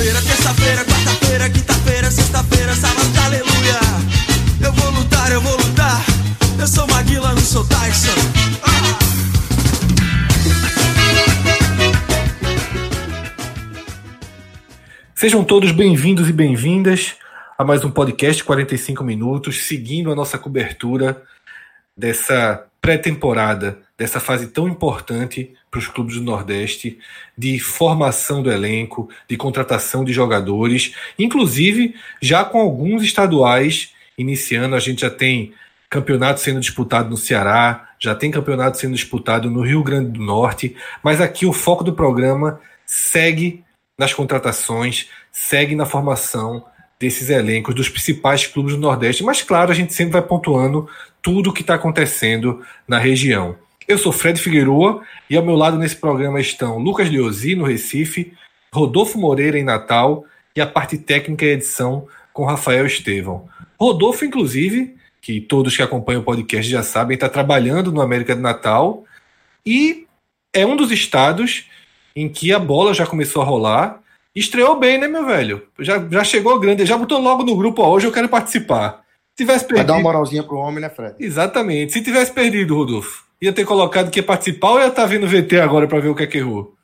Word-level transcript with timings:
Segunda-feira, 0.00 0.22
terça-feira, 0.22 0.84
quarta-feira, 0.86 1.50
quinta-feira, 1.50 2.10
sexta-feira, 2.10 2.74
sábado, 2.74 3.18
aleluia. 3.22 3.80
Eu 4.64 4.72
vou 4.72 4.90
lutar, 4.92 5.30
eu 5.30 5.42
vou 5.42 5.54
lutar. 5.58 6.02
Eu 6.58 6.66
sou 6.66 6.86
Maguila, 6.86 7.34
não 7.34 7.42
sou 7.42 7.62
Tyson. 7.66 8.08
Sejam 15.14 15.44
todos 15.44 15.70
bem-vindos 15.70 16.30
e 16.30 16.32
bem-vindas 16.32 17.16
a 17.58 17.62
mais 17.62 17.84
um 17.84 17.90
podcast 17.90 18.42
45 18.42 19.04
minutos, 19.04 19.66
seguindo 19.66 20.10
a 20.10 20.14
nossa 20.14 20.38
cobertura 20.38 21.22
dessa 21.94 22.69
pré-temporada, 22.80 23.78
dessa 23.96 24.18
fase 24.18 24.46
tão 24.48 24.66
importante 24.66 25.52
para 25.70 25.78
os 25.78 25.86
clubes 25.86 26.16
do 26.16 26.22
Nordeste, 26.22 26.98
de 27.36 27.58
formação 27.60 28.42
do 28.42 28.50
elenco, 28.50 29.08
de 29.28 29.36
contratação 29.36 30.04
de 30.04 30.12
jogadores, 30.12 30.94
inclusive 31.18 31.94
já 32.20 32.44
com 32.44 32.58
alguns 32.58 33.02
estaduais 33.02 33.92
iniciando, 34.16 34.74
a 34.74 34.80
gente 34.80 35.02
já 35.02 35.10
tem 35.10 35.52
campeonato 35.88 36.40
sendo 36.40 36.60
disputado 36.60 37.10
no 37.10 37.16
Ceará, 37.16 37.90
já 37.98 38.14
tem 38.14 38.30
campeonato 38.30 38.78
sendo 38.78 38.94
disputado 38.94 39.50
no 39.50 39.60
Rio 39.60 39.82
Grande 39.82 40.12
do 40.12 40.20
Norte, 40.20 40.74
mas 41.02 41.20
aqui 41.20 41.44
o 41.44 41.52
foco 41.52 41.84
do 41.84 41.92
programa 41.92 42.60
segue 42.86 43.62
nas 43.98 44.14
contratações, 44.14 45.08
segue 45.30 45.74
na 45.74 45.84
formação 45.84 46.64
desses 46.98 47.30
elencos 47.30 47.74
dos 47.74 47.88
principais 47.88 48.46
clubes 48.46 48.74
do 48.74 48.80
Nordeste. 48.80 49.22
Mas, 49.22 49.42
claro, 49.42 49.70
a 49.70 49.74
gente 49.74 49.94
sempre 49.94 50.12
vai 50.12 50.22
pontuando 50.22 50.88
tudo 51.22 51.50
o 51.50 51.52
que 51.52 51.62
está 51.62 51.74
acontecendo 51.74 52.64
na 52.86 52.98
região. 52.98 53.56
Eu 53.86 53.98
sou 53.98 54.12
Fred 54.12 54.40
Figueroa 54.40 55.02
e 55.28 55.36
ao 55.36 55.44
meu 55.44 55.56
lado 55.56 55.76
nesse 55.76 55.96
programa 55.96 56.40
estão 56.40 56.78
Lucas 56.78 57.10
Leozzi, 57.10 57.54
no 57.54 57.64
Recife, 57.64 58.32
Rodolfo 58.72 59.18
Moreira, 59.18 59.58
em 59.58 59.64
Natal, 59.64 60.24
e 60.54 60.60
a 60.60 60.66
parte 60.66 60.96
técnica 60.98 61.44
e 61.44 61.50
edição 61.50 62.06
com 62.32 62.44
Rafael 62.44 62.86
Estevão. 62.86 63.48
Rodolfo, 63.78 64.24
inclusive, 64.24 64.96
que 65.20 65.40
todos 65.40 65.76
que 65.76 65.82
acompanham 65.82 66.22
o 66.22 66.24
podcast 66.24 66.70
já 66.70 66.82
sabem, 66.82 67.14
está 67.14 67.28
trabalhando 67.28 67.92
no 67.92 68.00
América 68.00 68.34
de 68.34 68.40
Natal 68.40 69.04
e 69.64 70.06
é 70.52 70.64
um 70.64 70.76
dos 70.76 70.90
estados 70.90 71.66
em 72.14 72.28
que 72.28 72.52
a 72.52 72.58
bola 72.58 72.94
já 72.94 73.06
começou 73.06 73.42
a 73.42 73.44
rolar. 73.44 74.00
Estreou 74.34 74.78
bem, 74.78 74.98
né, 74.98 75.08
meu 75.08 75.26
velho? 75.26 75.66
Já, 75.78 76.04
já 76.10 76.24
chegou 76.24 76.58
grande, 76.58 76.86
já 76.86 76.96
botou 76.96 77.20
logo 77.20 77.42
no 77.42 77.56
grupo, 77.56 77.82
ó, 77.82 77.90
hoje 77.90 78.06
eu 78.06 78.12
quero 78.12 78.28
participar. 78.28 79.04
Se 79.40 79.46
tivesse 79.46 79.64
perdido. 79.64 79.76
Vai 79.76 79.86
dar 79.86 79.94
uma 79.94 80.02
moralzinha 80.02 80.42
pro 80.42 80.58
homem, 80.58 80.80
né, 80.80 80.90
Fred? 80.90 81.14
Exatamente. 81.18 81.94
Se 81.94 82.02
tivesse 82.02 82.30
perdido, 82.30 82.76
Rodolfo, 82.76 83.24
ia 83.40 83.52
ter 83.52 83.64
colocado 83.64 84.10
que 84.10 84.20
ia 84.20 84.22
participar 84.22 84.72
ou 84.72 84.80
ia 84.80 84.88
estar 84.88 85.02
tá 85.02 85.08
vindo 85.08 85.26
VT 85.26 85.60
agora 85.60 85.88
para 85.88 85.98
ver 85.98 86.08
o 86.08 86.14
que 86.14 86.24
é 86.24 86.26
que 86.26 86.36
errou? 86.38 86.74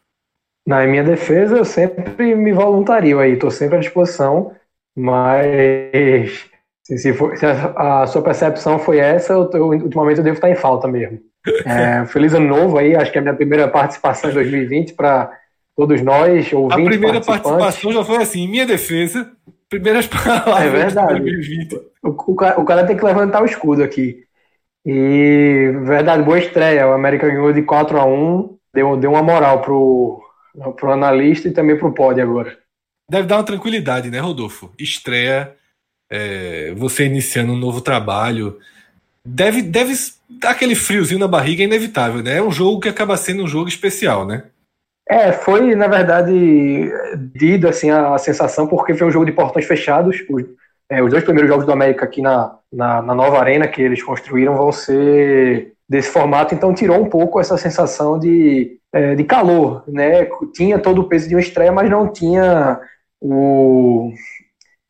Na 0.67 0.87
minha 0.87 1.05
defesa, 1.05 1.59
eu 1.59 1.65
sempre 1.67 2.35
me 2.35 2.53
voluntario 2.53 3.21
aí, 3.21 3.35
estou 3.35 3.51
sempre 3.51 3.77
à 3.77 3.81
disposição, 3.81 4.53
mas 4.97 6.49
se, 6.83 6.99
se, 6.99 7.13
for, 7.13 7.37
se 7.37 7.45
a, 7.45 8.03
a, 8.03 8.07
sua 8.07 8.23
percepção 8.23 8.79
foi 8.79 8.99
essa, 8.99 9.35
eu, 9.35 9.51
eu, 9.53 9.67
ultimamente 9.69 10.19
eu 10.19 10.25
devo 10.25 10.37
estar 10.37 10.51
em 10.51 10.57
falta 10.57 10.89
mesmo. 10.89 11.21
É, 11.65 12.05
feliz 12.07 12.35
ano 12.35 12.49
novo 12.49 12.77
aí, 12.77 12.97
acho 12.97 13.13
que 13.13 13.19
é 13.19 13.21
a 13.21 13.23
minha 13.23 13.35
primeira 13.35 13.69
participação 13.69 14.31
em 14.31 14.35
2020 14.35 14.95
para 14.95 15.31
todos 15.77 16.03
nós, 16.03 16.53
ouvintes, 16.53 16.87
A 16.87 16.91
primeira 16.91 17.21
participação 17.21 17.93
já 17.93 18.05
foi 18.05 18.17
assim, 18.17 18.41
em 18.41 18.49
minha 18.49 18.67
defesa, 18.67 19.31
primeiras 19.69 20.07
palavras 20.09 20.65
é 20.65 20.71
verdade. 20.71 21.15
de 21.15 21.31
2020. 21.33 21.75
O, 22.03 22.09
o, 22.09 22.33
o, 22.33 22.65
cara 22.65 22.87
tem 22.87 22.97
que 22.97 23.05
levantar 23.05 23.43
o 23.43 23.47
escudo 23.47 23.83
aqui. 23.83 24.25
E, 24.85 25.73
verdade, 25.83 26.23
boa 26.23 26.39
estreia. 26.39 26.89
O 26.89 26.93
América 26.93 27.29
ganhou 27.29 27.53
de 27.53 27.63
4 27.63 27.99
a 27.99 28.05
1 28.05 28.59
deu, 28.73 28.97
deu 28.97 29.11
uma 29.11 29.23
moral 29.23 29.63
pro, 29.63 30.23
pro 30.77 30.93
analista 30.93 31.49
e 31.49 31.53
também 31.53 31.77
pro 31.77 31.93
pod 31.93 32.21
agora. 32.21 32.57
Deve 33.11 33.27
dar 33.27 33.37
uma 33.37 33.45
tranquilidade, 33.45 34.11
né, 34.11 34.19
Rodolfo? 34.19 34.73
Estreia, 34.79 35.55
é, 36.11 36.73
você 36.77 37.07
iniciando 37.07 37.53
um 37.53 37.57
novo 37.57 37.81
trabalho 37.81 38.59
deve, 39.27 39.61
deve 39.61 39.95
dar 40.29 40.51
aquele 40.51 40.75
friozinho 40.75 41.19
na 41.19 41.27
barriga, 41.27 41.63
é 41.63 41.67
inevitável, 41.67 42.23
né? 42.23 42.39
É 42.39 42.43
um 42.43 42.53
jogo 42.53 42.81
que 42.81 42.89
acaba 42.89 43.17
sendo 43.17 43.43
um 43.43 43.49
jogo 43.49 43.69
especial, 43.69 44.25
né? 44.25 44.45
É, 45.09 45.31
foi, 45.33 45.75
na 45.77 45.87
verdade, 45.87 46.91
dido 47.33 47.69
assim, 47.69 47.91
a 47.91 48.19
sensação, 48.19 48.67
porque 48.67 48.95
foi 48.95 49.07
um 49.07 49.11
jogo 49.11 49.25
de 49.25 49.33
portões 49.33 49.65
fechados. 49.65 50.17
Os, 50.29 50.45
é, 50.91 51.03
os 51.03 51.11
dois 51.11 51.23
primeiros 51.23 51.49
jogos 51.49 51.65
do 51.65 51.73
América 51.73 52.05
aqui 52.05 52.21
na, 52.21 52.59
na, 52.73 53.03
na, 53.03 53.15
nova 53.15 53.39
arena 53.39 53.69
que 53.69 53.81
eles 53.81 54.03
construíram 54.03 54.57
vão 54.57 54.73
ser 54.73 55.73
desse 55.89 56.11
formato, 56.11 56.53
então 56.53 56.75
tirou 56.75 57.01
um 57.01 57.09
pouco 57.09 57.41
essa 57.41 57.57
sensação 57.57 58.19
de, 58.19 58.81
é, 58.93 59.15
de 59.15 59.23
calor, 59.23 59.85
né? 59.87 60.29
Tinha 60.53 60.79
todo 60.79 61.01
o 61.03 61.09
peso 61.09 61.29
de 61.29 61.37
uma 61.37 61.41
estreia, 61.41 61.71
mas 61.71 61.89
não 61.89 62.13
tinha 62.13 62.81
o, 63.21 64.13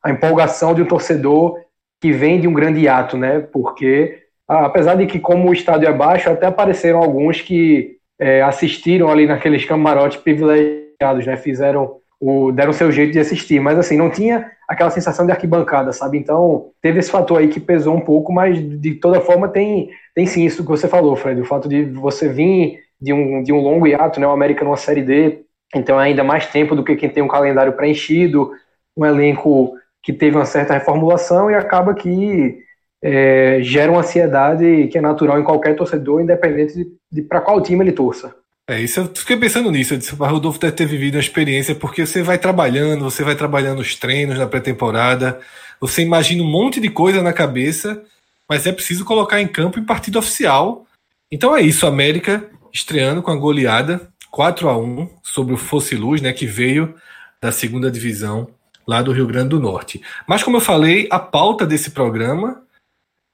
a 0.03 0.09
empolgação 0.09 0.73
de 0.73 0.81
um 0.81 0.87
torcedor 0.87 1.59
que 2.01 2.11
vem 2.11 2.39
de 2.39 2.47
um 2.47 2.53
grande 2.53 2.87
ato, 2.87 3.15
né? 3.17 3.39
Porque 3.39 4.23
apesar 4.47 4.95
de 4.95 5.05
que, 5.05 5.19
como 5.19 5.49
o 5.49 5.53
estádio 5.53 5.87
é 5.87 5.93
baixo, 5.93 6.29
até 6.29 6.47
apareceram 6.47 6.99
alguns 6.99 7.41
que 7.41 7.96
é, 8.19 8.41
assistiram 8.41 9.09
ali 9.09 9.27
naqueles 9.27 9.65
camarotes 9.65 10.19
privilegiados, 10.19 11.25
né? 11.25 11.37
Fizeram 11.37 11.97
o, 12.19 12.51
deram 12.51 12.73
seu 12.73 12.91
jeito 12.91 13.13
de 13.13 13.19
assistir, 13.19 13.59
mas 13.59 13.77
assim, 13.77 13.97
não 13.97 14.09
tinha 14.09 14.51
aquela 14.67 14.89
sensação 14.89 15.25
de 15.25 15.31
arquibancada, 15.31 15.93
sabe? 15.93 16.17
Então, 16.17 16.71
teve 16.81 16.99
esse 16.99 17.11
fator 17.11 17.37
aí 17.37 17.47
que 17.47 17.59
pesou 17.59 17.95
um 17.95 18.01
pouco, 18.01 18.33
mas 18.33 18.57
de 18.59 18.95
toda 18.95 19.21
forma 19.21 19.47
tem, 19.47 19.89
tem 20.15 20.25
sim 20.25 20.45
isso 20.45 20.63
que 20.63 20.69
você 20.69 20.87
falou, 20.87 21.15
Fred, 21.15 21.39
o 21.39 21.45
fato 21.45 21.69
de 21.69 21.83
você 21.85 22.27
vir 22.27 22.79
de 22.99 23.13
um, 23.13 23.43
de 23.43 23.53
um 23.53 23.61
longo 23.61 23.87
hiato, 23.87 24.19
né? 24.19 24.27
O 24.27 24.31
América 24.31 24.65
numa 24.65 24.77
Série 24.77 25.03
D, 25.03 25.41
então 25.75 25.99
é 25.99 26.05
ainda 26.05 26.23
mais 26.23 26.47
tempo 26.47 26.75
do 26.75 26.83
que 26.83 26.95
quem 26.95 27.09
tem 27.09 27.23
um 27.23 27.27
calendário 27.27 27.73
preenchido, 27.73 28.51
um 28.95 29.05
elenco 29.05 29.73
que 30.01 30.11
teve 30.11 30.35
uma 30.35 30.45
certa 30.45 30.73
reformulação 30.73 31.51
e 31.51 31.55
acaba 31.55 31.93
que 31.93 32.59
é, 33.03 33.59
gera 33.61 33.91
uma 33.91 34.01
ansiedade 34.01 34.87
que 34.87 34.97
é 34.97 35.01
natural 35.01 35.39
em 35.39 35.43
qualquer 35.43 35.75
torcedor, 35.75 36.21
independente 36.21 36.73
de, 36.73 36.87
de 37.11 37.21
para 37.21 37.41
qual 37.41 37.61
time 37.61 37.83
ele 37.83 37.91
torça. 37.91 38.35
É, 38.69 38.81
isso 38.81 38.99
eu 38.99 39.05
fiquei 39.15 39.37
pensando 39.37 39.71
nisso. 39.71 39.93
Eu 39.93 39.97
disse, 39.97 40.13
o 40.13 40.25
Rodolfo 40.25 40.59
deve 40.59 40.73
ter 40.73 40.85
vivido 40.85 41.15
uma 41.15 41.21
experiência, 41.21 41.73
porque 41.73 42.05
você 42.05 42.21
vai 42.21 42.37
trabalhando, 42.37 43.03
você 43.03 43.23
vai 43.23 43.35
trabalhando 43.35 43.79
os 43.79 43.95
treinos 43.95 44.37
na 44.37 44.47
pré-temporada, 44.47 45.39
você 45.79 46.01
imagina 46.01 46.43
um 46.43 46.51
monte 46.51 46.79
de 46.79 46.89
coisa 46.89 47.21
na 47.21 47.31
cabeça, 47.31 48.03
mas 48.49 48.65
é 48.65 48.71
preciso 48.71 49.05
colocar 49.05 49.39
em 49.39 49.47
campo 49.47 49.79
em 49.79 49.85
partido 49.85 50.19
oficial. 50.19 50.85
Então 51.31 51.55
é 51.55 51.61
isso, 51.61 51.85
América 51.85 52.49
estreando 52.73 53.21
com 53.21 53.31
a 53.31 53.35
goleada 53.35 54.09
4 54.31 54.69
a 54.69 54.77
1 54.77 55.09
sobre 55.23 55.53
o 55.53 55.57
Fosse 55.57 55.95
Luz, 55.95 56.21
né, 56.21 56.31
que 56.31 56.45
veio 56.45 56.93
da 57.41 57.51
segunda 57.51 57.89
divisão 57.89 58.47
lá 58.87 59.01
do 59.01 59.11
Rio 59.11 59.27
Grande 59.27 59.49
do 59.49 59.59
Norte. 59.59 60.01
Mas 60.27 60.43
como 60.43 60.57
eu 60.57 60.61
falei, 60.61 61.07
a 61.09 61.19
pauta 61.19 61.65
desse 61.65 61.91
programa 61.91 62.61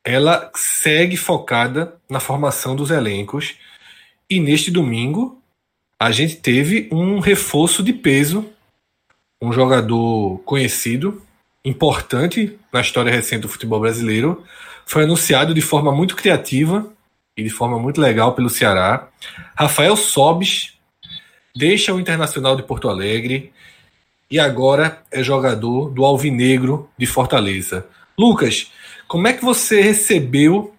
ela 0.03 0.51
segue 0.55 1.15
focada 1.15 1.95
na 2.09 2.19
formação 2.19 2.75
dos 2.75 2.91
elencos. 2.91 3.55
E 4.29 4.39
neste 4.39 4.69
domingo, 4.69 5.41
a 5.99 6.11
gente 6.11 6.35
teve 6.35 6.89
um 6.91 7.19
reforço 7.19 7.81
de 7.81 7.93
peso, 7.93 8.49
um 9.41 9.53
jogador 9.53 10.39
conhecido, 10.39 11.21
importante 11.63 12.57
na 12.71 12.81
história 12.81 13.11
recente 13.11 13.43
do 13.43 13.49
futebol 13.49 13.79
brasileiro. 13.79 14.43
Foi 14.85 15.03
anunciado 15.03 15.53
de 15.53 15.61
forma 15.61 15.91
muito 15.91 16.15
criativa 16.15 16.91
e 17.37 17.43
de 17.43 17.49
forma 17.49 17.79
muito 17.79 18.01
legal 18.01 18.33
pelo 18.33 18.49
Ceará. 18.49 19.07
Rafael 19.57 19.95
Sobis 19.95 20.73
deixa 21.55 21.93
o 21.93 21.99
Internacional 21.99 22.55
de 22.55 22.63
Porto 22.63 22.89
Alegre 22.89 23.53
e 24.29 24.39
agora 24.39 25.01
é 25.11 25.23
jogador 25.23 25.89
do 25.89 26.03
Alvinegro 26.03 26.89
de 26.97 27.05
Fortaleza. 27.05 27.85
Lucas, 28.17 28.71
como 29.07 29.27
é 29.27 29.33
que 29.33 29.43
você 29.43 29.81
recebeu 29.81 30.73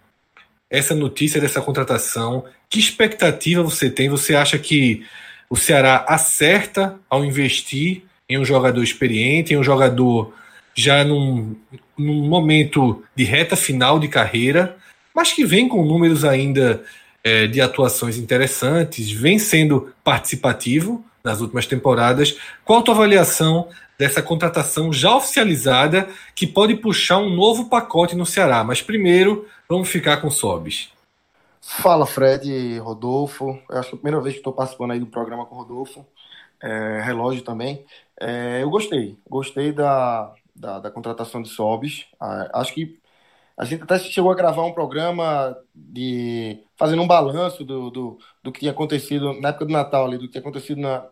essa 0.69 0.93
notícia 0.95 1.39
dessa 1.39 1.61
contratação? 1.61 2.45
Que 2.69 2.79
expectativa 2.79 3.63
você 3.63 3.89
tem? 3.89 4.09
Você 4.09 4.35
acha 4.35 4.57
que 4.57 5.05
o 5.49 5.55
Ceará 5.55 6.05
acerta 6.07 6.99
ao 7.09 7.23
investir 7.23 8.03
em 8.27 8.37
um 8.37 8.45
jogador 8.45 8.83
experiente, 8.83 9.53
em 9.53 9.57
um 9.57 9.63
jogador 9.63 10.33
já 10.73 11.03
num, 11.03 11.55
num 11.97 12.27
momento 12.27 13.03
de 13.15 13.23
reta 13.23 13.55
final 13.55 13.99
de 13.99 14.07
carreira, 14.07 14.75
mas 15.13 15.31
que 15.31 15.45
vem 15.45 15.69
com 15.69 15.85
números 15.85 16.25
ainda 16.25 16.83
é, 17.23 17.47
de 17.47 17.61
atuações 17.61 18.17
interessantes, 18.17 19.09
vem 19.11 19.39
sendo 19.39 19.93
participativo 20.03 21.05
nas 21.25 21.41
últimas 21.41 21.65
temporadas. 21.65 22.37
Qual 22.63 22.79
a 22.79 22.81
tua 22.83 22.93
avaliação 22.93 23.67
dessa 23.97 24.21
contratação 24.21 24.93
já 24.93 25.15
oficializada 25.15 26.07
que 26.35 26.45
pode 26.45 26.75
puxar 26.75 27.17
um 27.17 27.35
novo 27.35 27.67
pacote 27.67 28.15
no 28.15 28.25
Ceará? 28.25 28.63
Mas 28.63 28.81
primeiro, 28.81 29.47
vamos 29.67 29.89
ficar 29.89 30.17
com 30.17 30.29
Sobis. 30.29 30.93
Fala, 31.59 32.05
Fred, 32.05 32.77
Rodolfo. 32.77 33.59
Eu 33.69 33.79
acho 33.79 33.89
que 33.89 33.95
é 33.95 33.97
a 33.97 34.01
primeira 34.01 34.21
vez 34.21 34.35
que 34.35 34.39
estou 34.39 34.53
participando 34.53 34.91
aí 34.91 34.99
do 34.99 35.07
programa 35.07 35.45
com 35.45 35.55
o 35.55 35.57
Rodolfo. 35.57 36.05
É, 36.61 37.01
relógio 37.01 37.41
também. 37.41 37.83
É, 38.21 38.61
eu 38.61 38.69
gostei. 38.69 39.17
Gostei 39.27 39.71
da, 39.71 40.31
da, 40.55 40.79
da 40.79 40.91
contratação 40.91 41.41
de 41.41 41.49
Sobis. 41.49 42.05
Acho 42.53 42.73
que 42.73 42.99
a 43.57 43.65
gente 43.65 43.83
até 43.83 43.97
chegou 43.97 44.31
a 44.31 44.35
gravar 44.35 44.63
um 44.63 44.73
programa 44.73 45.57
de 45.73 46.59
fazendo 46.75 47.01
um 47.01 47.07
balanço 47.07 47.63
do, 47.63 47.89
do, 47.89 48.19
do 48.43 48.51
que 48.51 48.59
tinha 48.59 48.71
acontecido 48.71 49.33
na 49.39 49.49
época 49.49 49.65
do 49.65 49.71
Natal 49.71 50.05
ali, 50.05 50.17
do 50.17 50.25
que 50.25 50.31
tinha 50.31 50.41
acontecido 50.41 50.81
na, 50.81 51.05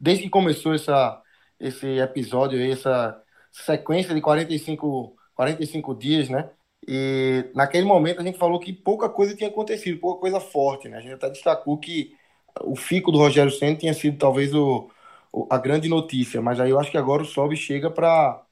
desde 0.00 0.24
que 0.24 0.30
começou 0.30 0.74
essa, 0.74 1.20
esse 1.58 1.86
episódio, 1.98 2.60
essa 2.60 3.20
sequência 3.52 4.14
de 4.14 4.20
45, 4.20 5.16
45 5.34 5.94
dias, 5.94 6.28
né? 6.28 6.50
E 6.88 7.50
naquele 7.54 7.86
momento 7.86 8.20
a 8.20 8.24
gente 8.24 8.38
falou 8.38 8.60
que 8.60 8.72
pouca 8.72 9.08
coisa 9.08 9.34
tinha 9.36 9.50
acontecido, 9.50 10.00
pouca 10.00 10.20
coisa 10.20 10.40
forte, 10.40 10.88
né? 10.88 10.98
A 10.98 11.00
gente 11.00 11.14
até 11.14 11.30
destacou 11.30 11.78
que 11.78 12.14
o 12.62 12.76
fico 12.76 13.10
do 13.12 13.18
Rogério 13.18 13.50
Senna 13.50 13.76
tinha 13.76 13.94
sido 13.94 14.18
talvez 14.18 14.54
o, 14.54 14.90
o, 15.32 15.46
a 15.50 15.58
grande 15.58 15.88
notícia, 15.88 16.40
mas 16.40 16.60
aí 16.60 16.70
eu 16.70 16.78
acho 16.80 16.90
que 16.90 16.98
agora 16.98 17.22
o 17.22 17.26
Sobe 17.26 17.56
chega 17.56 17.90
para 17.90 18.42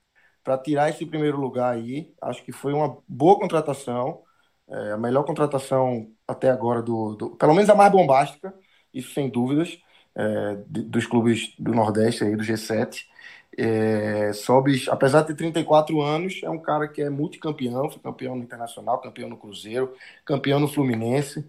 para 0.45 0.59
tirar 0.59 0.91
esse 0.91 1.07
primeiro 1.07 1.39
lugar 1.41 1.75
aí. 1.75 2.13
Acho 2.21 2.45
que 2.45 2.53
foi 2.53 2.73
uma 2.75 2.99
boa 3.09 3.39
contratação, 3.39 4.23
é, 4.69 4.93
a 4.93 4.99
melhor 4.99 5.25
contratação 5.25 6.13
até 6.29 6.51
agora, 6.51 6.83
do, 6.83 7.15
do, 7.17 7.31
pelo 7.37 7.55
menos 7.55 7.71
a 7.71 7.75
mais 7.75 7.91
bombástica, 7.91 8.55
isso 8.93 9.13
sem 9.15 9.29
dúvidas, 9.31 9.79
é, 10.17 10.57
dos 10.69 11.07
clubes 11.07 11.55
do 11.59 11.75
Nordeste, 11.75 12.25
aí, 12.25 12.37
do 12.37 12.45
G7. 12.45 13.09
É, 13.57 14.33
Sobis, 14.33 14.89
apesar 14.89 15.23
de 15.23 15.29
ter 15.29 15.37
34 15.37 16.01
anos, 16.03 16.41
é 16.43 16.51
um 16.51 16.59
cara 16.59 16.89
que 16.89 17.01
é 17.03 17.11
multicampeão, 17.11 17.91
foi 17.91 18.01
campeão 18.03 18.35
no 18.37 18.43
Internacional, 18.43 19.01
campeão 19.01 19.29
no 19.29 19.37
Cruzeiro, 19.37 19.95
campeão 20.25 20.59
no 20.61 20.69
Fluminense. 20.69 21.45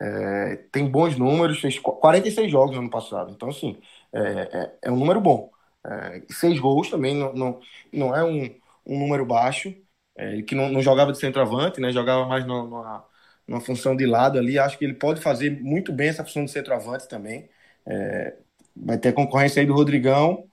É, 0.00 0.56
tem 0.72 0.88
bons 0.90 1.16
números, 1.16 1.60
fez 1.60 1.78
46 1.78 2.50
jogos 2.50 2.74
no 2.74 2.82
ano 2.82 2.90
passado. 2.90 3.32
Então, 3.32 3.48
assim, 3.48 3.80
é, 4.12 4.20
é, 4.20 4.88
é 4.88 4.90
um 4.90 4.96
número 4.96 5.20
bom. 5.20 5.50
É, 5.86 6.22
seis 6.30 6.58
gols 6.58 6.90
também 6.90 7.14
não, 7.14 7.32
não, 7.34 7.60
não 7.92 8.16
é 8.16 8.24
um, 8.24 8.44
um 8.86 8.98
número 8.98 9.24
baixo. 9.24 9.74
É, 10.16 10.32
ele 10.32 10.42
que 10.42 10.54
não, 10.54 10.68
não, 10.70 10.82
jogava 10.82 11.12
de 11.12 11.18
centroavante, 11.18 11.80
né? 11.80 11.92
Jogava 11.92 12.26
mais 12.26 12.44
numa, 12.46 13.04
numa 13.46 13.60
função 13.60 13.96
de 13.96 14.06
lado 14.06 14.38
ali. 14.38 14.58
Acho 14.58 14.78
que 14.78 14.84
ele 14.84 14.94
pode 14.94 15.20
fazer 15.20 15.50
muito 15.62 15.92
bem 15.92 16.08
essa 16.08 16.24
função 16.24 16.44
de 16.44 16.50
centroavante 16.50 17.08
também. 17.08 17.48
É, 17.86 18.36
vai 18.76 18.98
ter 18.98 19.12
concorrência 19.12 19.60
aí 19.60 19.66
do 19.66 19.74
Rodrigão, 19.74 20.46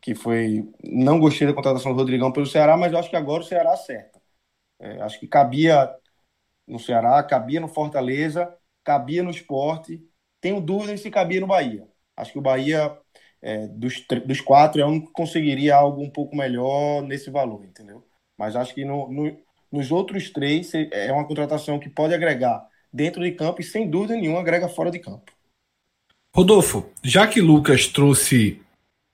que 0.00 0.14
foi. 0.14 0.68
Não 0.82 1.18
gostei 1.20 1.46
da 1.46 1.54
contratação 1.54 1.92
do 1.92 1.98
Rodrigão 1.98 2.32
pelo 2.32 2.46
Ceará, 2.46 2.76
mas 2.76 2.92
eu 2.92 2.98
acho 2.98 3.10
que 3.10 3.16
agora 3.16 3.42
o 3.42 3.46
Ceará 3.46 3.72
acerta. 3.72 4.20
É, 4.80 5.00
acho 5.02 5.20
que 5.20 5.28
cabia 5.28 5.94
no 6.66 6.78
Ceará, 6.78 7.22
cabia 7.22 7.60
no 7.60 7.68
Fortaleza, 7.68 8.54
cabia 8.84 9.22
no 9.22 9.30
esporte. 9.30 10.02
Tenho 10.40 10.60
dúvidas 10.60 11.00
se 11.00 11.10
cabia 11.10 11.40
no 11.40 11.46
Bahia. 11.46 11.88
Acho 12.16 12.32
que 12.32 12.38
o 12.38 12.42
Bahia 12.42 12.96
é, 13.42 13.68
dos, 13.68 14.04
dos 14.26 14.40
quatro 14.40 14.80
é 14.80 14.86
um 14.86 15.00
que 15.00 15.12
conseguiria 15.12 15.76
algo 15.76 16.02
um 16.02 16.10
pouco 16.10 16.36
melhor 16.36 17.02
nesse 17.02 17.30
valor, 17.30 17.64
entendeu? 17.64 18.06
Mas 18.36 18.56
acho 18.56 18.74
que 18.74 18.84
no, 18.84 19.10
no, 19.10 19.38
nos 19.72 19.90
outros 19.92 20.30
três 20.30 20.72
é 20.74 21.12
uma 21.12 21.26
contratação 21.26 21.78
que 21.78 21.88
pode 21.90 22.14
agregar 22.14 22.66
dentro 22.92 23.22
de 23.22 23.32
campo 23.32 23.60
e 23.60 23.64
sem 23.64 23.88
dúvida 23.90 24.14
nenhuma 24.16 24.40
agrega 24.40 24.68
fora 24.68 24.90
de 24.90 24.98
campo. 24.98 25.32
Rodolfo, 26.36 26.90
já 27.00 27.28
que 27.28 27.40
Lucas 27.40 27.86
trouxe 27.86 28.60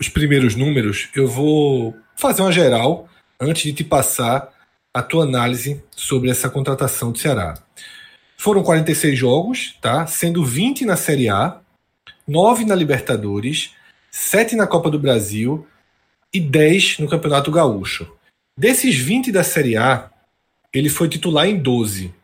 os 0.00 0.08
primeiros 0.08 0.54
números, 0.54 1.10
eu 1.14 1.28
vou 1.28 1.94
fazer 2.16 2.40
uma 2.40 2.50
geral 2.50 3.06
antes 3.38 3.64
de 3.64 3.74
te 3.74 3.84
passar 3.84 4.48
a 4.94 5.02
tua 5.02 5.24
análise 5.24 5.84
sobre 5.90 6.30
essa 6.30 6.48
contratação 6.48 7.12
do 7.12 7.18
Ceará. 7.18 7.62
Foram 8.38 8.62
46 8.62 9.18
jogos, 9.18 9.76
tá? 9.82 10.06
Sendo 10.06 10.42
20 10.42 10.86
na 10.86 10.96
Série 10.96 11.28
A, 11.28 11.60
9 12.26 12.64
na 12.64 12.74
Libertadores, 12.74 13.72
7 14.10 14.56
na 14.56 14.66
Copa 14.66 14.90
do 14.90 14.98
Brasil 14.98 15.66
e 16.32 16.40
10 16.40 17.00
no 17.00 17.08
Campeonato 17.08 17.50
Gaúcho. 17.50 18.10
Desses 18.56 18.96
20 18.96 19.30
da 19.30 19.44
Série 19.44 19.76
A, 19.76 20.10
ele 20.72 20.88
foi 20.88 21.06
titular 21.06 21.46
em 21.46 21.58
12. 21.58 22.14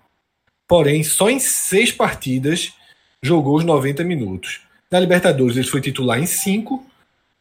Porém, 0.67 1.05
só 1.05 1.29
em 1.29 1.39
6 1.39 1.93
partidas 1.93 2.73
jogou 3.23 3.59
os 3.59 3.65
90 3.65 4.03
minutos. 4.03 4.66
Na 4.91 5.01
Libertadores, 5.01 5.57
ele 5.57 5.67
foi 5.67 5.81
titular 5.81 6.19
em 6.19 6.27
5. 6.27 6.85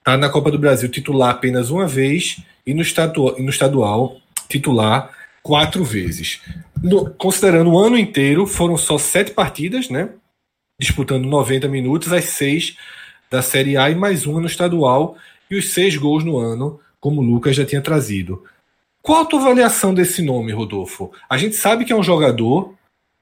Tá? 0.03 0.17
Na 0.17 0.29
Copa 0.29 0.51
do 0.51 0.59
Brasil, 0.59 0.89
titular 0.89 1.31
apenas 1.31 1.69
uma 1.69 1.87
vez. 1.87 2.37
E 2.65 2.73
no, 2.73 2.81
estadual, 2.81 3.35
no 3.39 3.49
estadual 3.49 4.17
titular 4.49 5.11
quatro 5.43 5.83
vezes. 5.83 6.41
No, 6.81 7.09
considerando 7.11 7.71
o 7.71 7.79
ano 7.79 7.97
inteiro, 7.97 8.47
foram 8.47 8.77
só 8.77 8.97
sete 8.97 9.31
partidas, 9.31 9.89
né? 9.89 10.09
Disputando 10.79 11.25
90 11.25 11.67
minutos, 11.67 12.11
as 12.11 12.25
seis 12.25 12.75
da 13.29 13.41
Série 13.41 13.77
A 13.77 13.89
e 13.89 13.95
mais 13.95 14.25
uma 14.25 14.39
no 14.39 14.47
estadual 14.47 15.15
e 15.49 15.55
os 15.55 15.73
seis 15.73 15.95
gols 15.95 16.23
no 16.23 16.37
ano, 16.37 16.79
como 16.99 17.21
o 17.21 17.23
Lucas 17.23 17.55
já 17.55 17.65
tinha 17.65 17.81
trazido. 17.81 18.43
Qual 19.01 19.21
a 19.21 19.25
tua 19.25 19.39
avaliação 19.39 19.93
desse 19.93 20.21
nome, 20.23 20.51
Rodolfo? 20.51 21.11
A 21.29 21.37
gente 21.37 21.55
sabe 21.55 21.85
que 21.85 21.93
é 21.93 21.95
um 21.95 22.03
jogador, 22.03 22.73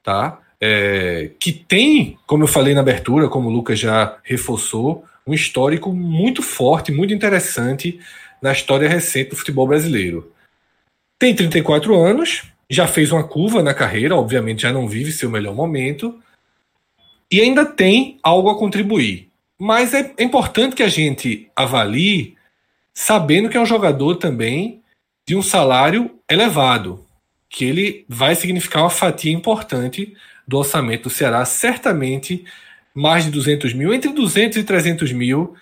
tá? 0.02 0.40
É, 0.66 1.32
que 1.42 1.52
tem, 1.52 2.18
como 2.26 2.44
eu 2.44 2.48
falei 2.48 2.74
na 2.74 2.80
abertura, 2.80 3.28
como 3.28 3.50
o 3.50 3.52
Lucas 3.52 3.78
já 3.78 4.18
reforçou, 4.24 5.04
um 5.28 5.34
histórico 5.34 5.92
muito 5.92 6.42
forte, 6.42 6.90
muito 6.90 7.14
interessante 7.14 8.00
na 8.42 8.54
história 8.54 8.88
recente 8.88 9.32
do 9.32 9.36
futebol 9.36 9.68
brasileiro. 9.68 10.32
Tem 11.20 11.36
34 11.36 11.94
anos, 12.02 12.44
já 12.70 12.88
fez 12.88 13.12
uma 13.12 13.26
curva 13.26 13.62
na 13.62 13.74
carreira, 13.74 14.16
obviamente 14.16 14.62
já 14.62 14.72
não 14.72 14.88
vive 14.88 15.12
seu 15.12 15.30
melhor 15.30 15.54
momento, 15.54 16.18
e 17.30 17.42
ainda 17.42 17.66
tem 17.66 18.18
algo 18.24 18.50
a 18.50 18.58
contribuir. 18.58 19.28
Mas 19.60 19.94
é, 19.94 20.14
importante 20.18 20.78
que 20.78 20.84
a 20.84 20.88
gente 20.88 21.52
avalie 21.54 22.38
sabendo 22.94 23.50
que 23.50 23.58
é 23.58 23.62
um 23.62 23.66
jogador 23.66 24.16
também 24.16 24.82
de 25.28 25.36
um 25.36 25.42
salário 25.42 26.18
elevado, 26.32 27.06
que 27.50 27.66
ele 27.66 28.06
vai 28.08 28.34
significar 28.34 28.84
uma 28.84 28.90
fatia 28.90 29.34
importante 29.34 30.16
do 30.48 30.58
orçamento 30.58 31.04
do 31.04 31.10
Ceará, 31.10 31.44
certamente 31.46 32.46
mais 32.94 33.26
de 33.26 33.32
200 33.32 33.74
mil, 33.74 33.94
entre 33.94 34.12
200 34.12 34.58
e 34.58 34.64
300 34.64 35.12
mil 35.12 35.56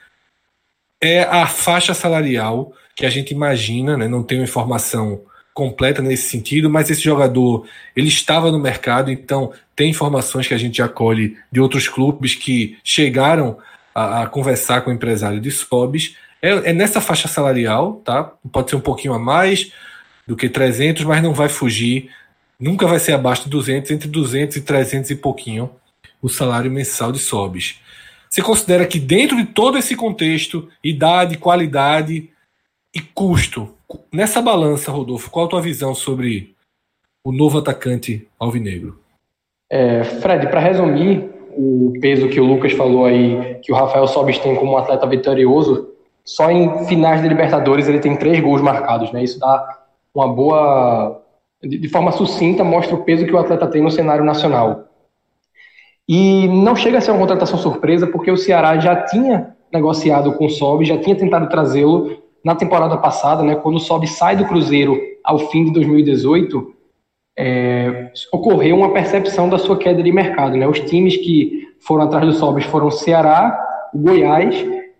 é 1.00 1.24
a 1.24 1.48
faixa 1.48 1.94
salarial 1.94 2.74
que 2.96 3.06
a 3.06 3.10
gente 3.10 3.32
imagina, 3.32 3.98
né? 3.98 4.08
não 4.08 4.22
tenho 4.22 4.44
informação 4.44 5.22
completa 5.54 6.02
nesse 6.02 6.30
sentido, 6.30 6.70
mas 6.70 6.90
esse 6.90 7.02
jogador 7.02 7.66
ele 7.96 8.08
estava 8.08 8.52
no 8.52 8.60
mercado, 8.60 9.12
então 9.12 9.52
tem 9.76 9.90
informações 9.90 10.48
que 10.48 10.54
a 10.54 10.58
gente 10.58 10.82
acolhe 10.82 11.38
de 11.52 11.60
outros 11.60 11.88
clubes 11.88 12.36
que 12.36 12.78
chegaram 12.84 13.58
a, 13.94 14.24
a 14.24 14.28
conversar 14.28 14.82
com 14.82 14.90
o 14.90 14.94
empresário 14.94 15.42
de 15.42 15.52
Sobis. 15.52 16.16
É, 16.42 16.70
é, 16.70 16.74
nessa 16.74 17.02
faixa 17.02 17.28
salarial, 17.28 18.02
tá? 18.06 18.32
Pode 18.52 18.70
ser 18.70 18.76
um 18.76 18.82
pouquinho 18.82 19.14
a 19.14 19.20
mais 19.20 19.72
do 20.28 20.36
que 20.36 20.48
300, 20.48 21.04
mas 21.04 21.22
não 21.22 21.34
vai 21.34 21.50
fugir. 21.50 22.10
Nunca 22.62 22.86
vai 22.86 23.00
ser 23.00 23.14
abaixo 23.14 23.46
de 23.46 23.50
200, 23.50 23.90
entre 23.92 24.08
200 24.08 24.58
e 24.58 24.62
300 24.62 25.10
e 25.10 25.16
pouquinho 25.16 25.70
o 26.22 26.30
salário 26.30 26.70
mensal 26.70 27.12
de 27.12 27.18
Sobis. 27.18 27.80
Você 28.30 28.42
considera 28.42 28.86
que 28.86 29.00
dentro 29.00 29.36
de 29.36 29.46
todo 29.46 29.78
esse 29.78 29.96
contexto, 29.96 30.70
idade, 30.84 31.38
qualidade 31.38 32.30
e 32.94 33.02
custo, 33.02 33.70
nessa 34.14 34.42
balança, 34.42 34.92
Rodolfo, 34.92 35.32
qual 35.32 35.48
a 35.48 35.50
tua 35.50 35.62
visão 35.62 35.96
sobre 35.96 36.56
o 37.24 37.32
novo 37.32 37.58
atacante 37.58 38.28
alvinegro? 38.40 39.00
É, 39.70 40.04
Fred, 40.04 40.48
para 40.48 40.60
resumir, 40.60 41.30
o 41.56 41.94
peso 42.00 42.30
que 42.30 42.40
o 42.40 42.46
Lucas 42.46 42.74
falou 42.74 43.06
aí, 43.06 43.60
que 43.64 43.72
o 43.72 43.76
Rafael 43.76 44.08
Sobis 44.08 44.38
tem 44.38 44.56
como 44.56 44.74
um 44.74 44.78
atleta 44.78 45.08
vitorioso, 45.08 45.90
só 46.24 46.50
em 46.52 46.86
finais 46.86 47.22
de 47.22 47.28
Libertadores 47.28 47.88
ele 47.88 48.00
tem 48.00 48.16
três 48.16 48.40
gols 48.40 48.62
marcados, 48.62 49.12
né? 49.12 49.24
Isso 49.24 49.40
dá 49.40 49.80
uma 50.14 50.28
boa. 50.28 51.21
De 51.64 51.88
forma 51.90 52.12
sucinta, 52.12 52.64
mostra 52.64 52.96
o 52.96 53.04
peso 53.04 53.26
que 53.26 53.34
o 53.34 53.38
atleta 53.38 53.68
tem 53.68 53.82
no 53.82 53.92
cenário 53.92 54.26
nacional. 54.26 54.86
E 56.08 56.48
não 56.48 56.76
chega 56.76 56.98
a 56.98 57.02
ser 57.02 57.12
uma 57.12 57.20
contratação 57.20 57.58
surpresa, 57.58 58.08
porque 58.08 58.32
o 58.32 58.38
Ceará 58.38 58.78
já 58.80 58.96
tinha 59.04 59.56
negociado 59.72 60.34
com 60.34 60.46
o 60.46 60.50
Sob, 60.50 60.84
já 60.84 60.98
tinha 60.98 61.16
tentado 61.16 61.48
trazê-lo 61.48 62.22
na 62.44 62.56
temporada 62.56 62.98
passada, 62.98 63.44
né? 63.44 63.56
Quando 63.56 63.76
o 63.76 63.80
Sob 63.80 64.08
sai 64.08 64.36
do 64.36 64.46
Cruzeiro 64.46 65.00
ao 65.24 65.38
fim 65.38 65.66
de 65.66 65.74
2018, 65.74 66.74
é, 67.38 68.12
ocorreu 68.32 68.76
uma 68.76 68.94
percepção 68.94 69.50
da 69.50 69.58
sua 69.58 69.78
queda 69.78 70.04
de 70.04 70.12
mercado. 70.12 70.58
Né? 70.58 70.68
Os 70.68 70.80
times 70.82 71.18
que 71.18 71.68
foram 71.80 72.04
atrás 72.04 72.26
do 72.26 72.34
Sobis 72.34 72.66
foram 72.66 72.88
o 72.88 72.92
Ceará, 72.92 73.58
o 73.94 74.00
Goiás 74.00 74.56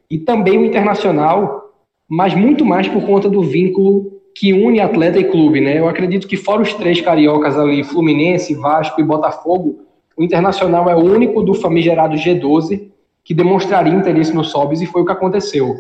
e 0.10 0.18
também 0.18 0.58
o 0.58 0.66
Internacional, 0.66 1.72
mas 2.10 2.34
muito 2.34 2.66
mais 2.66 2.88
por 2.88 3.06
conta 3.06 3.30
do 3.30 3.42
vínculo 3.42 4.11
que 4.42 4.54
une 4.54 4.80
atleta 4.80 5.20
e 5.20 5.24
clube, 5.24 5.62
né? 5.62 5.78
Eu 5.78 5.88
acredito 5.88 6.28
que 6.28 6.36
fora 6.36 6.64
os 6.64 6.74
três 6.74 7.00
cariocas 7.00 7.56
ali, 7.60 7.84
Fluminense, 7.84 8.56
Vasco 8.56 9.00
e 9.00 9.04
Botafogo, 9.04 9.82
o 10.18 10.24
Internacional 10.24 10.90
é 10.90 10.96
o 10.96 11.00
único 11.00 11.44
do 11.44 11.54
famigerado 11.54 12.16
G12 12.16 12.90
que 13.24 13.36
demonstraria 13.36 13.94
interesse 13.94 14.34
no 14.34 14.44
Sobis 14.44 14.82
e 14.82 14.88
foi 14.88 15.04
o 15.04 15.06
que 15.06 15.12
aconteceu. 15.12 15.76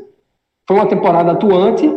Foi 0.68 0.78
uma 0.78 0.86
temporada 0.86 1.32
atuante, 1.32 1.92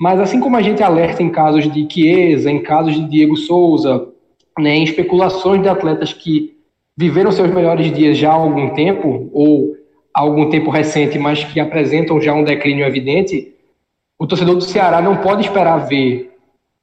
mas 0.00 0.18
assim 0.18 0.40
como 0.40 0.56
a 0.56 0.62
gente 0.62 0.82
alerta 0.82 1.22
em 1.22 1.28
casos 1.28 1.70
de 1.70 1.86
Chiesa, 1.86 2.50
em 2.50 2.62
casos 2.62 2.94
de 2.94 3.06
Diego 3.06 3.36
Souza, 3.36 4.08
né, 4.58 4.74
em 4.74 4.84
especulações 4.84 5.60
de 5.60 5.68
atletas 5.68 6.14
que 6.14 6.56
viveram 6.96 7.30
seus 7.30 7.50
melhores 7.50 7.92
dias 7.92 8.16
já 8.16 8.30
há 8.30 8.36
algum 8.36 8.70
tempo, 8.70 9.28
ou 9.34 9.76
há 10.14 10.22
algum 10.22 10.48
tempo 10.48 10.70
recente, 10.70 11.18
mas 11.18 11.44
que 11.44 11.60
apresentam 11.60 12.18
já 12.22 12.32
um 12.32 12.42
declínio 12.42 12.86
evidente, 12.86 13.52
o 14.18 14.26
torcedor 14.26 14.54
do 14.54 14.64
Ceará 14.64 15.00
não 15.00 15.16
pode 15.18 15.42
esperar 15.42 15.78
ver 15.86 16.32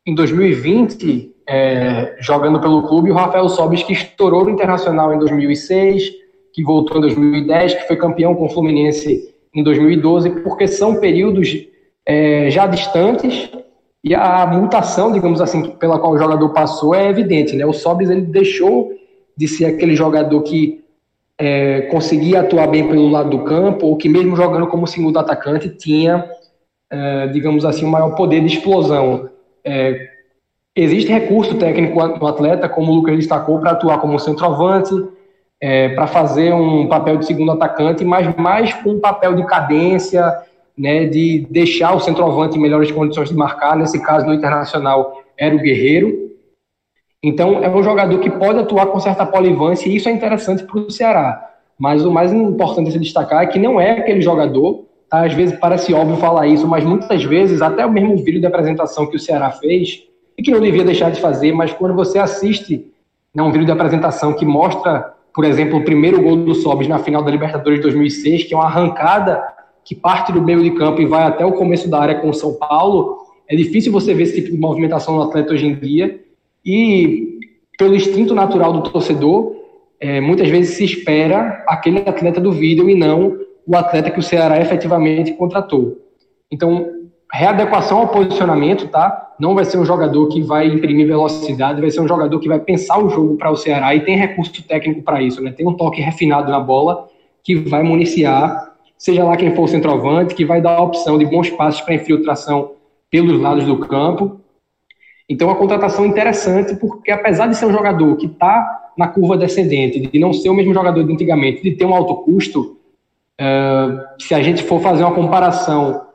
em 0.06 0.14
2020, 0.14 1.34
é, 1.48 2.16
jogando 2.20 2.60
pelo 2.60 2.84
clube, 2.88 3.12
o 3.12 3.14
Rafael 3.14 3.48
Sobis, 3.50 3.84
que 3.84 3.94
estourou 3.94 4.44
no 4.46 4.52
Internacional 4.52 5.14
em 5.14 5.20
2006, 5.20 6.12
que 6.54 6.64
voltou 6.64 6.98
em 6.98 7.02
2010, 7.02 7.74
que 7.74 7.88
foi 7.88 7.96
campeão 7.96 8.36
com 8.36 8.46
o 8.46 8.50
Fluminense 8.50 9.34
em 9.54 9.64
2012, 9.64 10.30
porque 10.42 10.68
são 10.68 11.00
períodos 11.00 11.68
é, 12.06 12.50
já 12.50 12.68
distantes 12.68 13.50
e 14.04 14.14
a 14.14 14.46
mutação, 14.46 15.12
digamos 15.12 15.40
assim, 15.40 15.72
pela 15.72 15.98
qual 15.98 16.14
o 16.14 16.18
jogador 16.18 16.50
passou 16.50 16.94
é 16.94 17.10
evidente, 17.10 17.56
né? 17.56 17.66
O 17.66 17.72
Sobis 17.72 18.10
ele 18.10 18.22
deixou 18.22 18.92
de 19.36 19.48
ser 19.48 19.66
aquele 19.66 19.96
jogador 19.96 20.42
que 20.42 20.84
é, 21.38 21.82
conseguia 21.84 22.42
atuar 22.42 22.68
bem 22.68 22.88
pelo 22.88 23.10
lado 23.10 23.30
do 23.30 23.44
campo, 23.46 23.88
ou 23.88 23.96
que 23.96 24.10
mesmo 24.10 24.36
jogando 24.36 24.68
como 24.68 24.86
segundo 24.86 25.18
atacante 25.18 25.70
tinha, 25.70 26.30
é, 26.94 27.28
digamos 27.28 27.66
assim, 27.66 27.86
um 27.86 27.90
maior 27.90 28.12
poder 28.12 28.40
de 28.42 28.56
explosão. 28.56 29.28
É, 29.66 30.10
existe 30.76 31.12
recurso 31.12 31.56
técnico 31.56 31.96
no 32.06 32.28
atleta, 32.28 32.70
como 32.70 32.92
o 32.92 32.96
Lucas 32.96 33.16
destacou, 33.16 33.60
para 33.60 33.72
atuar 33.72 34.00
como 34.00 34.20
centroavante, 34.20 34.94
é, 35.60 35.90
para 35.90 36.06
fazer 36.06 36.54
um 36.54 36.88
papel 36.88 37.18
de 37.18 37.26
segundo 37.26 37.52
atacante, 37.52 38.06
mas 38.06 38.36
mais 38.36 38.72
com 38.76 38.92
um 38.92 39.00
papel 39.00 39.34
de 39.34 39.44
cadência, 39.48 40.24
né, 40.78 41.06
de 41.06 41.48
deixar 41.50 41.96
o 41.96 42.00
centroavante 42.00 42.60
em 42.60 42.62
melhores 42.62 42.92
condições 42.92 43.30
de 43.30 43.36
marcar. 43.36 43.76
Nesse 43.76 44.00
caso, 44.00 44.28
no 44.28 44.34
Internacional, 44.34 45.24
era 45.36 45.56
o 45.56 45.60
Guerreiro. 45.60 46.32
Então, 47.24 47.64
é 47.64 47.70
um 47.70 47.82
jogador 47.82 48.20
que 48.20 48.30
pode 48.30 48.60
atuar 48.60 48.88
com 48.88 49.00
certa 49.00 49.26
polivância 49.26 49.90
e 49.90 49.96
isso 49.96 50.10
é 50.10 50.12
interessante 50.12 50.64
para 50.64 50.80
o 50.80 50.92
Ceará. 50.92 51.50
Mas 51.80 52.06
o 52.06 52.12
mais 52.12 52.32
importante 52.32 52.88
de 52.88 52.92
se 52.92 53.00
destacar 53.00 53.44
é 53.44 53.48
que 53.48 53.58
não 53.58 53.82
é 53.82 53.92
aquele 53.92 54.22
jogador, 54.22 54.86
tá? 55.14 55.26
às 55.26 55.34
vezes 55.34 55.58
parece 55.60 55.94
óbvio 55.94 56.18
falar 56.18 56.48
isso, 56.48 56.68
mas 56.68 56.84
muitas 56.84 57.24
vezes, 57.24 57.62
até 57.62 57.86
o 57.86 57.92
mesmo 57.92 58.18
vídeo 58.18 58.40
de 58.40 58.48
apresentação 58.48 59.06
que 59.06 59.16
o 59.16 59.20
Ceará 59.20 59.52
fez, 59.52 60.04
e 60.36 60.42
que 60.42 60.50
não 60.50 60.60
devia 60.60 60.84
deixar 60.84 61.12
de 61.12 61.22
fazer, 61.22 61.54
mas 61.54 61.72
quando 61.72 61.94
você 61.94 62.18
assiste 62.18 62.92
né, 63.34 63.44
um 63.44 63.52
vídeo 63.52 63.66
de 63.66 63.72
apresentação 63.72 64.34
que 64.34 64.44
mostra, 64.44 65.14
por 65.34 65.46
exemplo, 65.46 65.78
o 65.78 65.86
primeiro 65.86 66.22
gol 66.22 66.38
do 66.38 66.56
Sobis 66.56 66.88
na 66.88 66.98
final 66.98 67.24
da 67.24 67.30
Libertadores 67.30 67.78
de 67.78 67.84
2006, 67.84 68.46
que 68.46 68.54
é 68.54 68.58
uma 68.58 68.66
arrancada 68.66 69.44
que 69.86 69.94
parte 69.94 70.32
do 70.32 70.42
meio 70.42 70.64
de 70.64 70.72
campo 70.72 71.02
e 71.02 71.06
vai 71.06 71.24
até 71.24 71.46
o 71.46 71.52
começo 71.52 71.88
da 71.88 72.00
área 72.00 72.16
com 72.16 72.30
o 72.30 72.34
São 72.34 72.54
Paulo, 72.56 73.18
é 73.48 73.56
difícil 73.56 73.92
você 73.92 74.14
ver 74.14 74.24
esse 74.24 74.36
tipo 74.36 74.52
de 74.52 74.58
movimentação 74.58 75.16
no 75.16 75.22
atleta 75.22 75.54
hoje 75.54 75.68
em 75.68 75.76
dia, 75.76 76.20
e 76.66 77.38
pelo 77.78 77.96
instinto 77.96 78.34
natural 78.34 78.74
do 78.74 78.90
torcedor, 78.90 79.56
é, 80.00 80.20
muitas 80.20 80.50
vezes 80.50 80.76
se 80.76 80.86
espera 80.86 81.64
aquele 81.68 82.00
atleta 82.00 82.42
do 82.42 82.52
vídeo 82.52 82.90
e 82.90 82.96
não 82.96 83.43
o 83.66 83.76
atleta 83.76 84.12
que 84.12 84.20
o 84.20 84.24
Ceará 84.24 84.60
efetivamente 84.60 85.34
contratou. 85.34 85.98
Então, 86.52 86.86
readequação 87.32 88.00
ao 88.00 88.08
posicionamento, 88.08 88.88
tá? 88.88 89.34
Não 89.40 89.56
vai 89.56 89.66
ser 89.66 89.78
um 89.78 89.86
jogador 89.86 90.28
que 90.28 90.42
vai 90.42 90.68
imprimir 90.68 91.08
velocidade, 91.08 91.82
vai 91.82 91.90
ser 91.90 92.02
um 92.02 92.08
jogador 92.08 92.40
que 92.40 92.48
vai 92.48 92.60
pensar 92.60 93.00
o 93.00 93.10
jogo 93.10 93.38
para 93.38 93.50
o 93.50 93.56
Ceará 93.56 93.96
e 93.96 94.02
tem 94.02 94.18
recurso 94.18 94.62
técnico 94.64 95.02
para 95.02 95.22
isso, 95.22 95.42
né? 95.42 95.52
Tem 95.52 95.68
um 95.68 95.74
toque 95.74 96.02
refinado 96.02 96.52
na 96.52 96.60
bola 96.60 97.08
que 97.44 97.56
vai 97.56 97.84
municiar, 97.84 98.76
seja 98.98 99.24
lá 99.24 99.36
quem 99.36 99.56
for 99.56 99.64
o 99.64 99.68
centroavante, 99.68 100.36
que 100.36 100.46
vai 100.46 100.62
dar 100.62 100.78
a 100.78 100.84
opção 100.84 101.18
de 101.18 101.26
bons 101.26 101.50
passos 101.50 101.82
para 101.82 101.96
infiltração 101.96 102.72
pelos 103.10 103.40
lados 103.40 103.66
do 103.66 103.78
campo 103.80 104.44
então, 105.28 105.50
a 105.50 105.56
contratação 105.56 106.06
interessante, 106.06 106.76
porque 106.76 107.12
apesar 107.12 107.48
de 107.48 107.56
ser 107.56 107.66
um 107.66 107.72
jogador 107.72 108.16
que 108.18 108.26
está 108.26 108.92
na 108.98 109.08
curva 109.08 109.38
descendente, 109.38 110.00
de 110.00 110.20
não 110.20 110.34
ser 110.34 110.50
o 110.50 110.54
mesmo 110.54 110.74
jogador 110.74 111.04
de 111.04 111.14
antigamente, 111.14 111.64
de 111.64 111.72
ter 111.72 111.86
um 111.86 111.94
alto 111.94 112.16
custo, 112.18 112.78
se 114.20 114.34
a 114.34 114.42
gente 114.42 114.64
for 114.64 114.82
fazer 114.82 115.04
uma 115.04 115.16
comparação 115.16 116.08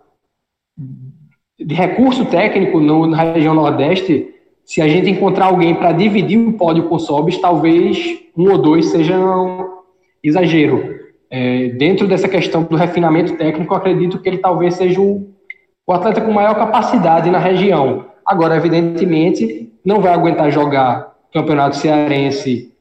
de 1.59 1.75
recurso 1.75 2.25
técnico 2.27 2.81
no, 2.81 3.07
na 3.07 3.33
região 3.33 3.55
Nordeste, 3.55 4.35
se 4.65 4.81
a 4.81 4.89
gente 4.89 5.11
encontrar 5.11 5.47
alguém 5.47 5.75
para 5.75 5.93
dividir 5.93 6.39
o 6.39 6.53
pódio 6.53 6.85
com 6.85 6.97
o 6.97 7.01
Sobis, 7.01 7.39
talvez 7.39 8.19
um 8.37 8.51
ou 8.51 8.59
dois 8.59 8.87
seja 8.87 9.19
um 9.19 9.67
exagero. 10.23 10.97
É, 11.31 11.69
dentro 11.71 12.07
dessa 12.07 12.29
questão 12.29 12.63
do 12.63 12.77
refinamento 12.77 13.37
técnico, 13.37 13.75
acredito 13.75 14.21
que 14.21 14.29
ele 14.29 14.39
talvez 14.39 14.75
seja 14.75 15.01
o, 15.01 15.29
o 15.87 15.93
atleta 15.93 16.21
com 16.21 16.33
maior 16.33 16.55
capacidade 16.55 17.31
na 17.31 17.39
região. 17.39 18.07
Agora, 18.25 18.57
evidentemente, 18.57 19.73
não 19.85 20.01
vai 20.01 20.13
aguentar 20.13 20.51
jogar 20.51 21.15
campeonato 21.33 21.77
cearense 21.77 22.73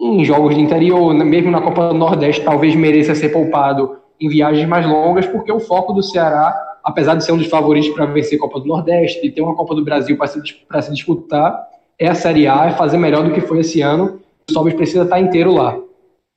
em 0.00 0.24
jogos 0.24 0.54
de 0.54 0.60
interior, 0.60 1.12
mesmo 1.14 1.50
na 1.50 1.60
Copa 1.60 1.88
do 1.88 1.94
Nordeste, 1.94 2.42
talvez 2.42 2.74
mereça 2.74 3.14
ser 3.14 3.28
poupado 3.28 3.98
em 4.18 4.28
viagens 4.28 4.66
mais 4.66 4.86
longas, 4.86 5.26
porque 5.26 5.52
o 5.52 5.60
foco 5.60 5.92
do 5.92 6.02
Ceará, 6.02 6.54
apesar 6.82 7.14
de 7.14 7.24
ser 7.24 7.32
um 7.32 7.36
dos 7.36 7.48
favoritos 7.48 7.90
para 7.90 8.06
vencer 8.06 8.38
a 8.38 8.40
Copa 8.40 8.60
do 8.60 8.66
Nordeste, 8.66 9.20
de 9.20 9.30
ter 9.30 9.42
uma 9.42 9.54
Copa 9.54 9.74
do 9.74 9.84
Brasil 9.84 10.16
para 10.16 10.26
se, 10.26 10.40
se 10.40 10.92
disputar, 10.92 11.68
é 11.98 12.08
a 12.08 12.14
Série 12.14 12.46
A, 12.46 12.66
é 12.66 12.70
fazer 12.72 12.96
melhor 12.96 13.22
do 13.24 13.32
que 13.32 13.42
foi 13.42 13.60
esse 13.60 13.82
ano. 13.82 14.20
O 14.48 14.52
Sobis 14.52 14.72
precisa 14.72 15.02
estar 15.02 15.20
inteiro 15.20 15.52
lá. 15.52 15.78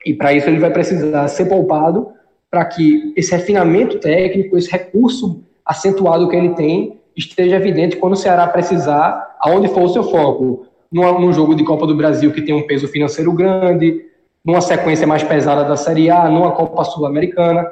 E 0.06 0.14
para 0.14 0.34
isso 0.34 0.50
ele 0.50 0.60
vai 0.60 0.70
precisar 0.70 1.26
ser 1.30 1.46
poupado 1.46 2.10
para 2.52 2.66
que 2.66 3.14
esse 3.16 3.32
refinamento 3.32 3.98
técnico, 3.98 4.58
esse 4.58 4.70
recurso 4.70 5.42
acentuado 5.66 6.28
que 6.28 6.36
ele 6.36 6.50
tem, 6.50 7.00
esteja 7.16 7.56
evidente 7.56 7.96
quando 7.96 8.14
o 8.14 8.18
Ceará 8.18 8.46
precisar, 8.48 9.38
aonde 9.40 9.70
for 9.70 9.84
o 9.84 9.90
seu 9.90 10.04
foco. 10.04 10.68
Num, 10.94 11.34
jogo 11.34 11.56
de 11.56 11.64
Copa 11.64 11.88
do 11.88 11.96
Brasil 11.96 12.32
que 12.32 12.44
tem 12.44 12.54
um 12.54 12.68
peso 12.68 12.88
financeiro 12.88 13.34
grande, 13.34 14.06
numa 14.46 14.62
sequência 14.62 15.08
mais 15.08 15.24
pesada 15.24 15.64
da 15.64 15.76
Série 15.76 16.10
A, 16.12 16.30
numa 16.30 16.52
Copa 16.52 16.84
Sul-Americana. 16.84 17.68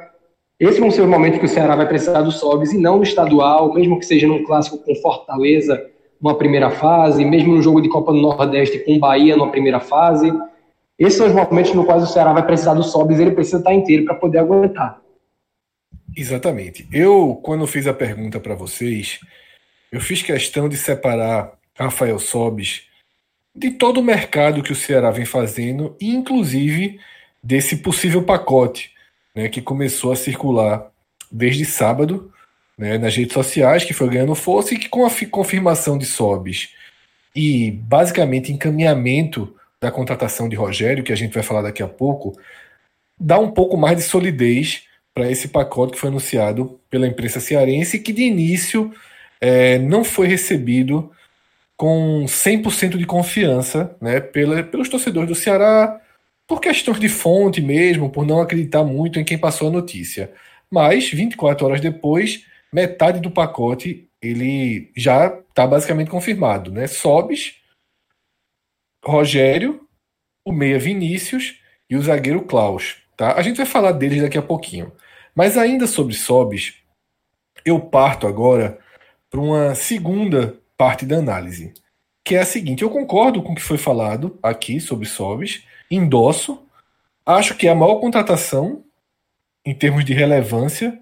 Esses 0.58 0.80
vão 0.80 0.90
ser 0.90 1.02
os 1.02 1.08
momentos 1.08 1.38
que 1.38 1.44
o 1.44 1.48
Ceará 1.48 1.76
vai 1.76 1.86
precisar 1.86 2.22
do 2.22 2.32
Sobis 2.32 2.72
e 2.72 2.78
não 2.78 2.96
no 2.96 3.02
estadual, 3.04 3.72
mesmo 3.72 3.98
que 3.98 4.06
seja 4.06 4.26
num 4.26 4.44
clássico 4.44 4.78
com 4.78 4.94
Fortaleza, 4.96 5.88
numa 6.20 6.36
primeira 6.36 6.70
fase, 6.70 7.24
mesmo 7.24 7.54
no 7.54 7.62
jogo 7.62 7.80
de 7.80 7.88
Copa 7.88 8.12
do 8.12 8.20
Nordeste 8.20 8.80
com 8.80 8.98
Bahia 8.98 9.36
numa 9.36 9.50
primeira 9.50 9.78
fase. 9.78 10.32
Esses 10.98 11.18
são 11.18 11.26
os 11.26 11.32
momentos 11.32 11.74
no 11.74 11.84
quais 11.84 12.02
o 12.02 12.06
Ceará 12.06 12.32
vai 12.32 12.44
precisar 12.44 12.74
do 12.74 12.82
Sobis 12.82 13.18
e 13.18 13.22
ele 13.22 13.32
precisa 13.32 13.58
estar 13.58 13.72
inteiro 13.72 14.04
para 14.04 14.14
poder 14.14 14.38
aguentar. 14.38 15.00
Exatamente. 16.16 16.86
Eu, 16.92 17.40
quando 17.42 17.66
fiz 17.66 17.86
a 17.86 17.94
pergunta 17.94 18.38
para 18.38 18.54
vocês, 18.54 19.20
eu 19.90 20.00
fiz 20.00 20.22
questão 20.22 20.68
de 20.68 20.76
separar 20.76 21.52
Rafael 21.74 22.18
Sobis 22.18 22.91
de 23.54 23.70
todo 23.70 23.98
o 24.00 24.04
mercado 24.04 24.62
que 24.62 24.72
o 24.72 24.76
Ceará 24.76 25.10
vem 25.10 25.24
fazendo, 25.24 25.96
inclusive 26.00 26.98
desse 27.42 27.78
possível 27.78 28.22
pacote 28.22 28.92
né, 29.34 29.48
que 29.48 29.60
começou 29.60 30.12
a 30.12 30.16
circular 30.16 30.90
desde 31.30 31.64
sábado 31.64 32.32
né, 32.76 32.98
nas 32.98 33.14
redes 33.14 33.34
sociais, 33.34 33.84
que 33.84 33.92
foi 33.92 34.08
ganhando 34.08 34.34
força 34.34 34.74
e 34.74 34.78
que 34.78 34.88
com 34.88 35.04
a 35.04 35.10
confirmação 35.30 35.98
de 35.98 36.06
Sobis 36.06 36.70
e 37.34 37.70
basicamente 37.70 38.52
encaminhamento 38.52 39.54
da 39.80 39.90
contratação 39.90 40.48
de 40.48 40.56
Rogério, 40.56 41.02
que 41.02 41.12
a 41.12 41.16
gente 41.16 41.34
vai 41.34 41.42
falar 41.42 41.62
daqui 41.62 41.82
a 41.82 41.88
pouco, 41.88 42.38
dá 43.18 43.38
um 43.38 43.50
pouco 43.50 43.76
mais 43.76 43.96
de 43.96 44.02
solidez 44.02 44.84
para 45.14 45.30
esse 45.30 45.48
pacote 45.48 45.92
que 45.92 45.98
foi 45.98 46.08
anunciado 46.08 46.80
pela 46.88 47.06
imprensa 47.06 47.40
cearense 47.40 47.98
que 47.98 48.12
de 48.12 48.22
início 48.22 48.92
é, 49.40 49.78
não 49.78 50.04
foi 50.04 50.26
recebido 50.26 51.10
com 51.82 52.26
100% 52.26 52.96
de 52.96 53.04
confiança 53.04 53.96
né, 54.00 54.20
pela, 54.20 54.62
pelos 54.62 54.88
torcedores 54.88 55.28
do 55.28 55.34
Ceará, 55.34 56.00
por 56.46 56.60
questões 56.60 57.00
de 57.00 57.08
fonte 57.08 57.60
mesmo, 57.60 58.08
por 58.08 58.24
não 58.24 58.40
acreditar 58.40 58.84
muito 58.84 59.18
em 59.18 59.24
quem 59.24 59.36
passou 59.36 59.66
a 59.66 59.72
notícia. 59.72 60.32
Mas, 60.70 61.10
24 61.10 61.66
horas 61.66 61.80
depois, 61.80 62.46
metade 62.72 63.18
do 63.18 63.32
pacote 63.32 64.08
ele 64.22 64.92
já 64.96 65.26
está 65.26 65.66
basicamente 65.66 66.08
confirmado. 66.08 66.70
Né? 66.70 66.86
Sobes, 66.86 67.56
Rogério, 69.04 69.84
o 70.44 70.52
meia 70.52 70.78
Vinícius 70.78 71.58
e 71.90 71.96
o 71.96 72.02
zagueiro 72.02 72.42
Klaus. 72.42 72.98
Tá? 73.16 73.32
A 73.32 73.42
gente 73.42 73.56
vai 73.56 73.66
falar 73.66 73.90
deles 73.90 74.22
daqui 74.22 74.38
a 74.38 74.42
pouquinho. 74.42 74.92
Mas 75.34 75.58
ainda 75.58 75.88
sobre 75.88 76.14
Sobis, 76.14 76.74
eu 77.64 77.80
parto 77.80 78.28
agora 78.28 78.78
para 79.28 79.40
uma 79.40 79.74
segunda 79.74 80.61
parte 80.82 81.06
da 81.06 81.18
análise, 81.18 81.72
que 82.24 82.34
é 82.34 82.40
a 82.40 82.44
seguinte: 82.44 82.82
eu 82.82 82.90
concordo 82.90 83.40
com 83.40 83.52
o 83.52 83.54
que 83.54 83.62
foi 83.62 83.78
falado 83.78 84.36
aqui 84.42 84.80
sobre 84.80 85.06
Sobis, 85.06 85.62
endosso, 85.88 86.60
acho 87.24 87.54
que 87.54 87.68
é 87.68 87.70
a 87.70 87.74
maior 87.74 88.00
contratação 88.00 88.82
em 89.64 89.72
termos 89.72 90.04
de 90.04 90.12
relevância 90.12 91.00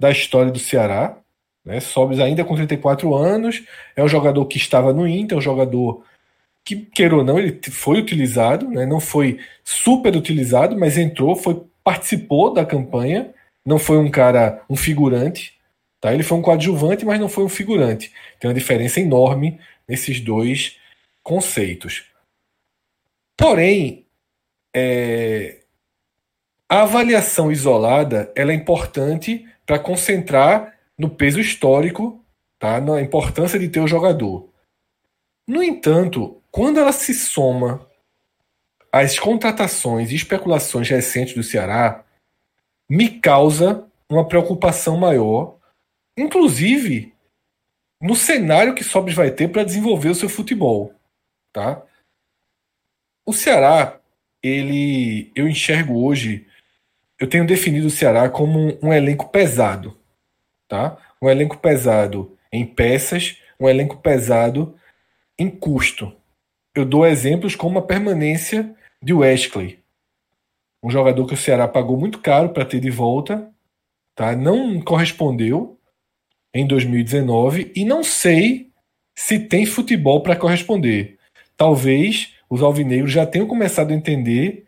da 0.00 0.10
história 0.10 0.50
do 0.50 0.58
Ceará, 0.58 1.16
Né? 1.64 1.78
Sobis 1.78 2.18
ainda 2.18 2.44
com 2.44 2.56
34 2.56 3.14
anos, 3.14 3.62
é 3.94 4.02
um 4.02 4.08
jogador 4.08 4.44
que 4.46 4.56
estava 4.56 4.92
no 4.92 5.06
Inter, 5.06 5.36
é 5.36 5.38
um 5.38 5.42
jogador 5.42 6.02
que, 6.64 6.74
queira 6.74 7.14
ou 7.14 7.22
não, 7.22 7.38
ele 7.38 7.60
foi 7.70 8.00
utilizado, 8.00 8.68
né? 8.68 8.84
não 8.84 8.98
foi 8.98 9.38
super 9.62 10.16
utilizado, 10.16 10.76
mas 10.76 10.98
entrou, 10.98 11.36
foi 11.36 11.62
participou 11.84 12.52
da 12.52 12.64
campanha, 12.64 13.32
não 13.64 13.78
foi 13.78 13.98
um 13.98 14.10
cara, 14.10 14.64
um 14.68 14.74
figurante, 14.74 15.59
tá? 16.00 16.12
Ele 16.12 16.22
foi 16.22 16.38
um 16.38 16.42
coadjuvante, 16.42 17.04
mas 17.04 17.20
não 17.20 17.28
foi 17.28 17.44
um 17.44 17.48
figurante. 17.48 18.12
Tem 18.38 18.48
uma 18.48 18.54
diferença 18.54 19.00
enorme 19.00 19.60
nesses 19.86 20.20
dois 20.20 20.78
conceitos. 21.22 22.04
Porém, 23.36 24.06
é, 24.74 25.60
a 26.68 26.82
avaliação 26.82 27.50
isolada 27.50 28.32
ela 28.36 28.52
é 28.52 28.54
importante 28.54 29.46
para 29.66 29.78
concentrar 29.78 30.74
no 30.96 31.10
peso 31.10 31.40
histórico, 31.40 32.24
tá? 32.58 32.80
na 32.80 33.00
importância 33.00 33.58
de 33.58 33.68
ter 33.68 33.80
o 33.80 33.88
jogador. 33.88 34.48
No 35.46 35.62
entanto, 35.62 36.40
quando 36.50 36.78
ela 36.78 36.92
se 36.92 37.14
soma 37.14 37.86
às 38.92 39.18
contratações 39.18 40.10
e 40.10 40.14
especulações 40.14 40.88
recentes 40.88 41.34
do 41.34 41.42
Ceará, 41.42 42.04
me 42.88 43.08
causa 43.08 43.86
uma 44.08 44.26
preocupação 44.26 44.96
maior, 44.96 45.56
inclusive 46.20 47.14
no 48.00 48.14
cenário 48.14 48.74
que 48.74 48.84
Sobres 48.84 49.14
vai 49.14 49.30
ter 49.30 49.48
para 49.48 49.64
desenvolver 49.64 50.08
o 50.08 50.14
seu 50.14 50.28
futebol, 50.28 50.94
tá? 51.52 51.82
O 53.26 53.32
Ceará, 53.32 54.00
ele, 54.42 55.30
eu 55.34 55.46
enxergo 55.46 56.02
hoje, 56.04 56.46
eu 57.18 57.28
tenho 57.28 57.46
definido 57.46 57.88
o 57.88 57.90
Ceará 57.90 58.28
como 58.30 58.58
um, 58.58 58.78
um 58.82 58.92
elenco 58.92 59.28
pesado, 59.28 59.98
tá? 60.66 60.96
Um 61.20 61.28
elenco 61.28 61.58
pesado 61.58 62.36
em 62.50 62.64
peças, 62.64 63.36
um 63.58 63.68
elenco 63.68 63.98
pesado 63.98 64.74
em 65.38 65.50
custo. 65.50 66.16
Eu 66.74 66.84
dou 66.84 67.06
exemplos 67.06 67.54
como 67.54 67.78
a 67.78 67.86
permanência 67.86 68.74
de 69.02 69.12
Wesley, 69.12 69.80
um 70.82 70.90
jogador 70.90 71.26
que 71.26 71.34
o 71.34 71.36
Ceará 71.36 71.68
pagou 71.68 71.98
muito 71.98 72.20
caro 72.20 72.50
para 72.50 72.64
ter 72.64 72.80
de 72.80 72.90
volta, 72.90 73.52
tá? 74.14 74.34
Não 74.34 74.80
correspondeu 74.80 75.78
em 76.54 76.66
2019 76.66 77.72
e 77.74 77.84
não 77.84 78.02
sei 78.02 78.70
se 79.16 79.38
tem 79.38 79.66
futebol 79.66 80.22
para 80.22 80.36
corresponder. 80.36 81.18
Talvez 81.56 82.34
os 82.48 82.62
alvinegros 82.62 83.12
já 83.12 83.26
tenham 83.26 83.46
começado 83.46 83.92
a 83.92 83.94
entender 83.94 84.64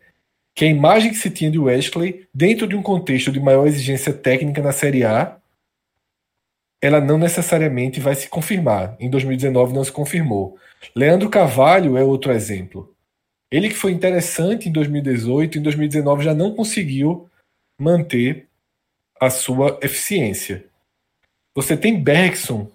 que 0.55 0.65
a 0.65 0.67
imagem 0.67 1.11
que 1.11 1.17
se 1.17 1.29
tinha 1.29 1.49
de 1.49 1.59
Wesley, 1.59 2.27
dentro 2.33 2.67
de 2.67 2.75
um 2.75 2.83
contexto 2.83 3.31
de 3.31 3.39
maior 3.39 3.65
exigência 3.67 4.13
técnica 4.13 4.61
na 4.61 4.71
Série 4.71 5.03
A, 5.03 5.37
ela 6.81 7.01
não 7.01 7.17
necessariamente 7.17 7.99
vai 7.99 8.13
se 8.13 8.29
confirmar. 8.29 8.95
Em 8.99 9.09
2019 9.09 9.73
não 9.73 9.83
se 9.83 9.91
confirmou. 9.91 10.57
Leandro 10.95 11.29
Carvalho 11.29 11.97
é 11.97 12.03
outro 12.03 12.31
exemplo. 12.31 12.93
Ele 13.49 13.69
que 13.69 13.75
foi 13.75 13.91
interessante 13.91 14.67
em 14.67 14.71
2018, 14.71 15.57
em 15.57 15.61
2019 15.61 16.23
já 16.23 16.33
não 16.33 16.53
conseguiu 16.53 17.29
manter 17.79 18.47
a 19.19 19.29
sua 19.29 19.79
eficiência. 19.81 20.65
Você 21.55 21.77
tem 21.77 22.01
Bergson, 22.01 22.69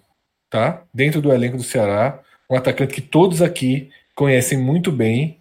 tá? 0.48 0.82
Dentro 0.92 1.20
do 1.20 1.32
elenco 1.32 1.56
do 1.56 1.62
Ceará, 1.62 2.20
um 2.48 2.56
atacante 2.56 2.94
que 2.94 3.00
todos 3.00 3.42
aqui 3.42 3.90
conhecem 4.14 4.58
muito 4.58 4.90
bem 4.90 5.38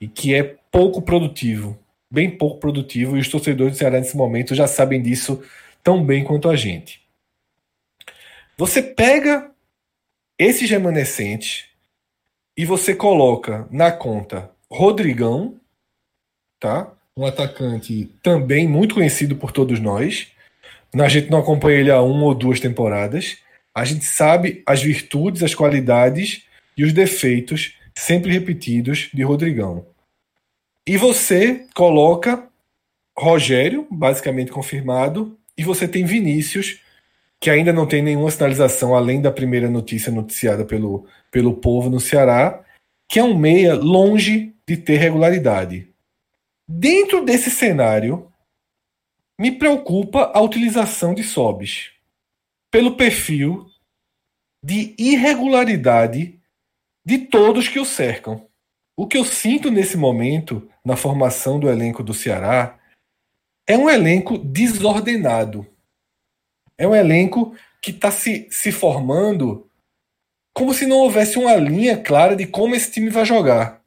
e 0.00 0.06
que 0.06 0.34
é 0.34 0.56
pouco 0.70 1.02
produtivo, 1.02 1.78
bem 2.10 2.30
pouco 2.30 2.58
produtivo, 2.58 3.16
e 3.16 3.20
os 3.20 3.28
torcedores 3.28 3.74
do 3.74 3.78
Ceará 3.78 3.98
nesse 3.98 4.16
momento 4.16 4.54
já 4.54 4.66
sabem 4.66 5.00
disso 5.00 5.42
tão 5.82 6.04
bem 6.04 6.24
quanto 6.24 6.48
a 6.48 6.56
gente. 6.56 7.02
Você 8.56 8.82
pega 8.82 9.50
esses 10.38 10.68
remanescentes 10.70 11.66
e 12.56 12.64
você 12.64 12.94
coloca 12.94 13.66
na 13.70 13.90
conta 13.90 14.50
Rodrigão, 14.70 15.60
tá? 16.58 16.92
Um 17.16 17.24
atacante 17.24 18.06
também 18.22 18.66
muito 18.66 18.94
conhecido 18.94 19.36
por 19.36 19.52
todos 19.52 19.78
nós. 19.80 20.32
A 21.02 21.08
gente 21.08 21.30
não 21.30 21.38
acompanha 21.38 21.78
ele 21.78 21.90
há 21.90 22.00
uma 22.00 22.24
ou 22.24 22.34
duas 22.34 22.60
temporadas. 22.60 23.38
A 23.74 23.84
gente 23.84 24.04
sabe 24.04 24.62
as 24.66 24.82
virtudes, 24.82 25.42
as 25.42 25.54
qualidades 25.54 26.42
e 26.76 26.84
os 26.84 26.92
defeitos 26.92 27.76
sempre 27.94 28.32
repetidos 28.32 29.10
de 29.12 29.22
Rodrigão. 29.22 29.86
E 30.86 30.96
você 30.96 31.66
coloca 31.74 32.46
Rogério, 33.16 33.86
basicamente 33.90 34.50
confirmado, 34.50 35.38
e 35.56 35.62
você 35.62 35.86
tem 35.86 36.04
Vinícius, 36.04 36.80
que 37.40 37.48
ainda 37.48 37.72
não 37.72 37.86
tem 37.86 38.02
nenhuma 38.02 38.30
sinalização 38.30 38.94
além 38.94 39.20
da 39.20 39.30
primeira 39.30 39.70
notícia 39.70 40.10
noticiada 40.10 40.64
pelo, 40.64 41.06
pelo 41.30 41.54
povo 41.54 41.88
no 41.88 42.00
Ceará, 42.00 42.64
que 43.08 43.18
é 43.18 43.22
um 43.22 43.36
meia 43.36 43.74
longe 43.74 44.54
de 44.66 44.76
ter 44.76 44.96
regularidade. 44.96 45.88
Dentro 46.66 47.24
desse 47.24 47.50
cenário, 47.50 48.26
me 49.38 49.52
preocupa 49.52 50.30
a 50.34 50.40
utilização 50.40 51.14
de 51.14 51.22
SOBs 51.22 51.90
pelo 52.70 52.96
perfil 52.96 53.68
de 54.64 54.94
irregularidade 54.98 56.40
de 57.04 57.18
todos 57.18 57.68
que 57.68 57.78
o 57.78 57.84
cercam. 57.84 58.48
O 58.96 59.06
que 59.06 59.18
eu 59.18 59.24
sinto 59.24 59.70
nesse 59.70 59.96
momento, 59.96 60.70
na 60.84 60.96
formação 60.96 61.58
do 61.58 61.68
elenco 61.68 62.02
do 62.02 62.14
Ceará, 62.14 62.78
é 63.66 63.76
um 63.76 63.90
elenco 63.90 64.38
desordenado. 64.38 65.66
É 66.78 66.86
um 66.86 66.94
elenco 66.94 67.56
que 67.82 67.90
está 67.90 68.10
se, 68.10 68.48
se 68.50 68.72
formando 68.72 69.68
como 70.54 70.72
se 70.72 70.86
não 70.86 70.98
houvesse 70.98 71.38
uma 71.38 71.56
linha 71.56 72.00
clara 72.00 72.36
de 72.36 72.46
como 72.46 72.74
esse 72.74 72.90
time 72.92 73.10
vai 73.10 73.24
jogar, 73.24 73.82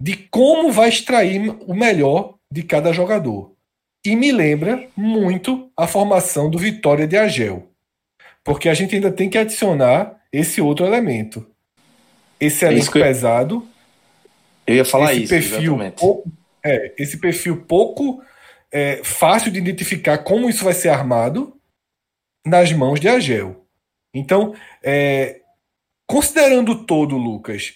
de 0.00 0.16
como 0.16 0.72
vai 0.72 0.88
extrair 0.88 1.50
o 1.66 1.74
melhor 1.74 2.38
de 2.50 2.62
cada 2.62 2.92
jogador. 2.92 3.54
E 4.08 4.16
me 4.16 4.32
lembra 4.32 4.88
muito 4.96 5.70
a 5.76 5.86
formação 5.86 6.50
do 6.50 6.58
Vitória 6.58 7.06
de 7.06 7.16
Agel, 7.16 7.70
porque 8.42 8.68
a 8.68 8.74
gente 8.74 8.94
ainda 8.94 9.10
tem 9.10 9.28
que 9.28 9.38
adicionar 9.38 10.20
esse 10.32 10.60
outro 10.60 10.86
elemento. 10.86 11.46
Esse 12.40 12.64
é 12.64 12.68
elenco 12.68 12.92
pesado. 12.92 13.68
Eu 14.66 14.76
ia 14.76 14.84
falar 14.84 15.12
esse 15.12 15.22
isso. 15.22 15.50
Perfil 15.50 15.92
pouco, 15.92 16.32
é, 16.64 16.94
esse 16.98 17.16
perfil 17.18 17.64
pouco 17.64 18.22
é, 18.70 19.00
fácil 19.02 19.50
de 19.50 19.58
identificar 19.58 20.18
como 20.18 20.48
isso 20.48 20.64
vai 20.64 20.74
ser 20.74 20.88
armado 20.88 21.56
nas 22.46 22.72
mãos 22.72 23.00
de 23.00 23.08
Agel. 23.08 23.64
Então, 24.14 24.54
é, 24.82 25.40
Considerando 26.08 26.86
todo, 26.86 27.18
Lucas, 27.18 27.74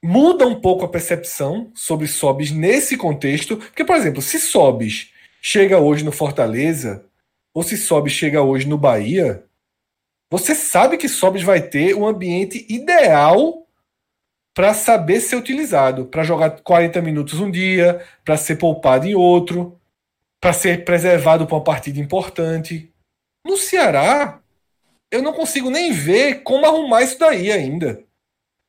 muda 0.00 0.46
um 0.46 0.60
pouco 0.60 0.84
a 0.84 0.88
percepção 0.88 1.72
sobre 1.74 2.06
Sobis 2.06 2.52
nesse 2.52 2.96
contexto. 2.96 3.56
Porque, 3.56 3.84
por 3.84 3.96
exemplo, 3.96 4.22
se 4.22 4.38
Sobis 4.38 5.12
chega 5.46 5.78
hoje 5.78 6.04
no 6.04 6.10
Fortaleza, 6.10 7.04
ou 7.54 7.62
se 7.62 7.76
Sobis 7.76 8.12
chega 8.12 8.42
hoje 8.42 8.66
no 8.66 8.76
Bahia, 8.76 9.44
você 10.28 10.56
sabe 10.56 10.96
que 10.96 11.08
Sobis 11.08 11.44
vai 11.44 11.62
ter 11.62 11.94
um 11.94 12.04
ambiente 12.04 12.66
ideal 12.68 13.64
para 14.52 14.74
saber 14.74 15.20
ser 15.20 15.36
utilizado, 15.36 16.06
para 16.06 16.24
jogar 16.24 16.50
40 16.50 17.00
minutos 17.00 17.38
um 17.38 17.48
dia, 17.48 18.04
para 18.24 18.36
ser 18.36 18.56
poupado 18.56 19.06
em 19.06 19.14
outro, 19.14 19.80
para 20.40 20.52
ser 20.52 20.84
preservado 20.84 21.46
para 21.46 21.54
uma 21.54 21.62
partida 21.62 22.00
importante. 22.00 22.92
No 23.46 23.56
Ceará, 23.56 24.40
eu 25.12 25.22
não 25.22 25.32
consigo 25.32 25.70
nem 25.70 25.92
ver 25.92 26.42
como 26.42 26.66
arrumar 26.66 27.04
isso 27.04 27.20
daí 27.20 27.52
ainda. 27.52 28.02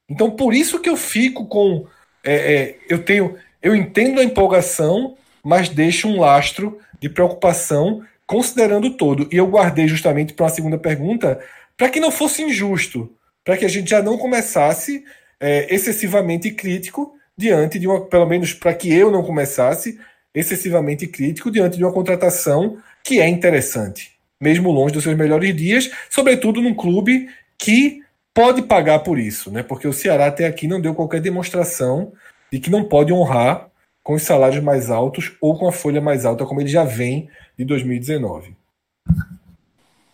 Então, 0.08 0.30
por 0.30 0.54
isso 0.54 0.80
que 0.80 0.90
eu 0.90 0.96
fico 0.96 1.48
com. 1.48 1.88
É, 2.24 2.54
é, 2.54 2.80
eu 2.88 3.04
tenho. 3.04 3.36
Eu 3.64 3.76
entendo 3.76 4.22
a 4.22 4.24
empolgação, 4.24 5.18
mas 5.48 5.70
deixo 5.70 6.08
um 6.08 6.20
lastro 6.20 6.80
de 7.00 7.08
preocupação 7.08 8.04
considerando 8.26 8.92
todo. 8.92 9.30
E 9.32 9.38
eu 9.38 9.48
guardei 9.48 9.88
justamente 9.88 10.34
para 10.34 10.48
a 10.48 10.50
segunda 10.50 10.78
pergunta, 10.78 11.40
para 11.78 11.90
que 11.90 12.00
não 12.00 12.12
fosse 12.12 12.44
injusto, 12.44 13.10
para 13.46 13.56
que 13.56 13.64
a 13.64 13.70
gente 13.70 13.90
já 13.90 14.02
não 14.02 14.18
começasse 14.18 15.06
é, 15.40 15.74
excessivamente 15.74 16.52
crítico 16.52 17.14
diante 17.38 17.80
de 17.80 17.88
uma. 17.88 18.02
Pelo 18.02 18.26
menos 18.26 18.54
para 18.54 18.74
que 18.74 18.94
eu 18.94 19.10
não 19.10 19.24
começasse 19.24 19.98
excessivamente 20.36 21.08
crítico 21.08 21.50
diante 21.50 21.78
de 21.78 21.84
uma 21.84 21.94
contratação 21.94 22.78
que 23.04 23.22
é 23.22 23.28
interessante 23.28 24.18
mesmo 24.40 24.72
longe 24.72 24.94
dos 24.94 25.04
seus 25.04 25.18
melhores 25.18 25.56
dias, 25.56 25.90
sobretudo 26.10 26.62
num 26.62 26.74
clube 26.74 27.28
que 27.58 28.04
pode 28.34 28.62
pagar 28.62 29.00
por 29.00 29.18
isso, 29.18 29.52
né? 29.52 29.64
Porque 29.64 29.88
o 29.88 29.94
Ceará 29.94 30.28
até 30.28 30.46
aqui 30.46 30.68
não 30.68 30.80
deu 30.80 30.94
qualquer 30.94 31.20
demonstração 31.20 32.14
de 32.52 32.60
que 32.60 32.70
não 32.70 32.84
pode 32.84 33.12
honrar 33.12 33.68
com 34.08 34.14
os 34.14 34.24
salários 34.24 34.64
mais 34.64 34.90
altos 34.90 35.34
ou 35.42 35.60
com 35.60 35.68
a 35.68 35.72
folha 35.74 36.00
mais 36.00 36.24
alta, 36.24 36.46
como 36.46 36.62
ele 36.62 36.70
já 36.70 36.86
vem 36.86 37.30
de 37.60 37.66
2019. 37.66 38.56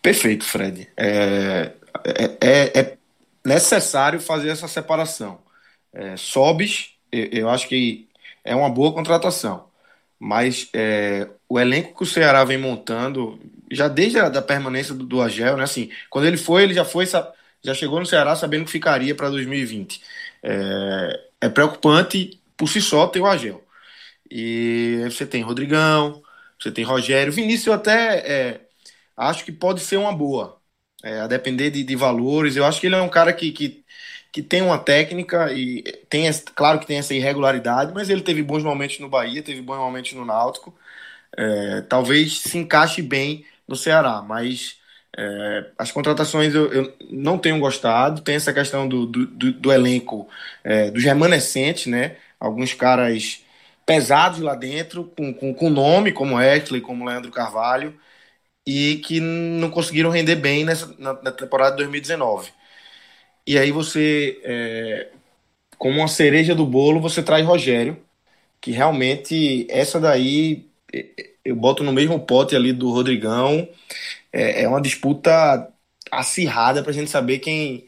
Perfeito, 0.01 0.43
Fred. 0.43 0.89
É, 0.97 1.73
é, 2.03 2.23
é, 2.41 2.79
é 2.79 2.97
necessário 3.45 4.19
fazer 4.19 4.49
essa 4.49 4.67
separação. 4.67 5.37
É, 5.93 6.17
Sobes, 6.17 6.95
eu, 7.11 7.25
eu 7.25 7.49
acho 7.49 7.67
que 7.67 8.07
é 8.43 8.55
uma 8.55 8.67
boa 8.67 8.91
contratação, 8.91 9.65
mas 10.19 10.71
é, 10.73 11.27
o 11.47 11.59
elenco 11.59 11.95
que 11.95 12.01
o 12.01 12.07
Ceará 12.07 12.43
vem 12.43 12.57
montando, 12.57 13.39
já 13.69 13.87
desde 13.87 14.17
a 14.17 14.27
da 14.27 14.41
permanência 14.41 14.95
do, 14.95 15.05
do 15.05 15.21
Agel, 15.21 15.55
né? 15.55 15.65
Assim, 15.65 15.91
quando 16.09 16.25
ele 16.25 16.37
foi, 16.37 16.63
ele 16.63 16.73
já 16.73 16.83
foi, 16.83 17.05
já 17.05 17.73
chegou 17.75 17.99
no 17.99 18.07
Ceará 18.07 18.35
sabendo 18.35 18.65
que 18.65 18.71
ficaria 18.71 19.13
para 19.13 19.29
2020. 19.29 20.01
É, 20.41 21.19
é 21.41 21.49
preocupante 21.49 22.39
por 22.57 22.67
si 22.67 22.81
só 22.81 23.05
ter 23.05 23.19
o 23.19 23.27
Agel. 23.27 23.62
E 24.35 25.03
você 25.05 25.27
tem 25.27 25.43
Rodrigão, 25.43 26.23
você 26.59 26.71
tem 26.71 26.83
Rogério, 26.83 27.31
Vinícius 27.31 27.67
eu 27.67 27.73
até 27.73 28.17
é, 28.55 28.61
acho 29.15 29.45
que 29.45 29.51
pode 29.51 29.81
ser 29.81 29.97
uma 29.97 30.11
boa, 30.11 30.59
é, 31.03 31.19
a 31.21 31.27
depender 31.27 31.69
de, 31.71 31.83
de, 31.83 31.95
valores. 31.95 32.55
Eu 32.55 32.65
acho 32.65 32.81
que 32.81 32.87
ele 32.87 32.95
é 32.95 33.01
um 33.01 33.09
cara 33.09 33.31
que, 33.33 33.51
que, 33.51 33.85
que 34.31 34.41
tem 34.41 34.61
uma 34.63 34.79
técnica 34.79 35.53
e 35.53 35.83
tem, 36.09 36.25
claro 36.55 36.79
que 36.79 36.87
tem 36.87 36.97
essa 36.97 37.13
irregularidade, 37.13 37.93
mas 37.93 38.09
ele 38.09 38.21
teve 38.21 38.41
bons 38.43 38.63
momentos 38.63 38.99
no 38.99 39.09
Bahia, 39.09 39.43
teve 39.43 39.61
bons 39.61 39.77
momentos 39.77 40.13
no 40.13 40.25
Náutico. 40.25 40.75
É, 41.37 41.81
talvez 41.83 42.39
se 42.41 42.57
encaixe 42.57 43.01
bem 43.01 43.45
no 43.67 43.75
Ceará, 43.75 44.21
mas 44.21 44.77
é, 45.17 45.71
as 45.77 45.91
contratações 45.91 46.55
eu, 46.55 46.71
eu, 46.73 46.97
não 47.11 47.37
tenho 47.37 47.59
gostado. 47.59 48.21
Tem 48.21 48.35
essa 48.35 48.53
questão 48.53 48.87
do, 48.87 49.05
do, 49.05 49.27
do, 49.27 49.53
do 49.53 49.71
elenco, 49.71 50.27
é, 50.63 50.91
dos 50.91 51.03
remanescentes, 51.03 51.87
né? 51.87 52.17
Alguns 52.39 52.73
caras 52.73 53.42
pesados 53.85 54.39
lá 54.39 54.55
dentro, 54.55 55.05
com, 55.17 55.33
com, 55.33 55.53
com 55.53 55.69
nome, 55.69 56.11
como 56.11 56.37
Ashley, 56.37 56.81
como 56.81 57.05
Leandro 57.05 57.31
Carvalho, 57.31 57.97
e 58.67 58.97
que 59.05 59.19
não 59.19 59.69
conseguiram 59.71 60.09
render 60.09 60.35
bem 60.37 60.65
nessa, 60.65 60.93
na, 60.97 61.13
na 61.21 61.31
temporada 61.31 61.71
de 61.71 61.77
2019. 61.77 62.51
E 63.45 63.57
aí 63.57 63.71
você, 63.71 64.39
é, 64.43 65.09
como 65.77 65.99
uma 65.99 66.07
cereja 66.07 66.55
do 66.55 66.65
bolo, 66.65 67.01
você 67.01 67.21
traz 67.23 67.45
Rogério, 67.45 67.97
que 68.61 68.71
realmente 68.71 69.67
essa 69.69 69.99
daí 69.99 70.69
eu 71.43 71.55
boto 71.55 71.83
no 71.83 71.93
mesmo 71.93 72.19
pote 72.19 72.55
ali 72.55 72.73
do 72.73 72.91
Rodrigão. 72.91 73.67
É, 74.31 74.63
é 74.63 74.67
uma 74.67 74.81
disputa 74.81 75.69
acirrada 76.11 76.81
para 76.83 76.91
a 76.91 76.93
gente 76.93 77.09
saber 77.11 77.39
quem 77.39 77.87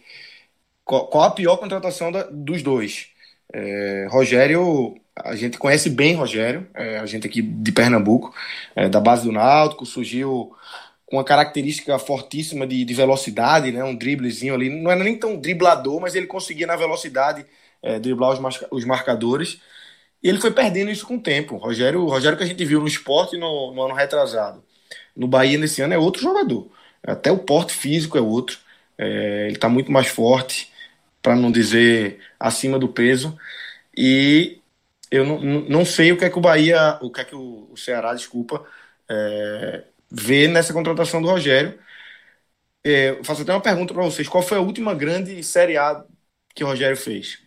qual, 0.83 1.07
qual, 1.07 1.23
a 1.25 1.31
pior 1.31 1.57
contratação 1.57 2.11
da, 2.11 2.23
dos 2.23 2.63
dois. 2.63 3.09
É, 3.53 4.07
Rogério 4.09 4.95
a 5.23 5.35
gente 5.35 5.57
conhece 5.57 5.89
bem 5.89 6.15
Rogério, 6.15 6.67
é, 6.73 6.99
a 6.99 7.05
gente 7.05 7.25
aqui 7.25 7.41
de 7.41 7.71
Pernambuco, 7.71 8.33
é, 8.75 8.89
da 8.89 8.99
base 8.99 9.23
do 9.23 9.31
Náutico, 9.31 9.85
surgiu 9.85 10.53
com 11.05 11.17
uma 11.17 11.23
característica 11.23 11.97
fortíssima 11.97 12.67
de, 12.67 12.83
de, 12.83 12.93
velocidade, 12.93 13.71
né, 13.71 13.83
um 13.83 13.95
driblezinho 13.95 14.53
ali, 14.53 14.69
não 14.69 14.91
era 14.91 15.03
nem 15.03 15.17
tão 15.17 15.37
driblador, 15.37 16.01
mas 16.01 16.15
ele 16.15 16.27
conseguia 16.27 16.67
na 16.67 16.75
velocidade 16.75 17.45
é, 17.81 17.99
driblar 17.99 18.31
os, 18.31 18.65
os 18.71 18.85
marcadores, 18.85 19.61
e 20.21 20.27
ele 20.27 20.41
foi 20.41 20.51
perdendo 20.51 20.89
isso 20.91 21.05
com 21.05 21.15
o 21.15 21.21
tempo. 21.21 21.57
Rogério, 21.57 22.05
Rogério 22.05 22.37
que 22.37 22.43
a 22.43 22.47
gente 22.47 22.65
viu 22.65 22.81
no 22.81 22.87
esporte 22.87 23.37
no, 23.37 23.73
no 23.73 23.83
ano 23.83 23.93
retrasado, 23.93 24.63
no 25.15 25.27
Bahia 25.27 25.57
nesse 25.57 25.81
ano 25.81 25.93
é 25.93 25.97
outro 25.97 26.21
jogador, 26.21 26.69
até 27.03 27.31
o 27.31 27.37
porte 27.37 27.73
físico 27.73 28.17
é 28.17 28.21
outro, 28.21 28.57
é, 28.97 29.45
ele 29.45 29.55
está 29.55 29.69
muito 29.69 29.91
mais 29.91 30.07
forte, 30.07 30.73
para 31.21 31.35
não 31.35 31.51
dizer 31.51 32.19
acima 32.39 32.77
do 32.77 32.87
peso, 32.87 33.37
e 33.97 34.59
eu 35.11 35.25
não, 35.25 35.39
não 35.39 35.85
sei 35.85 36.11
o 36.11 36.17
que 36.17 36.25
é 36.25 36.29
que 36.29 36.37
o 36.37 36.41
Bahia, 36.41 36.97
o 37.01 37.09
que 37.09 37.21
é 37.21 37.23
que 37.25 37.35
o, 37.35 37.69
o 37.71 37.77
Ceará, 37.77 38.13
desculpa, 38.13 38.65
é, 39.09 39.83
vê 40.11 40.47
nessa 40.47 40.73
contratação 40.73 41.21
do 41.21 41.27
Rogério. 41.27 41.77
É, 42.83 43.11
eu 43.11 43.23
faço 43.23 43.41
até 43.41 43.51
uma 43.51 43.61
pergunta 43.61 43.93
para 43.93 44.03
vocês: 44.03 44.27
qual 44.27 44.43
foi 44.43 44.57
a 44.57 44.61
última 44.61 44.93
grande 44.93 45.41
Série 45.43 45.77
A 45.77 46.03
que 46.53 46.63
o 46.63 46.67
Rogério 46.67 46.97
fez? 46.97 47.39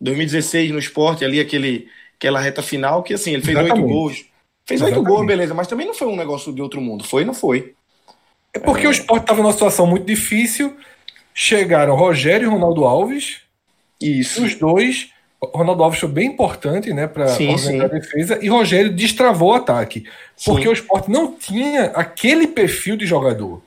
2016 0.00 0.70
no 0.72 0.78
esporte, 0.78 1.24
ali 1.24 1.40
aquele, 1.40 1.88
aquela 2.16 2.40
reta 2.40 2.62
final, 2.62 3.02
que 3.02 3.14
assim, 3.14 3.32
ele 3.32 3.42
fez 3.42 3.56
oito 3.56 3.82
gols. 3.82 4.26
Fez 4.64 4.82
oito 4.82 5.02
gols, 5.02 5.26
beleza, 5.26 5.54
mas 5.54 5.68
também 5.68 5.86
não 5.86 5.94
foi 5.94 6.08
um 6.08 6.16
negócio 6.16 6.52
de 6.52 6.60
outro 6.60 6.80
mundo. 6.80 7.04
Foi 7.04 7.24
não 7.24 7.32
foi. 7.32 7.74
É 8.52 8.58
porque 8.58 8.84
é... 8.84 8.88
o 8.88 8.92
esporte 8.92 9.22
estava 9.22 9.40
numa 9.40 9.52
situação 9.52 9.86
muito 9.86 10.04
difícil. 10.04 10.76
Chegaram 11.32 11.94
Rogério 11.94 12.48
e 12.48 12.50
Ronaldo 12.50 12.84
Alves. 12.84 13.42
Isso. 14.00 14.44
Os 14.44 14.54
dois 14.54 15.10
Ronaldo 15.42 15.82
Alves 15.82 16.00
foi 16.00 16.08
bem 16.08 16.28
importante 16.28 16.92
né, 16.92 17.06
para 17.06 17.30
organizar 17.30 17.84
a 17.84 17.88
defesa 17.88 18.38
e 18.42 18.48
Rogério 18.48 18.90
destravou 18.92 19.50
o 19.50 19.54
ataque. 19.54 20.04
Porque 20.44 20.62
sim. 20.62 20.68
o 20.68 20.72
esporte 20.72 21.10
não 21.10 21.34
tinha 21.34 21.86
aquele 21.94 22.46
perfil 22.46 22.96
de 22.96 23.06
jogador. 23.06 23.62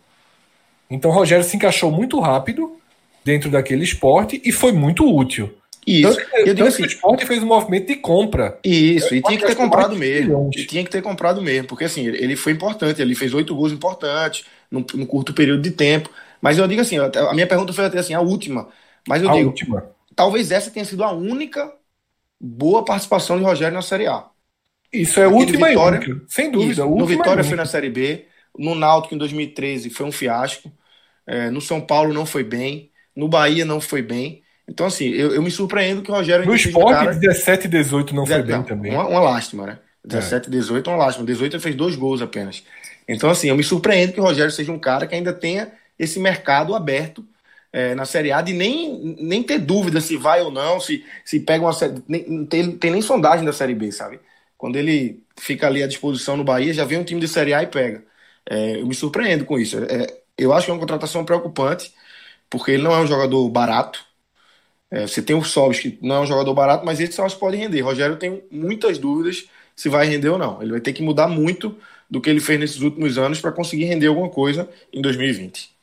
Então 0.89 1.11
Rogério 1.11 1.43
se 1.43 1.55
encaixou 1.55 1.91
muito 1.91 2.19
rápido 2.19 2.75
dentro 3.23 3.51
daquele 3.51 3.83
esporte 3.83 4.41
e 4.43 4.51
foi 4.51 4.71
muito 4.71 5.05
útil. 5.05 5.53
Isso. 5.85 6.15
Tanto, 6.15 6.47
eu 6.47 6.53
digo 6.53 6.67
assim, 6.67 6.83
o 6.83 6.87
esporte 6.87 7.25
fez 7.25 7.41
um 7.41 7.47
movimento 7.47 7.87
de 7.87 7.95
compra. 7.95 8.57
Isso, 8.63 9.13
e 9.13 9.21
tinha 9.21 9.37
que 9.37 9.45
ter 9.45 9.55
comprado 9.55 9.95
mesmo. 9.95 10.49
Tinha 10.51 10.83
que 10.83 10.89
ter 10.89 11.01
comprado 11.01 11.41
mesmo, 11.41 11.67
porque 11.67 11.83
assim, 11.83 12.05
ele 12.05 12.35
foi 12.35 12.51
importante, 12.51 13.01
ele 13.01 13.15
fez 13.15 13.33
oito 13.33 13.55
gols 13.55 13.71
importantes 13.71 14.45
num, 14.69 14.83
num, 14.93 15.05
curto 15.05 15.33
período 15.33 15.61
de 15.61 15.71
tempo. 15.71 16.09
Mas 16.41 16.57
eu 16.57 16.67
digo 16.67 16.81
assim, 16.81 16.97
a 16.97 17.33
minha 17.33 17.47
pergunta 17.47 17.73
foi 17.73 17.85
até 17.85 17.99
assim, 17.99 18.13
a 18.13 18.21
última. 18.21 18.67
Mas 19.07 19.21
eu 19.21 19.29
a 19.29 19.33
digo, 19.33 19.47
última 19.47 19.83
talvez 20.19 20.51
essa 20.51 20.69
tenha 20.69 20.83
sido 20.83 21.01
a 21.01 21.13
única 21.13 21.71
boa 22.37 22.83
participação 22.83 23.37
de 23.37 23.43
Rogério 23.45 23.73
na 23.73 23.81
Série 23.81 24.05
A. 24.05 24.25
Isso 24.91 25.17
é 25.17 25.23
Aquele 25.23 25.39
última 25.39 25.69
Vitória, 25.69 25.99
única, 25.99 26.25
sem 26.27 26.51
dúvida. 26.51 26.71
Isso, 26.73 26.85
no 26.85 27.05
Vitória 27.05 27.41
foi 27.41 27.55
na 27.55 27.65
Série 27.65 27.89
B, 27.89 28.25
no 28.57 28.75
Náutico 28.75 29.15
em 29.15 29.17
2013 29.17 29.89
foi 29.89 30.05
um 30.05 30.11
fiasco, 30.11 30.69
é, 31.25 31.49
no 31.49 31.61
São 31.61 31.79
Paulo 31.79 32.13
não 32.13 32.25
foi 32.25 32.43
bem, 32.43 32.91
no 33.15 33.29
Bahia 33.29 33.63
não 33.63 33.79
foi 33.79 34.01
bem. 34.01 34.43
Então, 34.67 34.87
assim, 34.87 35.07
eu, 35.07 35.33
eu 35.33 35.41
me 35.41 35.49
surpreendo 35.49 36.01
que 36.01 36.11
o 36.11 36.13
Rogério... 36.13 36.45
No 36.45 36.53
esporte, 36.53 36.99
cara, 36.99 37.13
17 37.13 37.67
e 37.67 37.69
18 37.69 38.13
não 38.13 38.25
foi 38.25 38.43
bem 38.43 38.61
também. 38.63 38.91
Uma, 38.91 39.07
uma 39.07 39.21
lástima, 39.21 39.67
né? 39.67 39.79
17 40.03 40.47
e 40.47 40.49
é. 40.49 40.51
18 40.51 40.89
é 40.89 40.93
uma 40.93 41.05
lástima. 41.05 41.25
18 41.25 41.55
ele 41.55 41.63
fez 41.63 41.75
dois 41.75 41.95
gols 41.95 42.21
apenas. 42.21 42.61
Então, 43.07 43.29
assim, 43.29 43.47
eu 43.47 43.55
me 43.55 43.63
surpreendo 43.63 44.11
que 44.11 44.19
o 44.19 44.23
Rogério 44.23 44.51
seja 44.51 44.69
um 44.69 44.79
cara 44.79 45.07
que 45.07 45.15
ainda 45.15 45.31
tenha 45.31 45.71
esse 45.97 46.19
mercado 46.19 46.75
aberto 46.75 47.25
é, 47.71 47.93
na 47.95 48.05
Série 48.05 48.31
A 48.31 48.41
de 48.41 48.53
nem, 48.53 49.15
nem 49.19 49.43
ter 49.43 49.59
dúvida 49.59 50.01
se 50.01 50.17
vai 50.17 50.41
ou 50.41 50.51
não, 50.51 50.79
se, 50.79 51.05
se 51.23 51.39
pega 51.39 51.63
uma 51.65 51.73
série. 51.73 52.03
Nem, 52.07 52.45
tem, 52.45 52.71
tem 52.77 52.91
nem 52.91 53.01
sondagem 53.01 53.45
da 53.45 53.53
Série 53.53 53.75
B, 53.75 53.91
sabe? 53.91 54.19
Quando 54.57 54.75
ele 54.77 55.23
fica 55.37 55.67
ali 55.67 55.83
à 55.83 55.87
disposição 55.87 56.35
no 56.35 56.43
Bahia, 56.43 56.73
já 56.73 56.83
vem 56.85 56.99
um 56.99 57.03
time 57.03 57.21
de 57.21 57.27
Série 57.27 57.53
A 57.53 57.63
e 57.63 57.67
pega. 57.67 58.03
É, 58.49 58.81
eu 58.81 58.87
me 58.87 58.95
surpreendo 58.95 59.45
com 59.45 59.59
isso. 59.59 59.77
É, 59.79 60.07
eu 60.37 60.53
acho 60.53 60.65
que 60.65 60.71
é 60.71 60.73
uma 60.73 60.79
contratação 60.79 61.23
preocupante, 61.25 61.93
porque 62.49 62.71
ele 62.71 62.83
não 62.83 62.93
é 62.93 62.99
um 62.99 63.07
jogador 63.07 63.47
barato. 63.49 64.03
É, 64.91 65.01
você 65.07 65.21
tem 65.21 65.35
o 65.35 65.43
Sobis, 65.43 65.79
que 65.79 65.99
não 66.01 66.15
é 66.17 66.19
um 66.21 66.25
jogador 66.25 66.53
barato, 66.53 66.85
mas 66.85 66.99
esse 66.99 67.19
eu 67.19 67.25
acho 67.25 67.35
que 67.35 67.41
pode 67.41 67.57
render. 67.57 67.81
Rogério 67.81 68.17
tem 68.17 68.43
muitas 68.51 68.97
dúvidas 68.97 69.47
se 69.75 69.87
vai 69.89 70.07
render 70.07 70.29
ou 70.29 70.37
não. 70.37 70.61
Ele 70.61 70.71
vai 70.71 70.81
ter 70.81 70.93
que 70.93 71.03
mudar 71.03 71.27
muito 71.27 71.77
do 72.09 72.19
que 72.19 72.29
ele 72.29 72.39
fez 72.39 72.59
nesses 72.59 72.81
últimos 72.81 73.17
anos 73.17 73.39
para 73.39 73.51
conseguir 73.51 73.85
render 73.85 74.07
alguma 74.07 74.29
coisa 74.29 74.67
em 74.91 75.01
2020. 75.01 75.78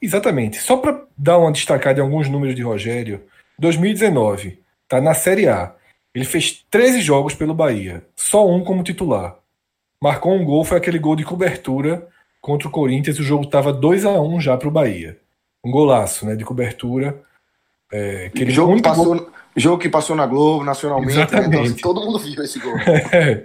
Exatamente. 0.00 0.58
Só 0.58 0.76
para 0.76 1.02
dar 1.16 1.38
uma 1.38 1.52
destacada 1.52 2.00
em 2.00 2.02
alguns 2.02 2.28
números 2.28 2.54
de 2.54 2.62
Rogério, 2.62 3.22
2019, 3.58 4.60
tá 4.88 5.00
na 5.00 5.14
Série 5.14 5.48
A. 5.48 5.74
Ele 6.14 6.24
fez 6.24 6.64
13 6.70 7.00
jogos 7.00 7.34
pelo 7.34 7.54
Bahia, 7.54 8.04
só 8.14 8.48
um 8.48 8.62
como 8.62 8.82
titular. 8.82 9.36
Marcou 10.00 10.34
um 10.34 10.44
gol, 10.44 10.64
foi 10.64 10.78
aquele 10.78 10.98
gol 10.98 11.16
de 11.16 11.24
cobertura 11.24 12.06
contra 12.40 12.68
o 12.68 12.70
Corinthians, 12.70 13.18
o 13.18 13.22
jogo 13.22 13.44
estava 13.44 13.72
2 13.72 14.04
a 14.04 14.20
1 14.20 14.40
já 14.40 14.56
para 14.56 14.68
o 14.68 14.70
Bahia. 14.70 15.18
Um 15.64 15.70
golaço, 15.70 16.26
né, 16.26 16.36
de 16.36 16.44
cobertura. 16.44 17.22
É, 17.90 18.26
aquele 18.26 18.50
jogo, 18.50 18.80
passou, 18.82 19.04
gol... 19.04 19.30
jogo 19.56 19.78
que 19.78 19.88
passou 19.88 20.14
na 20.14 20.26
Globo, 20.26 20.62
nacionalmente. 20.62 21.16
Né? 21.16 21.22
Exatamente. 21.22 21.70
Né? 21.70 21.76
todo 21.80 22.02
mundo 22.02 22.18
viu 22.18 22.42
esse 22.42 22.58
gol. 22.58 22.74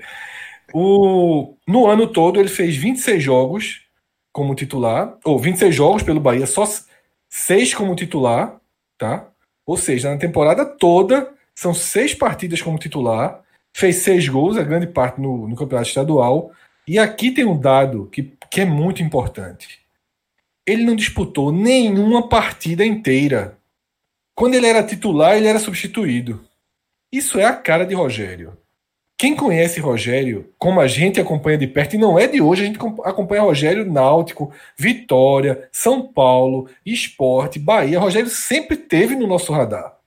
o, 0.74 1.56
no 1.66 1.88
ano 1.88 2.08
todo 2.08 2.40
ele 2.40 2.50
fez 2.50 2.76
26 2.76 3.24
jogos, 3.24 3.82
como 4.40 4.56
titular, 4.56 5.18
ou 5.24 5.38
26 5.38 5.76
jogos 5.76 6.02
pelo 6.02 6.20
Bahia, 6.20 6.48
só 6.48 6.64
6 7.30 7.74
como 7.74 7.96
titular, 7.96 8.60
tá? 8.98 9.30
Ou 9.66 9.78
seja, 9.78 10.10
na 10.10 10.18
temporada 10.18 10.66
toda, 10.66 11.32
são 11.54 11.74
seis 11.74 12.14
partidas 12.16 12.62
como 12.62 12.80
titular, 12.80 13.44
fez 13.72 13.98
seis 13.98 14.28
gols, 14.28 14.58
a 14.58 14.64
grande 14.64 14.88
parte 14.88 15.22
no, 15.22 15.48
no 15.48 15.56
campeonato 15.56 15.90
estadual. 15.90 16.52
E 16.88 16.98
aqui 16.98 17.32
tem 17.32 17.46
um 17.46 17.60
dado 17.60 18.10
que, 18.12 18.34
que 18.50 18.62
é 18.62 18.66
muito 18.66 19.04
importante. 19.04 19.80
Ele 20.66 20.84
não 20.84 20.96
disputou 20.96 21.52
nenhuma 21.52 22.28
partida 22.28 22.86
inteira. 22.86 23.58
Quando 24.34 24.56
ele 24.56 24.68
era 24.68 24.82
titular, 24.82 25.36
ele 25.36 25.48
era 25.48 25.60
substituído. 25.60 26.44
Isso 27.12 27.38
é 27.38 27.46
a 27.46 27.56
cara 27.56 27.86
de 27.86 27.94
Rogério. 27.94 28.58
Quem 29.20 29.36
conhece 29.36 29.82
Rogério, 29.82 30.50
como 30.58 30.80
a 30.80 30.88
gente 30.88 31.20
acompanha 31.20 31.58
de 31.58 31.68
perto, 31.68 31.94
e 31.94 32.00
não 32.00 32.18
é 32.18 32.26
de 32.26 32.42
hoje, 32.42 32.64
a 32.64 32.66
gente 32.66 32.80
acompanha 33.04 33.42
Rogério 33.42 33.84
Náutico, 33.84 34.50
Vitória, 34.78 35.68
São 35.74 36.08
Paulo, 36.08 36.70
Esporte, 36.86 37.60
Bahia. 37.60 38.00
Rogério 38.00 38.30
sempre 38.30 38.78
teve 38.78 39.18
no 39.18 39.28
nosso 39.28 39.52
radar. 39.52 39.98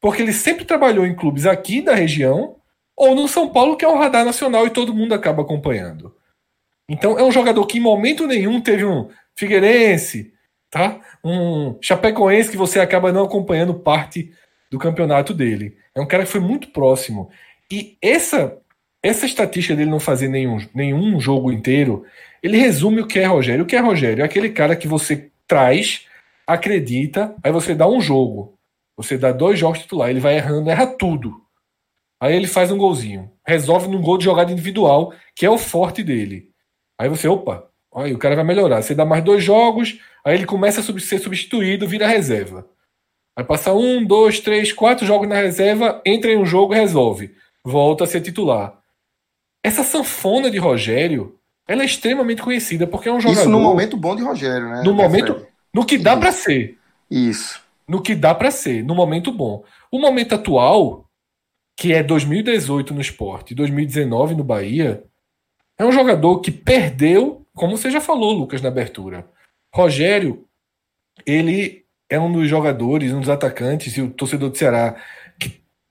Porque 0.00 0.22
ele 0.22 0.32
sempre 0.32 0.64
trabalhou 0.64 1.06
em 1.06 1.14
clubes 1.14 1.46
aqui 1.46 1.80
da 1.80 1.94
região 1.94 2.56
ou 2.96 3.14
no 3.14 3.28
São 3.28 3.48
Paulo, 3.48 3.76
que 3.76 3.84
é 3.84 3.88
um 3.88 3.96
radar 3.96 4.24
nacional 4.24 4.66
e 4.66 4.70
todo 4.70 4.92
mundo 4.92 5.14
acaba 5.14 5.42
acompanhando. 5.42 6.12
Então 6.88 7.16
é 7.16 7.22
um 7.22 7.30
jogador 7.30 7.64
que 7.64 7.78
em 7.78 7.80
momento 7.80 8.26
nenhum 8.26 8.60
teve 8.60 8.84
um 8.84 9.08
Figueirense, 9.36 10.32
tá? 10.68 11.00
Um 11.22 11.78
Chapecoense 11.80 12.50
que 12.50 12.56
você 12.56 12.80
acaba 12.80 13.12
não 13.12 13.24
acompanhando 13.24 13.72
parte 13.72 14.32
do 14.68 14.80
campeonato 14.80 15.32
dele. 15.32 15.76
É 15.94 16.00
um 16.00 16.06
cara 16.06 16.24
que 16.24 16.30
foi 16.30 16.40
muito 16.40 16.70
próximo. 16.70 17.30
E 17.70 17.96
essa 18.00 18.56
essa 19.06 19.24
estatística 19.24 19.76
dele 19.76 19.90
não 19.90 20.00
fazer 20.00 20.26
nenhum, 20.28 20.58
nenhum 20.74 21.20
jogo 21.20 21.52
inteiro, 21.52 22.04
ele 22.42 22.56
resume 22.56 23.00
o 23.00 23.06
que 23.06 23.20
é 23.20 23.26
Rogério. 23.26 23.62
O 23.64 23.66
que 23.66 23.76
é 23.76 23.80
Rogério? 23.80 24.22
É 24.22 24.24
aquele 24.24 24.50
cara 24.50 24.74
que 24.74 24.88
você 24.88 25.30
traz, 25.46 26.06
acredita, 26.46 27.34
aí 27.42 27.52
você 27.52 27.74
dá 27.74 27.86
um 27.86 28.00
jogo. 28.00 28.58
Você 28.96 29.16
dá 29.16 29.30
dois 29.30 29.58
jogos 29.58 29.80
titular, 29.80 30.10
ele 30.10 30.20
vai 30.20 30.36
errando, 30.36 30.70
erra 30.70 30.86
tudo. 30.86 31.40
Aí 32.20 32.34
ele 32.34 32.46
faz 32.46 32.70
um 32.70 32.78
golzinho. 32.78 33.30
Resolve 33.46 33.88
num 33.88 34.00
gol 34.00 34.18
de 34.18 34.24
jogada 34.24 34.50
individual, 34.50 35.12
que 35.34 35.46
é 35.46 35.50
o 35.50 35.58
forte 35.58 36.02
dele. 36.02 36.50
Aí 36.98 37.08
você, 37.08 37.28
opa, 37.28 37.70
aí 37.94 38.12
o 38.12 38.18
cara 38.18 38.34
vai 38.34 38.44
melhorar. 38.44 38.82
Você 38.82 38.94
dá 38.94 39.04
mais 39.04 39.22
dois 39.22 39.44
jogos, 39.44 40.00
aí 40.24 40.34
ele 40.34 40.46
começa 40.46 40.80
a 40.80 41.00
ser 41.00 41.18
substituído, 41.18 41.86
vira 41.86 42.08
reserva. 42.08 42.66
Vai 43.36 43.44
passar 43.44 43.74
um, 43.74 44.02
dois, 44.04 44.40
três, 44.40 44.72
quatro 44.72 45.06
jogos 45.06 45.28
na 45.28 45.36
reserva, 45.36 46.00
entra 46.06 46.32
em 46.32 46.38
um 46.38 46.46
jogo 46.46 46.72
resolve. 46.72 47.34
Volta 47.66 48.04
a 48.04 48.06
ser 48.06 48.20
titular. 48.20 48.78
Essa 49.62 49.82
sanfona 49.82 50.50
de 50.50 50.58
Rogério, 50.58 51.36
ela 51.66 51.82
é 51.82 51.86
extremamente 51.86 52.40
conhecida 52.40 52.86
porque 52.86 53.08
é 53.08 53.12
um 53.12 53.20
jogador. 53.20 53.40
Isso 53.40 53.50
no 53.50 53.58
momento 53.58 53.96
bom 53.96 54.14
de 54.14 54.22
Rogério, 54.22 54.68
né? 54.68 54.82
No 54.84 54.94
momento. 54.94 55.44
No 55.74 55.84
que 55.84 55.98
dá 55.98 56.16
para 56.16 56.30
ser. 56.30 56.78
Isso. 57.10 57.60
No 57.88 58.00
que 58.00 58.14
dá 58.14 58.34
para 58.34 58.50
ser, 58.50 58.84
no 58.84 58.94
momento 58.94 59.32
bom. 59.32 59.64
O 59.90 59.98
momento 59.98 60.34
atual, 60.34 61.06
que 61.76 61.92
é 61.92 62.02
2018 62.02 62.94
no 62.94 63.00
esporte, 63.00 63.54
2019 63.54 64.34
no 64.34 64.44
Bahia, 64.44 65.04
é 65.76 65.84
um 65.84 65.92
jogador 65.92 66.40
que 66.40 66.50
perdeu, 66.50 67.44
como 67.54 67.76
você 67.76 67.90
já 67.90 68.00
falou, 68.00 68.32
Lucas, 68.32 68.62
na 68.62 68.68
abertura. 68.68 69.28
Rogério, 69.74 70.46
ele 71.26 71.84
é 72.08 72.18
um 72.18 72.32
dos 72.32 72.48
jogadores, 72.48 73.12
um 73.12 73.20
dos 73.20 73.28
atacantes, 73.28 73.96
e 73.96 74.00
o 74.00 74.10
torcedor 74.10 74.50
do 74.50 74.56
Ceará. 74.56 74.96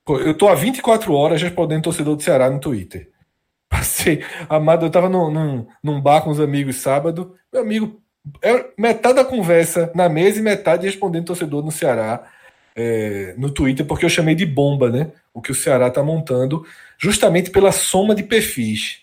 Eu 0.07 0.37
tô 0.37 0.47
há 0.47 0.55
24 0.55 1.13
horas 1.13 1.41
respondendo 1.41 1.83
torcedor 1.83 2.15
do 2.15 2.21
Ceará 2.21 2.49
no 2.49 2.59
Twitter. 2.59 3.09
Passei, 3.67 4.23
amado, 4.47 4.85
eu 4.85 4.89
tava 4.91 5.09
num, 5.09 5.31
num, 5.31 5.67
num 5.83 5.99
bar 6.01 6.21
com 6.21 6.29
os 6.29 6.39
amigos 6.39 6.77
sábado. 6.77 7.35
Meu 7.51 7.63
amigo, 7.63 7.99
é 8.41 8.67
metade 8.77 9.15
da 9.15 9.25
conversa 9.25 9.91
na 9.95 10.07
mesa 10.07 10.39
e 10.39 10.43
metade 10.43 10.85
respondendo 10.85 11.25
torcedor 11.25 11.63
no 11.63 11.71
Ceará. 11.71 12.31
É, 12.77 13.33
no 13.37 13.49
Twitter, 13.49 13.85
porque 13.85 14.03
eu 14.03 14.09
chamei 14.09 14.35
de 14.35 14.45
bomba, 14.45 14.91
né? 14.91 15.11
O 15.33 15.41
que 15.41 15.49
o 15.49 15.55
Ceará 15.55 15.87
está 15.87 16.03
montando, 16.03 16.65
justamente 16.97 17.49
pela 17.49 17.71
soma 17.71 18.13
de 18.13 18.21
perfis. 18.21 18.99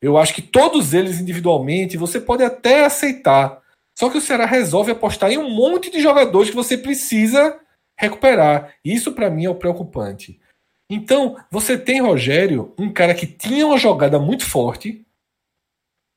Eu 0.00 0.16
acho 0.16 0.34
que 0.34 0.40
todos 0.40 0.94
eles 0.94 1.20
individualmente 1.20 1.98
você 1.98 2.18
pode 2.18 2.42
até 2.42 2.86
aceitar. 2.86 3.60
Só 3.94 4.08
que 4.08 4.16
o 4.16 4.20
Ceará 4.22 4.46
resolve 4.46 4.90
apostar 4.92 5.30
em 5.30 5.36
um 5.36 5.50
monte 5.50 5.90
de 5.90 6.00
jogadores 6.00 6.48
que 6.48 6.56
você 6.56 6.78
precisa 6.78 7.60
recuperar. 7.94 8.72
Isso 8.82 9.12
para 9.12 9.28
mim 9.28 9.44
é 9.44 9.50
o 9.50 9.54
preocupante. 9.54 10.39
Então, 10.90 11.36
você 11.48 11.78
tem 11.78 12.02
Rogério, 12.02 12.74
um 12.76 12.92
cara 12.92 13.14
que 13.14 13.24
tinha 13.24 13.64
uma 13.64 13.78
jogada 13.78 14.18
muito 14.18 14.44
forte 14.44 15.06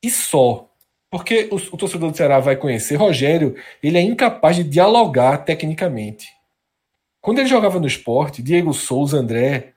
e 0.02 0.10
só. 0.10 0.68
Porque 1.08 1.48
o, 1.52 1.54
o 1.54 1.76
torcedor 1.76 2.10
do 2.10 2.16
Ceará 2.16 2.40
vai 2.40 2.56
conhecer 2.56 2.96
Rogério, 2.96 3.54
ele 3.80 3.96
é 3.96 4.00
incapaz 4.00 4.56
de 4.56 4.64
dialogar 4.64 5.38
tecnicamente. 5.38 6.28
Quando 7.20 7.38
ele 7.38 7.46
jogava 7.46 7.78
no 7.78 7.86
esporte, 7.86 8.42
Diego 8.42 8.74
Souza, 8.74 9.16
André, 9.16 9.74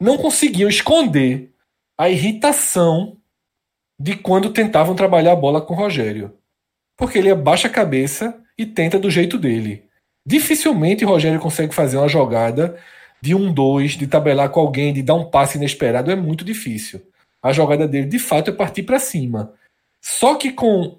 não 0.00 0.18
conseguiam 0.18 0.68
esconder 0.68 1.52
a 1.96 2.10
irritação 2.10 3.18
de 3.96 4.16
quando 4.16 4.52
tentavam 4.52 4.96
trabalhar 4.96 5.32
a 5.32 5.36
bola 5.36 5.60
com 5.60 5.74
Rogério. 5.74 6.36
Porque 6.96 7.18
ele 7.18 7.30
abaixa 7.30 7.68
a 7.68 7.70
cabeça 7.70 8.42
e 8.58 8.66
tenta 8.66 8.98
do 8.98 9.10
jeito 9.10 9.38
dele. 9.38 9.84
Dificilmente 10.26 11.04
Rogério 11.04 11.38
consegue 11.38 11.72
fazer 11.72 11.98
uma 11.98 12.08
jogada 12.08 12.76
de 13.20 13.34
um 13.34 13.52
dois, 13.52 13.92
de 13.92 14.06
tabelar 14.06 14.50
com 14.50 14.60
alguém, 14.60 14.92
de 14.92 15.02
dar 15.02 15.14
um 15.14 15.30
passe 15.30 15.58
inesperado, 15.58 16.10
é 16.10 16.16
muito 16.16 16.44
difícil. 16.44 17.02
A 17.42 17.52
jogada 17.52 17.86
dele, 17.86 18.06
de 18.06 18.18
fato, 18.18 18.50
é 18.50 18.52
partir 18.52 18.82
para 18.82 18.98
cima. 18.98 19.54
Só 20.00 20.34
que 20.34 20.52
com 20.52 20.98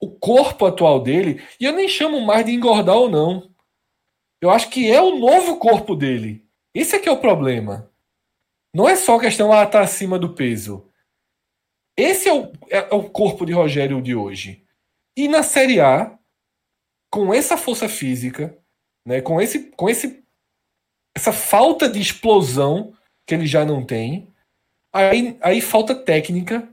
o 0.00 0.10
corpo 0.10 0.66
atual 0.66 1.00
dele, 1.00 1.42
e 1.58 1.64
eu 1.64 1.72
nem 1.72 1.88
chamo 1.88 2.20
mais 2.20 2.44
de 2.44 2.52
engordar 2.52 2.96
ou 2.96 3.10
não. 3.10 3.50
Eu 4.40 4.50
acho 4.50 4.70
que 4.70 4.90
é 4.90 5.00
o 5.00 5.18
novo 5.18 5.58
corpo 5.58 5.94
dele. 5.94 6.44
Esse 6.74 6.96
é 6.96 6.98
que 6.98 7.08
é 7.08 7.12
o 7.12 7.20
problema. 7.20 7.90
Não 8.74 8.88
é 8.88 8.96
só 8.96 9.18
questão 9.18 9.52
ah, 9.52 9.66
tá 9.66 9.80
acima 9.80 10.18
do 10.18 10.34
peso. 10.34 10.86
Esse 11.96 12.28
é 12.28 12.34
o, 12.34 12.52
é, 12.70 12.78
é 12.78 12.94
o 12.94 13.10
corpo 13.10 13.44
de 13.44 13.52
Rogério 13.52 14.00
de 14.00 14.14
hoje. 14.14 14.64
E 15.16 15.28
na 15.28 15.42
Série 15.42 15.80
A, 15.80 16.18
com 17.10 17.34
essa 17.34 17.56
força 17.56 17.88
física, 17.88 18.56
né, 19.04 19.20
com, 19.20 19.40
esse, 19.40 19.70
com 19.72 19.88
esse, 19.88 20.19
essa 21.14 21.32
falta 21.32 21.88
de 21.88 22.00
explosão 22.00 22.92
que 23.26 23.34
ele 23.34 23.46
já 23.46 23.64
não 23.64 23.84
tem, 23.84 24.28
aí, 24.92 25.36
aí 25.40 25.60
falta 25.60 25.94
técnica 25.94 26.68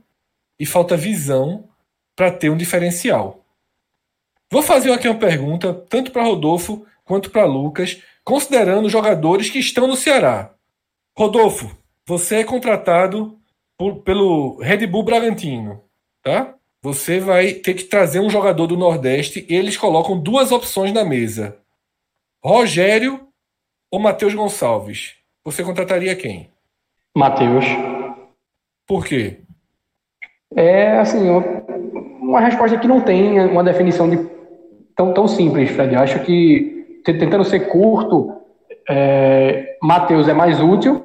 e 0.58 0.66
falta 0.66 0.96
visão 0.96 1.68
para 2.16 2.30
ter 2.30 2.50
um 2.50 2.56
diferencial. 2.56 3.44
Vou 4.50 4.62
fazer 4.62 4.92
aqui 4.92 5.08
uma 5.08 5.18
pergunta, 5.18 5.74
tanto 5.88 6.10
para 6.10 6.24
Rodolfo 6.24 6.86
quanto 7.04 7.30
para 7.30 7.44
Lucas, 7.44 8.02
considerando 8.24 8.88
jogadores 8.88 9.50
que 9.50 9.58
estão 9.58 9.86
no 9.86 9.96
Ceará. 9.96 10.54
Rodolfo, 11.16 11.76
você 12.06 12.36
é 12.36 12.44
contratado 12.44 13.38
por, 13.76 14.02
pelo 14.02 14.58
Red 14.58 14.86
Bull 14.86 15.02
Bragantino, 15.02 15.82
tá? 16.22 16.54
Você 16.82 17.20
vai 17.20 17.52
ter 17.52 17.74
que 17.74 17.84
trazer 17.84 18.20
um 18.20 18.30
jogador 18.30 18.66
do 18.66 18.76
Nordeste 18.76 19.46
e 19.48 19.54
eles 19.54 19.76
colocam 19.76 20.18
duas 20.18 20.52
opções 20.52 20.92
na 20.92 21.04
mesa: 21.04 21.58
Rogério 22.42 23.27
ou 23.90 24.00
Matheus 24.00 24.34
Gonçalves. 24.34 25.14
Você 25.44 25.62
contrataria 25.62 26.14
quem? 26.14 26.50
Matheus. 27.16 27.64
Por 28.86 29.04
quê? 29.04 29.38
É 30.54 30.98
assim, 30.98 31.28
uma 32.20 32.40
resposta 32.40 32.78
que 32.78 32.88
não 32.88 33.00
tem 33.00 33.40
uma 33.40 33.64
definição 33.64 34.08
de 34.08 34.18
tão, 34.96 35.12
tão 35.12 35.28
simples, 35.28 35.70
Fred. 35.70 35.94
Eu 35.94 36.00
acho 36.00 36.20
que 36.24 37.02
tentando 37.04 37.44
ser 37.44 37.68
curto, 37.68 38.34
é, 38.88 39.76
Matheus 39.82 40.28
é 40.28 40.34
mais 40.34 40.60
útil, 40.60 41.02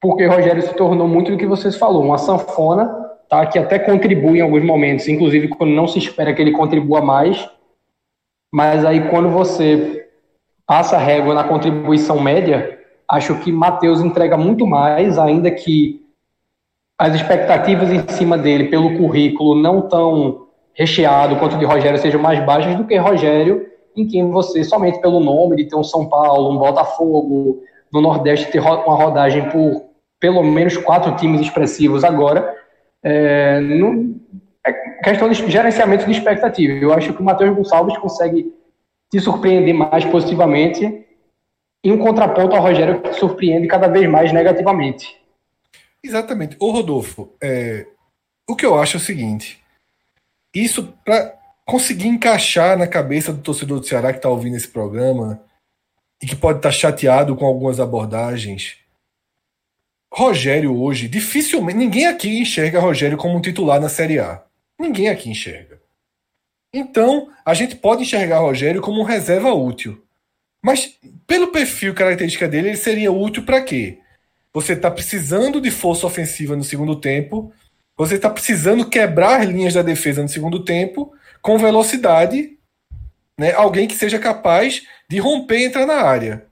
porque 0.00 0.26
Rogério 0.26 0.62
se 0.62 0.74
tornou 0.74 1.06
muito 1.06 1.30
do 1.30 1.36
que 1.36 1.46
vocês 1.46 1.76
falou, 1.76 2.04
uma 2.04 2.18
sanfona, 2.18 2.86
tá, 3.28 3.46
que 3.46 3.58
até 3.58 3.78
contribui 3.78 4.38
em 4.38 4.42
alguns 4.42 4.64
momentos, 4.64 5.08
inclusive 5.08 5.48
quando 5.48 5.70
não 5.70 5.86
se 5.86 5.98
espera 5.98 6.34
que 6.34 6.42
ele 6.42 6.52
contribua 6.52 7.00
mais, 7.00 7.48
mas 8.52 8.84
aí 8.84 9.08
quando 9.08 9.30
você 9.30 9.99
passa 10.70 10.94
a 10.94 11.00
régua 11.00 11.34
na 11.34 11.42
contribuição 11.42 12.20
média, 12.20 12.78
acho 13.10 13.34
que 13.40 13.50
Matheus 13.50 14.00
entrega 14.00 14.36
muito 14.36 14.64
mais, 14.64 15.18
ainda 15.18 15.50
que 15.50 16.00
as 16.96 17.12
expectativas 17.12 17.90
em 17.90 18.06
cima 18.06 18.38
dele 18.38 18.68
pelo 18.68 18.96
currículo 18.96 19.60
não 19.60 19.82
tão 19.82 20.46
recheado 20.72 21.34
quanto 21.40 21.58
de 21.58 21.64
Rogério 21.64 21.98
sejam 21.98 22.22
mais 22.22 22.38
baixas 22.46 22.76
do 22.76 22.84
que 22.84 22.96
Rogério, 22.96 23.66
em 23.96 24.06
quem 24.06 24.30
você 24.30 24.62
somente 24.62 25.00
pelo 25.00 25.18
nome 25.18 25.56
de 25.56 25.64
ter 25.64 25.74
um 25.74 25.82
São 25.82 26.08
Paulo, 26.08 26.52
um 26.52 26.58
Botafogo, 26.58 27.64
no 27.92 28.00
Nordeste 28.00 28.52
ter 28.52 28.60
uma 28.60 28.94
rodagem 28.94 29.48
por 29.48 29.86
pelo 30.20 30.44
menos 30.44 30.76
quatro 30.76 31.16
times 31.16 31.40
expressivos 31.40 32.04
agora. 32.04 32.48
É, 33.02 33.58
não, 33.60 34.14
é 34.64 34.72
questão 35.02 35.28
de 35.28 35.50
gerenciamento 35.50 36.04
de 36.04 36.12
expectativa. 36.12 36.74
Eu 36.74 36.92
acho 36.92 37.12
que 37.12 37.20
o 37.20 37.24
Matheus 37.24 37.56
Gonçalves 37.56 37.98
consegue 37.98 38.59
te 39.10 39.20
surpreender 39.20 39.74
mais 39.74 40.04
positivamente 40.04 41.06
em 41.82 41.92
um 41.92 41.98
contraponto 41.98 42.54
ao 42.54 42.62
Rogério 42.62 43.00
que 43.00 43.14
surpreende 43.14 43.66
cada 43.66 43.88
vez 43.88 44.08
mais 44.08 44.32
negativamente. 44.32 45.18
Exatamente. 46.02 46.56
Ô 46.58 46.70
Rodolfo, 46.70 47.32
é, 47.42 47.86
o 48.48 48.54
que 48.54 48.64
eu 48.64 48.78
acho 48.78 48.96
é 48.96 49.00
o 49.00 49.02
seguinte: 49.02 49.62
isso 50.54 50.94
para 51.04 51.34
conseguir 51.66 52.08
encaixar 52.08 52.76
na 52.76 52.86
cabeça 52.86 53.32
do 53.32 53.42
torcedor 53.42 53.80
do 53.80 53.86
Ceará 53.86 54.12
que 54.12 54.18
está 54.18 54.28
ouvindo 54.28 54.56
esse 54.56 54.68
programa 54.68 55.40
e 56.22 56.26
que 56.26 56.36
pode 56.36 56.58
estar 56.58 56.70
tá 56.70 56.74
chateado 56.74 57.34
com 57.36 57.46
algumas 57.46 57.80
abordagens, 57.80 58.78
Rogério 60.12 60.76
hoje, 60.76 61.08
dificilmente. 61.08 61.78
Ninguém 61.78 62.06
aqui 62.06 62.40
enxerga 62.40 62.80
Rogério 62.80 63.16
como 63.16 63.36
um 63.36 63.40
titular 63.40 63.80
na 63.80 63.88
Série 63.88 64.18
A. 64.18 64.42
Ninguém 64.78 65.08
aqui 65.08 65.30
enxerga. 65.30 65.79
Então, 66.72 67.30
a 67.44 67.52
gente 67.52 67.76
pode 67.76 68.02
enxergar 68.02 68.38
Rogério 68.38 68.80
como 68.80 69.00
um 69.00 69.04
reserva 69.04 69.52
útil. 69.52 70.04
Mas, 70.62 70.98
pelo 71.26 71.48
perfil 71.48 71.94
característica 71.94 72.46
dele, 72.46 72.68
ele 72.68 72.76
seria 72.76 73.10
útil 73.10 73.44
para 73.44 73.62
quê? 73.62 73.98
Você 74.52 74.72
está 74.74 74.90
precisando 74.90 75.60
de 75.60 75.70
força 75.70 76.06
ofensiva 76.06 76.56
no 76.56 76.64
segundo 76.64 77.00
tempo. 77.00 77.52
Você 77.96 78.16
está 78.16 78.28
precisando 78.28 78.88
quebrar 78.88 79.46
linhas 79.46 79.74
da 79.74 79.82
defesa 79.82 80.22
no 80.22 80.28
segundo 80.28 80.64
tempo 80.64 81.14
com 81.40 81.58
velocidade. 81.58 82.58
Né? 83.38 83.52
Alguém 83.52 83.86
que 83.86 83.94
seja 83.94 84.18
capaz 84.18 84.86
de 85.08 85.18
romper 85.18 85.58
e 85.58 85.64
entrar 85.64 85.86
na 85.86 86.02
área. 86.02 86.46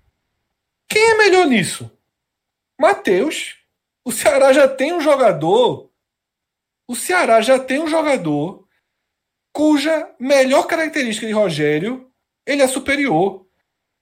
Quem 0.89 1.11
é 1.11 1.19
melhor 1.19 1.47
nisso? 1.47 1.91
Matheus. 2.81 3.57
O 4.05 4.13
Ceará 4.13 4.53
já 4.53 4.67
tem 4.67 4.93
um 4.93 5.01
jogador. 5.01 5.91
O 6.87 6.97
Ceará 6.97 7.41
já 7.41 7.59
tem 7.59 7.81
um 7.81 7.87
jogador 7.87 8.68
cuja 9.59 10.09
melhor 10.21 10.69
característica 10.69 11.27
de 11.27 11.33
Rogério 11.33 12.09
ele 12.47 12.63
é 12.63 12.69
superior. 12.69 13.45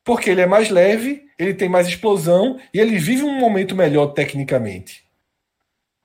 Porque 0.04 0.28
ele 0.28 0.42
é 0.42 0.46
mais 0.46 0.68
leve, 0.68 1.26
ele 1.38 1.54
tem 1.54 1.66
mais 1.66 1.88
explosão 1.88 2.60
e 2.74 2.78
ele 2.78 2.98
vive 2.98 3.22
um 3.22 3.40
momento 3.40 3.74
melhor 3.74 4.08
tecnicamente. 4.08 5.02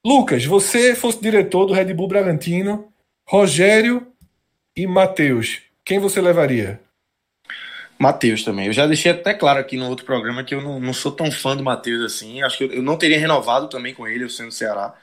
Lucas, 0.06 0.46
você 0.46 0.96
fosse 0.96 1.22
diretor 1.22 1.66
do 1.66 1.74
Red 1.74 1.94
Bull 1.94 2.08
Bragantino, 2.08 2.94
Rogério 3.28 4.08
e 4.74 4.88
Matheus, 4.88 5.62
quem 5.84 6.00
você 6.00 6.22
levaria? 6.22 6.80
Matheus 8.00 8.46
também. 8.46 8.68
Eu 8.68 8.74
já 8.74 8.88
deixei 8.88 9.12
até 9.12 9.34
claro 9.34 9.60
aqui 9.60 9.76
no 9.76 9.90
outro 9.90 10.06
programa 10.06 10.46
que 10.46 10.56
eu 10.56 10.62
não, 10.62 10.80
não 10.80 10.94
sou 10.94 11.12
tão 11.12 11.30
fã 11.30 11.58
do 11.58 11.64
Matheus 11.64 12.02
assim. 12.06 12.42
Acho 12.42 12.58
que 12.58 12.64
eu, 12.64 12.72
eu, 12.72 12.82
não 12.82 12.98
teria 12.98 13.20
renovado 13.20 13.68
também 13.68 13.94
com 13.94 14.08
ele, 14.08 14.24
eu 14.24 14.30
sendo 14.30 14.50
Ceará. 14.50 14.96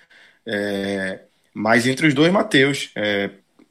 É, 0.47 1.21
mas 1.53 1.87
entre 1.87 2.07
os 2.07 2.15
dois, 2.15 2.33
Matheus. 2.33 2.91
É, 2.97 3.31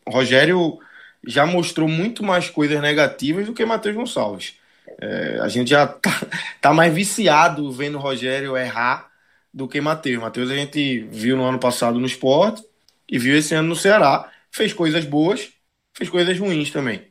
Rogério 0.10 0.80
já 1.26 1.46
mostrou 1.46 1.88
muito 1.88 2.24
mais 2.24 2.50
coisas 2.50 2.82
negativas 2.82 3.46
do 3.46 3.54
que 3.54 3.66
Matheus 3.66 3.96
Gonçalves. 3.96 4.56
É, 5.00 5.40
a 5.42 5.48
gente 5.48 5.70
já 5.70 5.86
tá, 5.86 6.22
tá, 6.62 6.74
mais 6.74 6.94
viciado 6.94 7.72
vendo 7.72 7.98
o 7.98 8.02
Rogério 8.02 8.58
errar 8.58 9.10
do 9.54 9.68
que 9.68 9.82
Matheus. 9.82 10.22
Matheus 10.22 10.50
a 10.50 10.56
gente 10.56 11.08
viu 11.12 11.36
no 11.36 11.44
ano 11.44 11.60
passado 11.60 12.00
no 12.00 12.06
esporte 12.06 12.64
e 13.10 13.20
viu 13.20 13.38
esse 13.38 13.54
ano 13.54 13.70
no 13.70 13.76
Ceará. 13.76 14.30
Fez 14.52 14.74
coisas 14.74 15.06
boas, 15.06 15.50
fez 15.94 16.10
coisas 16.10 16.38
ruins 16.40 16.72
também. 16.72 17.02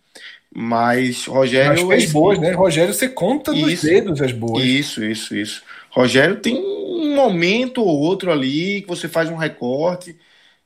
Mas 0.54 1.26
Rogério. 1.26 1.86
Mas 1.86 2.00
fez 2.00 2.12
boas, 2.12 2.38
né? 2.38 2.52
Rogério, 2.52 2.94
você 2.94 3.08
conta 3.08 3.52
isso, 3.52 3.66
nos 3.66 3.82
dedos 3.82 4.22
as 4.22 4.32
boas. 4.32 4.64
Isso, 4.64 5.04
isso, 5.04 5.36
isso. 5.36 5.62
Rogério 5.90 6.36
tem 6.36 6.56
um 6.56 7.14
momento 7.14 7.82
ou 7.82 8.00
outro 8.00 8.32
ali 8.32 8.80
que 8.82 8.88
você 8.88 9.08
faz 9.08 9.28
um 9.28 9.36
recorte. 9.36 10.16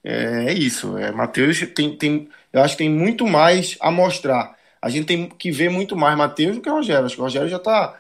É, 0.05 0.47
é 0.47 0.53
isso. 0.55 0.97
É, 0.99 1.13
Matheus 1.13 1.61
tem, 1.75 1.97
tem. 1.97 2.29
Eu 2.53 2.63
acho 2.63 2.75
que 2.77 2.85
tem 2.85 2.91
muito 2.91 3.27
mais 3.27 3.77
a 3.81 3.91
mostrar. 3.91 4.57
A 4.81 4.89
gente 4.89 5.07
tem 5.07 5.29
que 5.29 5.51
ver 5.51 5.71
muito 5.71 5.97
mais 5.97 6.17
Matheus 6.17 6.57
do 6.57 6.63
que 6.63 6.71
Rogério. 6.71 7.05
Acho 7.07 7.15
que 7.15 7.21
o 7.21 7.25
Rogério 7.25 7.49
já 7.49 7.59
está. 7.59 7.99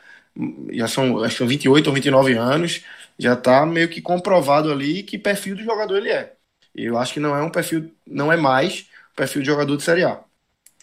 Já 0.72 0.88
são, 0.88 1.22
acho 1.24 1.38
que 1.38 1.44
28 1.44 1.86
ou 1.88 1.94
29 1.94 2.34
anos. 2.34 2.84
Já 3.18 3.34
está 3.34 3.66
meio 3.66 3.88
que 3.88 4.00
comprovado 4.00 4.72
ali 4.72 5.02
que 5.02 5.18
perfil 5.18 5.56
do 5.56 5.62
jogador 5.62 5.96
ele 5.98 6.10
é. 6.10 6.34
Eu 6.74 6.96
acho 6.96 7.14
que 7.14 7.20
não 7.20 7.36
é 7.36 7.42
um 7.42 7.50
perfil. 7.50 7.94
Não 8.06 8.32
é 8.32 8.36
mais 8.36 8.88
o 9.12 9.16
perfil 9.16 9.42
de 9.42 9.48
jogador 9.48 9.76
de 9.76 9.82
Série 9.82 10.04
A. 10.04 10.20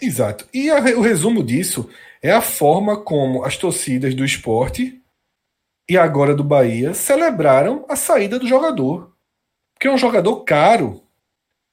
Exato. 0.02 0.48
E 0.54 0.70
a, 0.70 0.78
o 0.98 1.02
resumo 1.02 1.44
disso 1.44 1.90
é 2.22 2.32
a 2.32 2.42
forma 2.42 2.98
como 3.02 3.44
as 3.44 3.58
torcidas 3.58 4.14
do 4.14 4.24
esporte 4.24 5.02
e 5.90 5.98
agora 5.98 6.36
do 6.36 6.44
Bahia 6.44 6.94
celebraram 6.94 7.86
a 7.90 7.96
saída 7.96 8.38
do 8.38 8.48
jogador. 8.48 9.14
Porque 9.74 9.88
é 9.88 9.92
um 9.92 9.98
jogador 9.98 10.44
caro. 10.44 11.04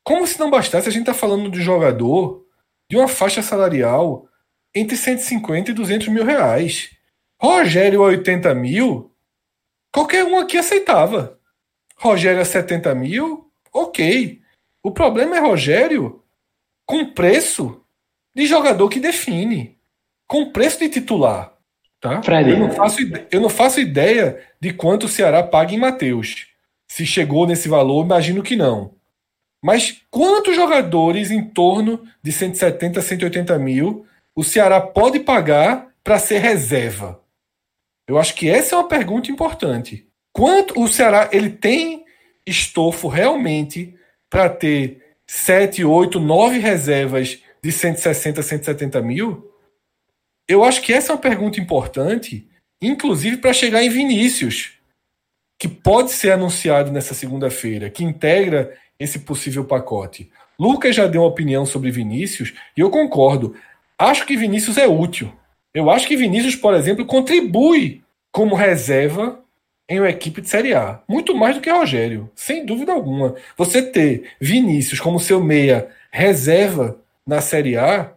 Como 0.05 0.27
se 0.27 0.39
não 0.39 0.51
bastasse, 0.51 0.89
a 0.89 0.93
gente 0.93 1.03
está 1.03 1.15
falando 1.15 1.51
de 1.51 1.63
jogador 1.63 2.45
de 2.91 2.97
uma 2.97 3.09
faixa 3.09 3.43
salarial 3.43 4.29
entre 4.75 4.97
150 4.97 5.71
e 5.71 5.75
200 5.75 6.09
mil 6.09 6.25
reais. 6.25 6.91
Rogério 7.41 8.03
a 8.03 8.07
80 8.09 8.55
mil, 8.55 9.13
qualquer 9.93 10.25
um 10.25 10.39
aqui 10.39 10.59
aceitava. 10.59 11.39
Rogério 11.97 12.41
a 12.41 12.45
70 12.45 12.95
mil, 12.95 13.51
ok. 13.73 14.41
O 14.83 14.91
problema 14.91 15.37
é 15.37 15.41
Rogério 15.41 16.23
com 16.87 17.13
preço 17.13 17.83
de 18.35 18.47
jogador 18.47 18.89
que 18.89 19.01
define, 19.01 19.79
com 20.27 20.53
preço 20.53 20.81
de 20.81 20.89
titular. 20.89 21.55
Tá? 22.01 22.23
Fred. 22.23 22.51
Eu, 22.51 22.59
não 22.59 22.71
faço, 22.71 22.99
eu 23.31 23.41
não 23.41 23.49
faço 23.49 23.81
ideia 23.81 24.43
de 24.61 24.75
quanto 24.75 25.07
o 25.07 25.09
Ceará 25.09 25.43
paga 25.43 25.73
em 25.73 25.79
Mateus. 25.79 26.49
Se 26.87 27.07
chegou 27.07 27.47
nesse 27.47 27.69
valor, 27.69 28.05
imagino 28.05 28.43
que 28.43 28.57
não. 28.57 28.95
Mas 29.65 30.03
quantos 30.11 30.55
jogadores 30.55 31.31
em 31.31 31.43
torno 31.43 32.07
de 32.23 32.31
170, 32.31 33.01
180 33.01 33.59
mil 33.59 34.05
o 34.37 34.45
Ceará 34.45 34.79
pode 34.79 35.21
pagar 35.21 35.89
para 36.05 36.19
ser 36.19 36.37
reserva? 36.37 37.19
Eu 38.07 38.19
acho 38.19 38.35
que 38.35 38.47
essa 38.47 38.75
é 38.75 38.79
uma 38.79 38.87
pergunta 38.87 39.31
importante. 39.31 40.07
Quanto 40.35 40.79
o 40.79 40.87
Ceará 40.87 41.31
ele 41.33 41.49
tem 41.49 42.05
estofo 42.47 43.09
realmente 43.09 43.95
para 44.29 44.51
ter 44.51 45.17
7, 45.27 45.83
8, 45.83 46.21
9 46.21 46.59
reservas 46.59 47.39
de 47.63 47.73
160, 47.73 48.43
170 48.43 49.01
mil? 49.01 49.51
Eu 50.47 50.63
acho 50.63 50.83
que 50.83 50.93
essa 50.93 51.11
é 51.11 51.15
uma 51.15 51.23
pergunta 51.23 51.59
importante, 51.59 52.47
inclusive 52.83 53.39
para 53.39 53.55
chegar 53.55 53.83
em 53.83 53.89
Vinícius, 53.89 54.73
que 55.59 55.69
pode 55.69 56.13
ser 56.13 56.33
anunciado 56.33 56.93
nessa 56.93 57.15
segunda-feira, 57.15 57.89
que 57.89 58.05
integra 58.05 58.77
esse 58.99 59.21
possível 59.21 59.65
pacote. 59.65 60.31
Lucas 60.59 60.95
já 60.95 61.07
deu 61.07 61.23
uma 61.23 61.29
opinião 61.29 61.67
sobre 61.67 61.91
Vinícius 61.91 62.55
e 62.77 62.81
eu 62.81 62.91
concordo. 62.91 63.55
Acho 63.99 64.27
que 64.27 64.37
Vinícius 64.37 64.79
é 64.79 64.87
útil. 64.87 65.33
Eu 65.73 65.91
acho 65.91 66.07
que 66.07 66.17
Vinícius, 66.17 66.55
por 66.55 66.75
exemplo, 66.75 67.05
contribui 67.05 68.03
como 68.31 68.55
reserva 68.55 69.41
em 69.89 69.99
uma 69.99 70.09
equipe 70.09 70.41
de 70.41 70.49
Série 70.49 70.75
A. 70.75 71.03
Muito 71.09 71.35
mais 71.35 71.57
do 71.57 71.61
que 71.61 71.71
Rogério, 71.71 72.31
sem 72.35 72.65
dúvida 72.65 72.93
alguma. 72.93 73.35
Você 73.57 73.83
ter 73.83 74.31
Vinícius 74.41 75.01
como 75.01 75.21
seu 75.21 75.43
meia 75.43 75.89
reserva 76.11 77.01
na 77.27 77.41
Série 77.41 77.77
A 77.77 78.15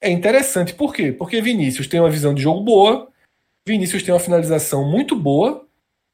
é 0.00 0.10
interessante. 0.10 0.74
Por 0.74 0.94
quê? 0.94 1.12
Porque 1.12 1.42
Vinícius 1.42 1.88
tem 1.88 2.00
uma 2.00 2.10
visão 2.10 2.32
de 2.32 2.42
jogo 2.42 2.60
boa, 2.60 3.08
Vinícius 3.66 4.02
tem 4.02 4.14
uma 4.14 4.20
finalização 4.20 4.88
muito 4.88 5.16
boa 5.16 5.66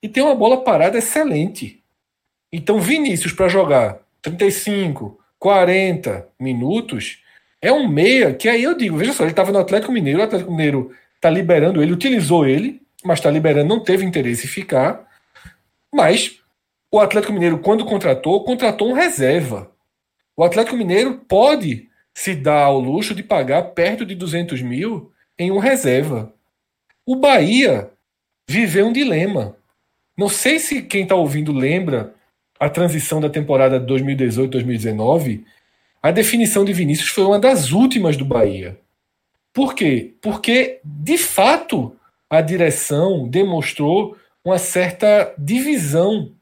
e 0.03 0.09
tem 0.09 0.23
uma 0.23 0.35
bola 0.35 0.65
parada 0.65 0.99
excelente. 0.99 1.84
Então, 2.57 2.79
Vinícius 2.79 3.33
para 3.33 3.49
jogar 3.49 3.99
35, 4.23 5.19
40 5.41 6.29
minutos 6.39 7.21
é 7.61 7.73
um 7.73 7.89
meia 7.89 8.33
que 8.33 8.49
aí 8.49 8.63
eu 8.63 8.77
digo, 8.77 8.97
veja 8.97 9.13
só, 9.13 9.25
ele 9.25 9.33
estava 9.33 9.51
no 9.51 9.59
Atlético 9.59 9.91
Mineiro, 9.91 10.21
o 10.21 10.23
Atlético 10.23 10.53
Mineiro 10.53 10.95
está 11.17 11.29
liberando 11.29 11.83
ele, 11.83 11.93
utilizou 11.93 12.47
ele, 12.47 12.81
mas 13.03 13.19
está 13.19 13.29
liberando, 13.29 13.75
não 13.75 13.83
teve 13.83 14.05
interesse 14.05 14.47
em 14.47 14.49
ficar. 14.49 15.05
Mas 15.93 16.39
o 16.93 17.01
Atlético 17.01 17.33
Mineiro, 17.33 17.59
quando 17.59 17.85
contratou, 17.85 18.45
contratou 18.45 18.89
um 18.89 18.95
reserva. 18.95 19.73
O 20.37 20.45
Atlético 20.45 20.77
Mineiro 20.77 21.25
pode 21.27 21.89
se 22.15 22.37
dá 22.37 22.63
ao 22.63 22.79
luxo 22.79 23.17
de 23.17 23.25
pagar 23.25 23.63
perto 23.73 24.07
de 24.07 24.15
200 24.15 24.63
mil 24.63 25.11
em 25.37 25.51
um 25.51 25.59
reserva. 25.59 26.33
O 27.05 27.17
Bahia 27.17 27.91
viveu 28.49 28.87
um 28.87 28.93
dilema. 28.93 29.57
Não 30.17 30.29
sei 30.29 30.61
se 30.61 30.83
quem 30.83 31.03
está 31.03 31.17
ouvindo 31.17 31.51
lembra 31.51 32.15
a 32.59 32.69
transição 32.69 33.21
da 33.21 33.29
temporada 33.29 33.81
2018-2019. 33.81 35.45
A 36.03 36.11
definição 36.11 36.65
de 36.65 36.73
Vinícius 36.73 37.09
foi 37.09 37.25
uma 37.25 37.39
das 37.39 37.73
últimas 37.73 38.17
do 38.17 38.25
Bahia. 38.25 38.79
Por 39.53 39.75
quê? 39.75 40.15
Porque, 40.21 40.81
de 40.85 41.17
fato, 41.17 41.97
a 42.29 42.41
direção 42.41 43.29
demonstrou 43.29 44.17
uma 44.45 44.59
certa 44.59 45.33
divisão 45.39 46.33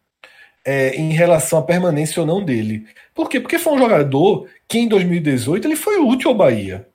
é, 0.65 0.95
em 0.97 1.13
relação 1.13 1.59
à 1.59 1.63
permanência 1.63 2.21
ou 2.21 2.27
não 2.27 2.45
dele. 2.45 2.87
Por 3.15 3.29
quê? 3.29 3.39
Porque 3.39 3.59
foi 3.59 3.75
um 3.75 3.79
jogador 3.79 4.49
que 4.67 4.79
em 4.79 4.89
2018 4.89 5.67
ele 5.67 5.77
foi 5.77 5.99
útil 5.99 6.31
ao 6.31 6.37
Bahia. 6.37 6.89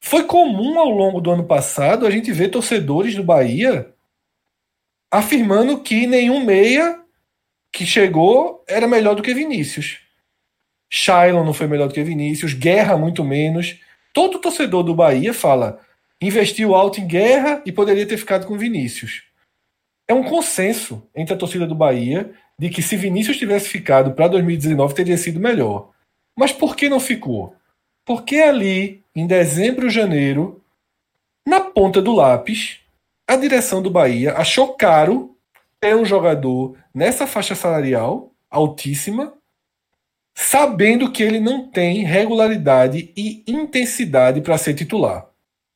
Foi 0.00 0.24
comum 0.24 0.78
ao 0.78 0.90
longo 0.90 1.20
do 1.20 1.30
ano 1.30 1.44
passado 1.44 2.06
a 2.06 2.10
gente 2.10 2.32
ver 2.32 2.48
torcedores 2.48 3.14
do 3.14 3.22
Bahia 3.22 3.92
afirmando 5.10 5.80
que 5.80 6.06
nenhum 6.06 6.44
meia 6.44 7.00
que 7.76 7.84
chegou 7.84 8.64
era 8.66 8.88
melhor 8.88 9.14
do 9.14 9.22
que 9.22 9.34
Vinícius. 9.34 9.98
Shailon 10.88 11.44
não 11.44 11.52
foi 11.52 11.66
melhor 11.66 11.88
do 11.88 11.92
que 11.92 12.02
Vinícius, 12.02 12.54
Guerra 12.54 12.96
muito 12.96 13.22
menos. 13.22 13.78
Todo 14.14 14.38
torcedor 14.38 14.82
do 14.82 14.94
Bahia 14.94 15.34
fala 15.34 15.78
investiu 16.18 16.74
alto 16.74 17.02
em 17.02 17.06
Guerra 17.06 17.60
e 17.66 17.70
poderia 17.70 18.06
ter 18.06 18.16
ficado 18.16 18.46
com 18.46 18.56
Vinícius. 18.56 19.24
É 20.08 20.14
um 20.14 20.22
consenso 20.22 21.06
entre 21.14 21.34
a 21.34 21.36
torcida 21.36 21.66
do 21.66 21.74
Bahia 21.74 22.32
de 22.58 22.70
que 22.70 22.80
se 22.80 22.96
Vinícius 22.96 23.36
tivesse 23.36 23.68
ficado 23.68 24.12
para 24.12 24.28
2019 24.28 24.94
teria 24.94 25.18
sido 25.18 25.38
melhor. 25.38 25.90
Mas 26.34 26.52
por 26.52 26.76
que 26.76 26.88
não 26.88 26.98
ficou? 26.98 27.54
Porque 28.06 28.36
ali, 28.36 29.04
em 29.14 29.26
dezembro, 29.26 29.90
janeiro, 29.90 30.62
na 31.46 31.60
ponta 31.60 32.00
do 32.00 32.14
lápis, 32.14 32.78
a 33.28 33.36
direção 33.36 33.82
do 33.82 33.90
Bahia 33.90 34.32
achou 34.32 34.72
caro 34.72 35.35
ter 35.80 35.96
um 35.96 36.04
jogador 36.04 36.76
nessa 36.94 37.26
faixa 37.26 37.54
salarial 37.54 38.32
altíssima, 38.50 39.34
sabendo 40.34 41.10
que 41.10 41.22
ele 41.22 41.40
não 41.40 41.70
tem 41.70 42.04
regularidade 42.04 43.12
e 43.16 43.44
intensidade 43.46 44.40
para 44.40 44.58
ser 44.58 44.74
titular. 44.74 45.28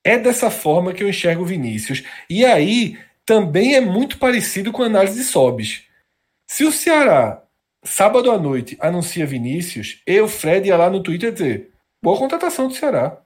É 0.05 0.18
dessa 0.18 0.51
forma 0.51 0.93
que 0.93 1.03
eu 1.03 1.09
enxergo 1.09 1.43
o 1.43 1.47
Vinícius. 1.47 2.05
E 2.29 2.45
aí 2.45 2.99
também 3.25 3.75
é 3.75 3.81
muito 3.81 4.18
parecido 4.18 4.72
com 4.72 4.83
a 4.83 4.87
análise 4.87 5.18
de 5.18 5.25
Sobis. 5.25 5.85
Se 6.49 6.64
o 6.64 6.72
Ceará, 6.72 7.43
sábado 7.85 8.31
à 8.31 8.39
noite, 8.39 8.77
anuncia 8.81 9.27
Vinícius, 9.27 10.03
eu, 10.07 10.27
Fred, 10.27 10.68
ia 10.68 10.77
lá 10.77 10.91
no 10.91 11.03
Twitter 11.03 11.33
dizer: 11.33 11.70
boa 12.03 12.18
contratação 12.18 12.68
do 12.68 12.75
Ceará. 12.75 13.20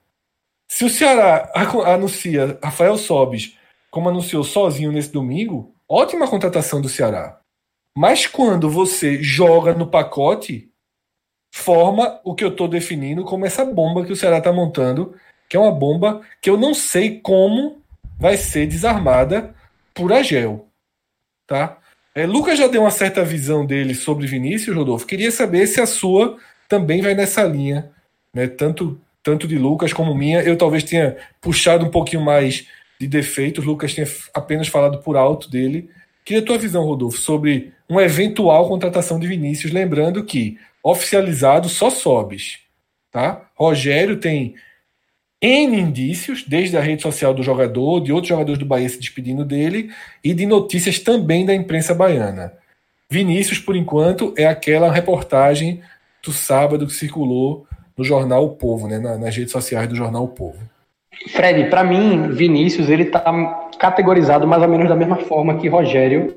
Se 0.68 0.84
o 0.84 0.90
Ceará 0.90 1.50
anuncia 1.86 2.58
Rafael 2.62 2.96
Sobis, 2.98 3.56
como 3.90 4.08
anunciou 4.08 4.44
sozinho 4.44 4.92
nesse 4.92 5.10
domingo, 5.10 5.73
ótima 5.88 6.28
contratação 6.28 6.80
do 6.80 6.88
Ceará. 6.88 7.40
Mas 7.96 8.26
quando 8.26 8.68
você 8.68 9.22
joga 9.22 9.72
no 9.74 9.86
pacote, 9.86 10.70
forma 11.52 12.20
o 12.24 12.34
que 12.34 12.42
eu 12.42 12.48
estou 12.48 12.66
definindo 12.66 13.24
como 13.24 13.46
essa 13.46 13.64
bomba 13.64 14.04
que 14.04 14.12
o 14.12 14.16
Ceará 14.16 14.38
está 14.38 14.52
montando, 14.52 15.14
que 15.48 15.56
é 15.56 15.60
uma 15.60 15.70
bomba 15.70 16.20
que 16.42 16.50
eu 16.50 16.56
não 16.56 16.74
sei 16.74 17.20
como 17.20 17.80
vai 18.18 18.36
ser 18.36 18.66
desarmada 18.66 19.54
por 19.94 20.12
Agel. 20.12 20.68
Tá? 21.46 21.78
É, 22.14 22.26
Lucas 22.26 22.58
já 22.58 22.66
deu 22.66 22.82
uma 22.82 22.90
certa 22.90 23.24
visão 23.24 23.66
dele 23.66 23.94
sobre 23.94 24.26
Vinícius, 24.26 24.76
Rodolfo. 24.76 25.06
Queria 25.06 25.30
saber 25.30 25.66
se 25.66 25.80
a 25.80 25.86
sua 25.86 26.38
também 26.68 27.02
vai 27.02 27.14
nessa 27.14 27.42
linha, 27.44 27.90
né? 28.32 28.46
Tanto, 28.46 29.00
tanto 29.22 29.46
de 29.46 29.58
Lucas 29.58 29.92
como 29.92 30.14
minha. 30.14 30.40
Eu 30.42 30.56
talvez 30.56 30.84
tenha 30.84 31.16
puxado 31.40 31.84
um 31.84 31.90
pouquinho 31.90 32.22
mais 32.22 32.68
de 33.00 33.06
defeitos, 33.06 33.64
Lucas 33.64 33.92
tinha 33.92 34.06
apenas 34.32 34.68
falado 34.68 34.98
por 34.98 35.16
alto 35.16 35.50
dele. 35.50 35.90
Queria 36.24 36.42
a 36.42 36.46
tua 36.46 36.58
visão, 36.58 36.84
Rodolfo, 36.84 37.18
sobre 37.18 37.72
uma 37.88 38.02
eventual 38.02 38.68
contratação 38.68 39.18
de 39.18 39.26
Vinícius, 39.26 39.72
lembrando 39.72 40.24
que 40.24 40.58
oficializado 40.82 41.68
só 41.68 41.90
sobes, 41.90 42.58
tá? 43.10 43.48
Rogério 43.54 44.18
tem 44.18 44.54
N 45.40 45.78
indícios, 45.78 46.42
desde 46.42 46.76
a 46.76 46.80
rede 46.80 47.02
social 47.02 47.34
do 47.34 47.42
jogador, 47.42 48.00
de 48.00 48.12
outros 48.12 48.28
jogadores 48.28 48.58
do 48.58 48.64
Bahia 48.64 48.88
se 48.88 48.98
despedindo 48.98 49.44
dele 49.44 49.90
e 50.22 50.32
de 50.32 50.46
notícias 50.46 50.98
também 50.98 51.44
da 51.44 51.54
imprensa 51.54 51.94
baiana. 51.94 52.52
Vinícius, 53.10 53.58
por 53.58 53.76
enquanto, 53.76 54.32
é 54.36 54.46
aquela 54.46 54.90
reportagem 54.90 55.82
do 56.22 56.32
sábado 56.32 56.86
que 56.86 56.94
circulou 56.94 57.66
no 57.96 58.02
jornal 58.02 58.44
O 58.44 58.56
Povo, 58.56 58.88
né, 58.88 58.98
nas 58.98 59.36
redes 59.36 59.52
sociais 59.52 59.86
do 59.86 59.94
jornal 59.94 60.24
O 60.24 60.28
Povo. 60.28 60.58
Fred, 61.30 61.70
para 61.70 61.84
mim, 61.84 62.28
Vinícius 62.28 62.88
ele 62.88 63.04
está 63.04 63.22
categorizado 63.78 64.46
mais 64.46 64.62
ou 64.62 64.68
menos 64.68 64.88
da 64.88 64.96
mesma 64.96 65.16
forma 65.16 65.56
que 65.56 65.68
Rogério 65.68 66.34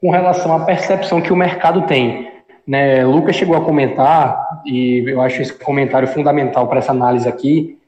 com 0.00 0.10
relação 0.10 0.54
à 0.54 0.64
percepção 0.64 1.20
que 1.20 1.32
o 1.32 1.36
mercado 1.36 1.82
tem. 1.82 2.30
Né, 2.66 3.04
Lucas 3.04 3.36
chegou 3.36 3.56
a 3.56 3.64
comentar, 3.64 4.60
e 4.64 5.04
eu 5.06 5.20
acho 5.20 5.42
esse 5.42 5.52
comentário 5.52 6.08
fundamental 6.08 6.68
para 6.68 6.78
essa 6.78 6.92
análise 6.92 7.28
aqui, 7.28 7.78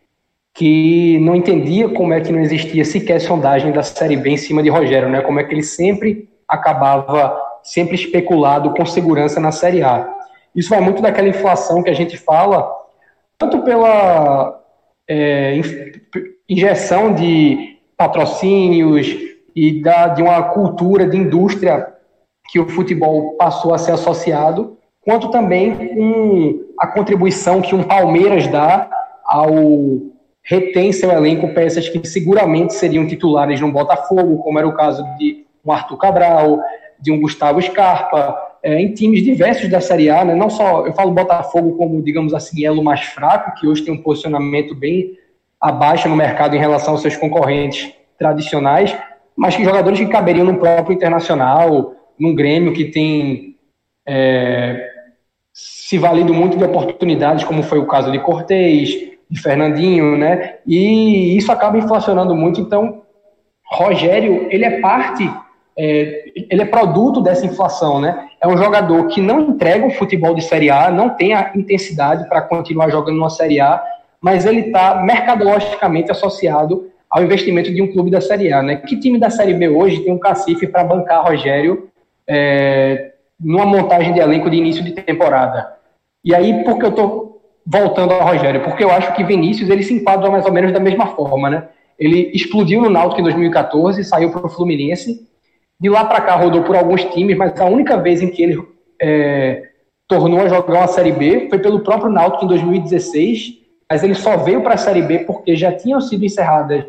que 0.53 1.19
não 1.21 1.35
entendia 1.35 1.89
como 1.89 2.13
é 2.13 2.21
que 2.21 2.33
não 2.33 2.41
existia 2.41 2.85
sequer 2.85 3.21
sondagem 3.21 3.73
da 3.73 3.83
Série 3.83 4.17
B 4.17 4.31
em 4.31 4.37
cima 4.37 4.63
de 4.63 4.69
Rogério, 4.69 5.09
né? 5.09 5.21
Como 5.21 5.41
é 5.41 5.45
que 5.45 5.53
ele 5.53 5.63
sempre 5.63 6.29
acabava 6.49 7.37
sempre 7.65 7.95
especulado 7.95 8.71
com 8.75 8.87
segurança 8.87 9.41
na 9.41 9.51
Série 9.51 9.83
A. 9.83 10.09
Isso 10.55 10.71
vai 10.71 10.81
muito 10.81 11.03
daquela 11.03 11.29
inflação 11.29 11.83
que 11.83 11.91
a 11.91 11.95
gente 11.95 12.17
fala, 12.17 12.71
tanto 13.37 13.63
pela 13.63 14.61
é, 15.09 15.61
injeção 16.49 17.15
de 17.15 17.79
patrocínios 17.97 19.09
e 19.55 19.83
da, 19.83 20.09
de 20.09 20.23
uma 20.23 20.43
cultura 20.43 21.07
de 21.07 21.17
indústria 21.17 21.95
que 22.51 22.59
o 22.59 22.69
futebol 22.69 23.37
passou 23.37 23.73
a 23.73 23.79
ser 23.79 23.93
associado, 23.93 24.77
quanto 25.01 25.31
também 25.31 25.75
com 25.75 26.61
a 26.79 26.87
contribuição 26.87 27.61
que 27.61 27.75
um 27.75 27.83
Palmeiras 27.83 28.47
dá 28.47 28.89
ao 29.25 29.51
retém 30.43 30.93
seu 30.93 31.11
elenco 31.11 31.55
peças 31.55 31.89
que 31.89 32.07
seguramente 32.07 32.75
seriam 32.75 33.07
titulares 33.07 33.61
no 33.61 33.73
Botafogo, 33.73 34.43
como 34.43 34.59
era 34.59 34.69
o 34.69 34.75
caso 34.75 35.03
de 35.17 35.45
um 35.65 35.73
Arthur 35.73 35.97
Cabral, 35.97 36.61
de 37.01 37.11
um 37.11 37.21
Gustavo 37.21 37.61
Scarpa, 37.63 38.37
é, 38.65 38.81
em 38.81 38.95
times 38.95 39.23
diversos 39.23 39.69
da 39.69 39.79
Série 39.79 40.09
A, 40.09 40.25
né? 40.25 40.35
não 40.35 40.49
só, 40.49 40.87
eu 40.87 40.93
falo 40.95 41.11
Botafogo 41.11 41.77
como, 41.77 42.03
digamos 42.03 42.33
assim, 42.33 42.65
elo 42.65 42.83
mais 42.83 43.03
fraco, 43.03 43.55
que 43.61 43.67
hoje 43.67 43.83
tem 43.83 43.93
um 43.93 44.03
posicionamento 44.03 44.75
bem 44.75 45.19
abaixo 45.61 46.09
no 46.09 46.17
mercado 46.17 46.57
em 46.57 46.59
relação 46.59 46.95
aos 46.95 47.03
seus 47.03 47.15
concorrentes 47.15 47.93
tradicionais, 48.19 48.97
mas 49.37 49.55
que 49.55 49.63
jogadores 49.63 49.99
que 49.99 50.07
caberiam 50.07 50.47
no 50.47 50.57
próprio 50.57 50.95
Internacional, 50.95 51.95
num 52.19 52.35
Grêmio 52.35 52.73
que 52.73 52.87
tem 52.87 53.57
é, 54.07 54.89
se 55.53 55.99
valido 55.99 56.33
muito 56.33 56.57
de 56.57 56.65
oportunidades, 56.65 57.45
como 57.45 57.63
foi 57.63 57.79
o 57.79 57.87
caso 57.87 58.11
de 58.11 58.19
Cortez, 58.19 58.91
de 59.29 59.41
Fernandinho, 59.43 60.17
né? 60.17 60.57
E 60.67 61.37
isso 61.37 61.53
acaba 61.53 61.77
inflacionando 61.77 62.35
muito. 62.35 62.61
Então, 62.61 63.03
Rogério, 63.67 64.47
ele 64.51 64.65
é 64.65 64.81
parte, 64.81 65.31
é, 65.77 66.25
ele 66.51 66.63
é 66.63 66.67
produto 66.67 67.21
dessa 67.21 67.45
inflação, 67.45 68.01
né? 68.01 68.29
É 68.41 68.47
um 68.47 68.57
jogador 68.57 69.07
que 69.09 69.21
não 69.21 69.41
entrega 69.41 69.85
um 69.85 69.91
futebol 69.91 70.35
de 70.35 70.43
Série 70.43 70.71
A, 70.71 70.91
não 70.91 71.11
tem 71.11 71.35
a 71.35 71.53
intensidade 71.55 72.29
para 72.29 72.43
continuar 72.43 72.91
jogando 72.91 73.17
numa 73.17 73.31
Série 73.31 73.61
A, 73.61 73.83
mas 74.21 74.47
ele 74.47 74.61
está 74.61 75.03
mercadologicamente 75.03 76.11
associado 76.11 76.91
ao 77.11 77.23
investimento 77.23 77.73
de 77.73 77.83
um 77.83 77.93
clube 77.93 78.11
da 78.11 78.21
Série 78.21 78.53
A, 78.53 78.63
né? 78.63 78.77
Que 78.77 78.99
time 78.99 79.19
da 79.19 79.31
Série 79.31 79.55
B 79.55 79.69
hoje 79.69 80.01
tem 80.01 80.13
um 80.13 80.19
cacife 80.19 80.67
para 80.67 80.85
bancar 80.85 81.25
Rogério 81.25 81.89
é, 82.27 83.13
numa 83.39 83.67
montagem 83.67 84.13
de 84.13 84.21
elenco 84.21 84.49
de 84.49 84.57
início 84.57 84.85
de 84.85 84.93
temporada? 84.93 85.75
E 86.25 86.35
aí, 86.35 86.65
porque 86.65 86.85
eu 86.85 86.91
estou 86.91 87.43
voltando 87.67 88.13
ao 88.13 88.27
Rogério, 88.27 88.63
porque 88.63 88.85
eu 88.85 88.91
acho 88.91 89.15
que 89.15 89.25
Vinícius 89.25 89.71
ele 89.71 89.83
se 89.83 89.95
enquadra 89.95 90.31
mais 90.31 90.45
ou 90.45 90.53
menos 90.53 90.73
da 90.73 90.81
mesma 90.81 91.09
forma, 91.09 91.51
né? 91.51 91.69
Ele 91.99 92.31
explodiu 92.35 92.83
no 92.83 92.91
Náutico 92.91 93.21
em 93.21 93.25
2014, 93.25 94.03
saiu 94.05 94.31
para 94.31 94.47
o 94.47 94.49
Fluminense, 94.49 95.27
de 95.81 95.89
lá 95.89 96.05
para 96.05 96.21
cá 96.21 96.37
rodou 96.37 96.63
por 96.63 96.77
alguns 96.77 97.05
times, 97.05 97.37
mas 97.37 97.59
a 97.61 97.65
única 97.65 97.97
vez 97.97 98.23
em 98.23 98.29
que 98.29 98.43
ele 98.43 98.63
é, 99.01 99.63
tornou 100.09 100.41
a 100.41 100.49
jogar 100.49 100.81
uma 100.81 100.87
Série 100.87 101.13
B 101.13 101.49
foi 101.49 101.59
pelo 101.59 101.81
próprio 101.81 102.11
Náutico 102.11 102.45
em 102.45 102.49
2016, 102.49 103.59
mas 103.91 104.03
ele 104.03 104.15
só 104.15 104.37
veio 104.37 104.63
para 104.63 104.75
a 104.75 104.79
Série 104.79 105.03
B 105.03 105.21
porque 105.21 105.57
já 105.57 105.73
tinham 105.73 106.01
sido 106.01 106.25
encerradas. 106.25 106.85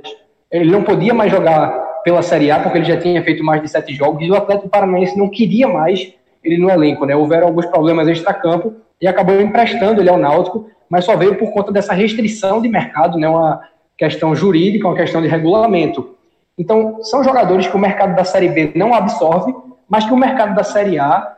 Ele 0.52 0.72
não 0.72 0.84
podia 0.84 1.14
mais 1.14 1.32
jogar 1.32 1.70
pela 2.04 2.22
Série 2.22 2.52
A 2.52 2.60
porque 2.60 2.78
ele 2.78 2.86
já 2.86 2.98
tinha 2.98 3.24
feito 3.24 3.44
mais 3.44 3.62
de 3.62 3.68
sete 3.68 3.94
jogos 3.94 4.26
e 4.26 4.32
o 4.32 4.36
Atlético 4.36 4.70
Paranaense 4.70 5.18
não 5.18 5.30
queria 5.30 5.68
mais 5.68 6.14
ele 6.44 6.58
no 6.58 6.70
elenco, 6.70 7.06
né? 7.06 7.16
Houveram 7.16 7.48
alguns 7.48 7.66
problemas 7.66 8.08
extra-campo 8.08 8.76
e 9.02 9.08
acabou 9.08 9.42
emprestando 9.42 10.02
ele 10.02 10.10
ao 10.10 10.18
Náutico, 10.18 10.70
mas 10.90 11.04
só 11.04 11.16
veio 11.16 11.36
por 11.36 11.52
conta 11.52 11.72
dessa 11.72 11.94
restrição 11.94 12.62
de 12.62 12.70
mercado, 12.70 13.18
né, 13.18 13.28
uma 13.28 13.62
questão 13.98 14.36
jurídica, 14.36 14.88
uma 14.88 14.96
questão 14.96 15.22
de 15.22 15.28
regulamento. 15.28 16.15
Então, 16.58 17.04
são 17.04 17.24
jogadores 17.24 17.68
que 17.68 17.76
o 17.76 17.80
mercado 17.80 18.16
da 18.16 18.24
Série 18.24 18.50
B 18.50 18.72
não 18.76 18.94
absorve, 18.94 19.54
mas 19.90 20.06
que 20.06 20.14
o 20.14 20.18
mercado 20.18 20.56
da 20.56 20.64
Série 20.64 20.98
A, 20.98 21.36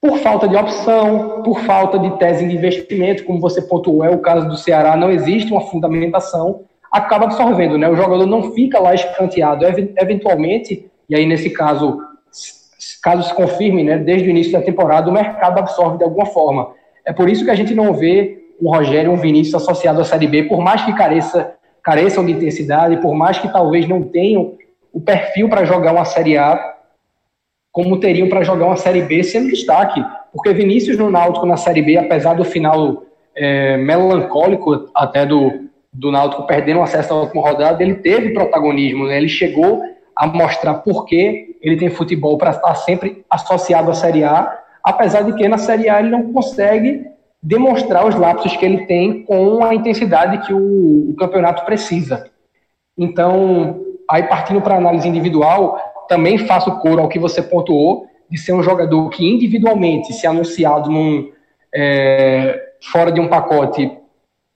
por 0.00 0.18
falta 0.18 0.46
de 0.46 0.56
opção, 0.56 1.42
por 1.42 1.60
falta 1.60 1.98
de 1.98 2.16
tese 2.18 2.46
de 2.46 2.54
investimento, 2.54 3.24
como 3.24 3.40
você 3.40 3.60
pontuou, 3.60 4.04
é 4.04 4.10
o 4.10 4.20
caso 4.20 4.48
do 4.48 4.56
Ceará, 4.56 4.96
não 4.96 5.10
existe 5.10 5.50
uma 5.50 5.62
fundamentação, 5.62 6.62
acaba 6.92 7.24
absorvendo, 7.24 7.76
né? 7.76 7.88
O 7.88 7.96
jogador 7.96 8.26
não 8.26 8.52
fica 8.52 8.78
lá 8.78 8.94
escanteado, 8.94 9.64
eventualmente, 9.64 10.90
e 11.08 11.16
aí 11.16 11.26
nesse 11.26 11.50
caso 11.50 12.00
caso 13.02 13.22
se 13.22 13.34
confirme, 13.34 13.84
né, 13.84 13.98
desde 13.98 14.26
o 14.26 14.30
início 14.30 14.52
da 14.52 14.60
temporada, 14.60 15.08
o 15.08 15.12
mercado 15.12 15.60
absorve 15.60 15.98
de 15.98 16.02
alguma 16.02 16.26
forma. 16.26 16.72
É 17.04 17.12
por 17.12 17.28
isso 17.28 17.44
que 17.44 17.50
a 17.52 17.54
gente 17.54 17.72
não 17.72 17.92
vê 17.92 18.48
um 18.60 18.68
Rogério, 18.68 19.12
um 19.12 19.16
Vinícius 19.16 19.54
associado 19.54 20.00
à 20.00 20.04
Série 20.04 20.26
B, 20.26 20.42
por 20.44 20.58
mais 20.60 20.84
que 20.84 20.92
careça, 20.92 21.54
careçam 21.86 22.26
de 22.26 22.32
intensidade, 22.32 22.96
por 22.96 23.14
mais 23.14 23.38
que 23.38 23.46
talvez 23.46 23.86
não 23.86 24.02
tenham 24.02 24.54
o 24.92 25.00
perfil 25.00 25.48
para 25.48 25.64
jogar 25.64 25.92
uma 25.92 26.04
Série 26.04 26.36
A, 26.36 26.74
como 27.70 28.00
teriam 28.00 28.28
para 28.28 28.42
jogar 28.42 28.66
uma 28.66 28.76
Série 28.76 29.02
B 29.02 29.22
sendo 29.22 29.50
destaque. 29.50 30.04
Porque 30.32 30.52
Vinícius 30.52 30.98
no 30.98 31.08
Náutico 31.12 31.46
na 31.46 31.56
Série 31.56 31.82
B, 31.82 31.96
apesar 31.96 32.34
do 32.34 32.44
final 32.44 33.04
é, 33.36 33.76
melancólico 33.76 34.90
até 34.92 35.24
do, 35.24 35.68
do 35.92 36.10
Náutico 36.10 36.44
perdendo 36.44 36.82
acesso 36.82 37.14
à 37.14 37.20
última 37.20 37.42
rodada, 37.42 37.80
ele 37.80 37.94
teve 37.94 38.30
protagonismo, 38.30 39.06
né? 39.06 39.18
ele 39.18 39.28
chegou 39.28 39.80
a 40.16 40.26
mostrar 40.26 40.74
por 40.74 41.04
que 41.04 41.56
ele 41.62 41.76
tem 41.76 41.88
futebol 41.88 42.36
para 42.36 42.50
estar 42.50 42.74
sempre 42.74 43.24
associado 43.30 43.92
à 43.92 43.94
Série 43.94 44.24
A, 44.24 44.60
apesar 44.82 45.22
de 45.22 45.34
que 45.34 45.46
na 45.46 45.58
Série 45.58 45.88
A 45.88 46.00
ele 46.00 46.10
não 46.10 46.32
consegue 46.32 47.06
demonstrar 47.42 48.06
os 48.06 48.14
lapsos 48.14 48.56
que 48.56 48.64
ele 48.64 48.86
tem 48.86 49.22
com 49.22 49.64
a 49.64 49.74
intensidade 49.74 50.46
que 50.46 50.52
o, 50.52 51.10
o 51.10 51.14
campeonato 51.16 51.64
precisa. 51.64 52.30
Então, 52.96 53.80
aí 54.10 54.24
partindo 54.24 54.60
para 54.60 54.76
análise 54.76 55.08
individual, 55.08 55.78
também 56.08 56.38
faço 56.38 56.78
coro 56.78 57.02
ao 57.02 57.08
que 57.08 57.18
você 57.18 57.42
pontuou, 57.42 58.06
de 58.28 58.38
ser 58.38 58.52
um 58.52 58.62
jogador 58.62 59.08
que 59.10 59.24
individualmente, 59.24 60.12
se 60.12 60.26
anunciado 60.26 60.90
num, 60.90 61.30
é, 61.74 62.60
fora 62.90 63.12
de 63.12 63.20
um 63.20 63.28
pacote, 63.28 63.90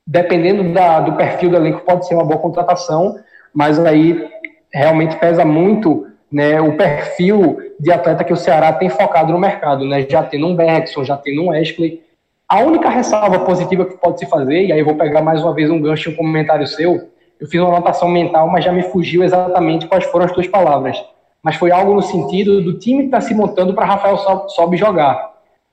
dependendo 0.07 0.73
da, 0.73 1.01
do 1.01 1.13
perfil 1.13 1.51
do 1.51 1.57
elenco, 1.57 1.85
pode 1.85 2.07
ser 2.07 2.15
uma 2.15 2.25
boa 2.25 2.41
contratação, 2.41 3.17
mas 3.55 3.79
aí 3.79 4.29
realmente 4.73 5.17
pesa 5.17 5.45
muito 5.45 6.07
né, 6.31 6.61
o 6.61 6.77
perfil 6.77 7.59
de 7.79 7.93
atleta 7.93 8.25
que 8.25 8.33
o 8.33 8.37
Ceará 8.37 8.73
tem 8.73 8.89
focado 8.89 9.33
no 9.33 9.39
mercado, 9.39 9.85
né? 9.85 10.07
Já 10.09 10.23
tendo 10.23 10.47
um 10.47 10.55
Bergson, 10.55 11.03
já 11.03 11.17
tendo 11.17 11.43
um 11.43 11.49
Wesley. 11.49 12.03
A 12.51 12.59
única 12.59 12.89
ressalva 12.89 13.39
positiva 13.41 13.85
que 13.85 13.97
pode 13.97 14.19
se 14.19 14.27
fazer, 14.27 14.67
e 14.67 14.73
aí 14.73 14.83
vou 14.83 14.97
pegar 14.97 15.23
mais 15.23 15.43
uma 15.43 15.55
vez 15.55 15.71
um 15.71 15.81
gancho 15.81 16.11
em 16.11 16.13
um 16.13 16.17
comentário 16.17 16.67
seu, 16.67 17.09
eu 17.39 17.47
fiz 17.47 17.61
uma 17.61 17.71
anotação 17.71 18.09
mental, 18.09 18.49
mas 18.49 18.65
já 18.65 18.73
me 18.73 18.83
fugiu 18.83 19.23
exatamente 19.23 19.87
quais 19.87 20.05
foram 20.05 20.27
as 20.27 20.33
tuas 20.33 20.47
palavras. 20.47 21.03
Mas 21.43 21.57
foi 21.57 21.71
algo 21.71 21.95
no 21.95 22.03
sentido 22.03 22.61
do 22.61 22.79
time 22.79 23.03
que 23.03 23.07
está 23.07 23.21
se 23.21 23.33
montando 23.33 23.73
para 23.73 23.87
Rafael 23.87 24.19
Sobis 24.49 24.81
jogar. 24.81 25.33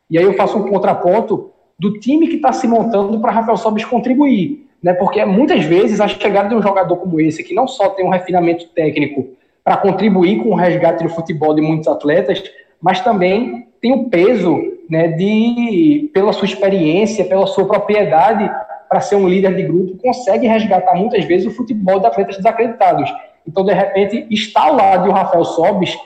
E 0.09 0.17
aí 0.17 0.23
eu 0.23 0.33
faço 0.33 0.57
um 0.57 0.69
contraponto 0.69 1.51
do 1.77 1.99
time 1.99 2.27
que 2.27 2.35
está 2.35 2.53
se 2.53 2.67
montando 2.67 3.19
para 3.19 3.31
Rafael 3.31 3.57
Sobis 3.57 3.83
contribuir 3.83 4.67
né? 4.81 4.93
Porque 4.93 5.23
muitas 5.25 5.65
vezes 5.65 5.99
a 5.99 6.07
chegada 6.07 6.49
de 6.49 6.55
um 6.55 6.61
jogador 6.61 6.95
como 6.97 7.19
esse, 7.19 7.43
que 7.43 7.53
não 7.53 7.67
só 7.67 7.89
tem 7.89 8.05
um 8.05 8.09
refinamento 8.09 8.67
técnico 8.69 9.29
para 9.63 9.77
contribuir 9.77 10.41
com 10.41 10.49
o 10.49 10.55
resgate 10.55 11.03
do 11.03 11.09
futebol 11.09 11.53
de 11.53 11.61
muitos 11.61 11.87
atletas, 11.87 12.43
mas 12.81 13.01
também 13.01 13.67
tem 13.81 13.91
o 13.91 14.09
peso, 14.09 14.57
né, 14.89 15.09
de 15.09 16.09
pela 16.13 16.33
sua 16.33 16.45
experiência, 16.45 17.25
pela 17.25 17.47
sua 17.47 17.67
propriedade 17.67 18.49
para 18.89 19.01
ser 19.01 19.15
um 19.15 19.27
líder 19.27 19.55
de 19.55 19.63
grupo, 19.63 19.97
consegue 19.97 20.47
resgatar 20.47 20.95
muitas 20.95 21.25
vezes 21.25 21.47
o 21.47 21.51
futebol 21.51 21.99
de 21.99 22.07
atletas 22.07 22.37
desacreditados. 22.37 23.13
Então, 23.45 23.65
de 23.65 23.73
repente, 23.73 24.25
está 24.29 24.63
ao 24.63 24.75
lado 24.75 25.03
de 25.03 25.09
um 25.09 25.13
Rafael 25.13 25.43
Sobis 25.43 25.97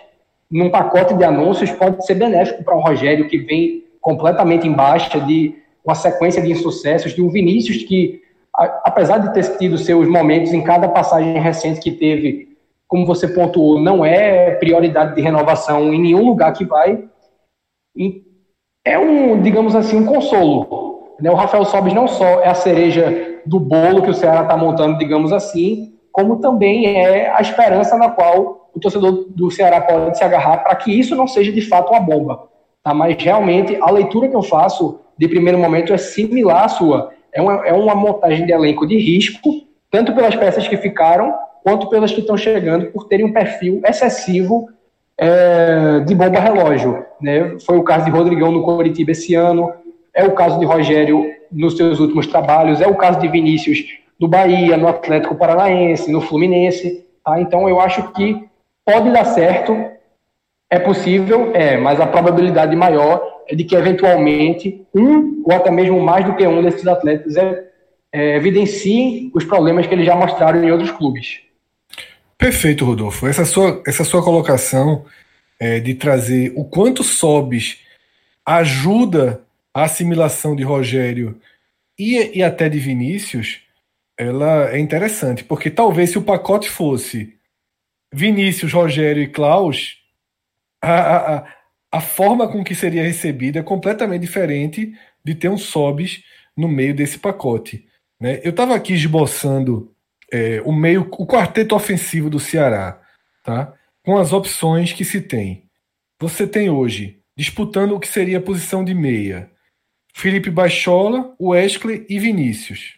num 0.50 0.70
pacote 0.70 1.14
de 1.14 1.24
anúncios, 1.24 1.72
pode 1.72 2.06
ser 2.06 2.16
benéfico 2.16 2.64
para 2.64 2.76
o 2.76 2.82
Rogério, 2.82 3.30
que 3.30 3.38
vem 3.38 3.86
completamente 4.02 4.68
em 4.68 4.74
baixa, 4.74 5.20
de 5.20 5.56
uma 5.86 5.96
sequência 5.96 6.42
de 6.42 6.52
insucessos, 6.52 7.14
de 7.14 7.22
um 7.22 7.30
Vinícius 7.30 7.84
que, 7.84 8.22
apesar 8.84 9.20
de 9.20 9.34
ter 9.34 9.58
tido 9.58 9.78
seus 9.78 10.08
momentos 10.08 10.52
em 10.52 10.62
cada 10.62 10.90
passagem 10.90 11.40
recente 11.40 11.80
que 11.80 11.92
teve, 11.92 12.58
como 12.88 13.06
você 13.06 13.28
pontuou, 13.28 13.80
não 13.80 14.04
é 14.04 14.52
prioridade 14.56 15.16
de 15.16 15.22
renovação 15.22 15.94
em 15.94 16.02
nenhum 16.02 16.26
lugar 16.26 16.52
que 16.52 16.66
vai. 16.66 17.06
É 18.84 18.98
um, 18.98 19.42
digamos 19.42 19.76
assim, 19.76 20.00
um 20.00 20.06
consolo. 20.06 21.16
Né? 21.20 21.30
O 21.30 21.36
Rafael 21.36 21.66
Sobis 21.66 21.94
não 21.94 22.08
só 22.08 22.42
é 22.42 22.50
a 22.50 22.54
cereja 22.54 23.40
do 23.46 23.60
bolo 23.60 24.02
que 24.02 24.10
o 24.10 24.14
Ceará 24.14 24.42
está 24.42 24.58
montando, 24.58 24.98
digamos 24.98 25.32
assim, 25.32 25.94
como 26.12 26.40
também 26.40 26.86
é 26.86 27.30
a 27.30 27.42
esperança 27.42 27.98
na 27.98 28.10
qual 28.10 28.70
o 28.74 28.80
torcedor 28.80 29.26
do 29.30 29.52
Ceará 29.52 29.82
pode 29.82 30.18
se 30.18 30.24
agarrar 30.24 30.58
para 30.58 30.76
que 30.76 30.92
isso 30.92 31.16
não 31.16 31.28
seja 31.28 31.52
de 31.52 31.62
fato 31.62 31.92
uma 31.92 32.00
bomba. 32.00 32.50
Tá? 32.84 32.94
Mas 32.94 33.22
realmente 33.22 33.78
a 33.82 33.92
leitura 33.92 34.28
que 34.28 34.36
eu 34.36 34.42
faço 34.42 35.00
de 35.18 35.28
primeiro 35.28 35.60
momento 35.60 35.94
é 35.94 35.98
similar 35.98 36.66
à 36.66 36.68
sua. 36.68 37.12
É 37.34 37.42
uma, 37.42 37.66
é 37.66 37.74
uma 37.74 37.96
montagem 37.96 38.46
de 38.46 38.52
elenco 38.52 38.88
de 38.88 38.98
risco, 38.98 39.50
tanto 39.90 40.14
pelas 40.14 40.36
peças 40.36 40.68
que 40.68 40.78
ficaram, 40.78 41.34
quanto 41.64 41.88
pelas 41.90 42.12
que 42.12 42.22
estão 42.22 42.36
chegando, 42.36 42.88
por 42.88 43.08
terem 43.08 43.26
um 43.26 43.34
perfil 43.34 43.82
excessivo 43.86 44.68
é, 45.22 46.00
de 46.00 46.16
bomba 46.16 46.40
relógio. 46.40 47.06
Né? 47.22 47.58
Foi 47.64 47.78
o 47.78 47.84
caso 47.84 48.06
de 48.06 48.12
Rodrigão 48.12 48.52
no 48.52 48.64
Coritiba 48.64 49.12
esse 49.12 49.36
ano, 49.36 49.72
é 50.14 50.26
o 50.26 50.32
caso 50.32 50.60
de 50.60 50.66
Rogério 50.66 51.32
nos 51.52 51.78
seus 51.78 52.00
últimos 52.00 52.26
trabalhos, 52.26 52.82
é 52.82 52.88
o 52.88 52.96
caso 52.96 53.20
de 53.20 53.28
Vinícius 53.28 53.86
no 54.20 54.28
Bahia, 54.28 54.76
no 54.78 54.88
Atlético 54.88 55.36
Paranaense, 55.36 56.12
no 56.12 56.22
Fluminense. 56.22 57.06
Tá? 57.24 57.40
Então 57.40 57.70
eu 57.70 57.80
acho 57.80 58.12
que 58.14 58.44
pode 58.84 59.12
dar 59.12 59.26
certo, 59.26 59.78
é 60.70 60.80
possível, 60.80 61.52
é, 61.54 61.78
mas 61.78 62.02
a 62.02 62.08
probabilidade 62.08 62.76
maior 62.76 63.22
é 63.48 63.56
de 63.56 63.64
que 63.64 63.76
eventualmente 63.76 64.88
um 64.96 65.44
ou 65.46 65.54
até 65.54 65.70
mesmo 65.70 66.00
mais 66.00 66.26
do 66.26 66.36
que 66.36 66.48
um 66.48 66.64
desses 66.64 66.88
atletas 66.88 67.36
é, 67.36 67.64
é, 68.12 68.36
evidenciem 68.38 69.32
os 69.36 69.46
problemas 69.46 69.86
que 69.86 69.94
eles 69.94 70.06
já 70.06 70.16
mostraram 70.16 70.64
em 70.64 70.72
outros 70.72 70.92
clubes. 70.92 71.42
Perfeito, 72.42 72.86
Rodolfo. 72.86 73.28
Essa 73.28 73.46
sua, 73.46 73.84
essa 73.86 74.04
sua 74.04 74.24
colocação 74.24 75.06
é, 75.60 75.80
de 75.80 75.94
trazer 75.94 76.52
o 76.56 76.66
quanto 76.66 77.04
Sobes 77.04 77.78
ajuda 78.44 79.46
a 79.72 79.84
assimilação 79.84 80.56
de 80.56 80.64
Rogério 80.64 81.40
e, 82.00 82.40
e 82.40 82.42
até 82.42 82.68
de 82.68 82.80
Vinícius, 82.80 83.62
ela 84.18 84.72
é 84.72 84.80
interessante, 84.80 85.44
porque 85.44 85.70
talvez 85.70 86.10
se 86.10 86.18
o 86.18 86.24
pacote 86.24 86.68
fosse 86.68 87.38
Vinícius, 88.12 88.74
Rogério 88.74 89.22
e 89.22 89.28
Klaus, 89.28 90.00
a, 90.82 91.36
a, 91.36 91.48
a 91.92 92.02
forma 92.02 92.48
com 92.48 92.64
que 92.64 92.74
seria 92.74 93.04
recebida 93.04 93.60
é 93.60 93.64
completamente 93.64 94.22
diferente 94.22 94.98
de 95.24 95.36
ter 95.36 95.48
um 95.48 95.60
Sobis 95.60 96.24
no 96.58 96.68
meio 96.68 96.96
desse 96.96 97.20
pacote. 97.20 97.88
Né? 98.20 98.42
Eu 98.44 98.50
estava 98.50 98.74
aqui 98.74 98.94
esboçando 98.94 99.91
é, 100.32 100.62
o 100.64 100.72
meio, 100.72 101.02
o 101.02 101.28
quarteto 101.28 101.76
ofensivo 101.76 102.30
do 102.30 102.40
Ceará, 102.40 103.00
tá? 103.44 103.74
com 104.04 104.18
as 104.18 104.34
opções 104.34 104.94
que 104.94 105.04
se 105.04 105.22
tem. 105.22 105.66
Você 106.20 106.48
tem 106.48 106.70
hoje, 106.70 107.20
disputando 107.36 107.94
o 107.94 108.00
que 108.00 108.08
seria 108.08 108.38
a 108.38 108.42
posição 108.42 108.84
de 108.84 108.94
meia, 108.94 109.52
Felipe 110.14 110.50
Baixola, 110.50 111.36
Wesley 111.42 112.06
e 112.10 112.20
Vinícius. 112.20 112.98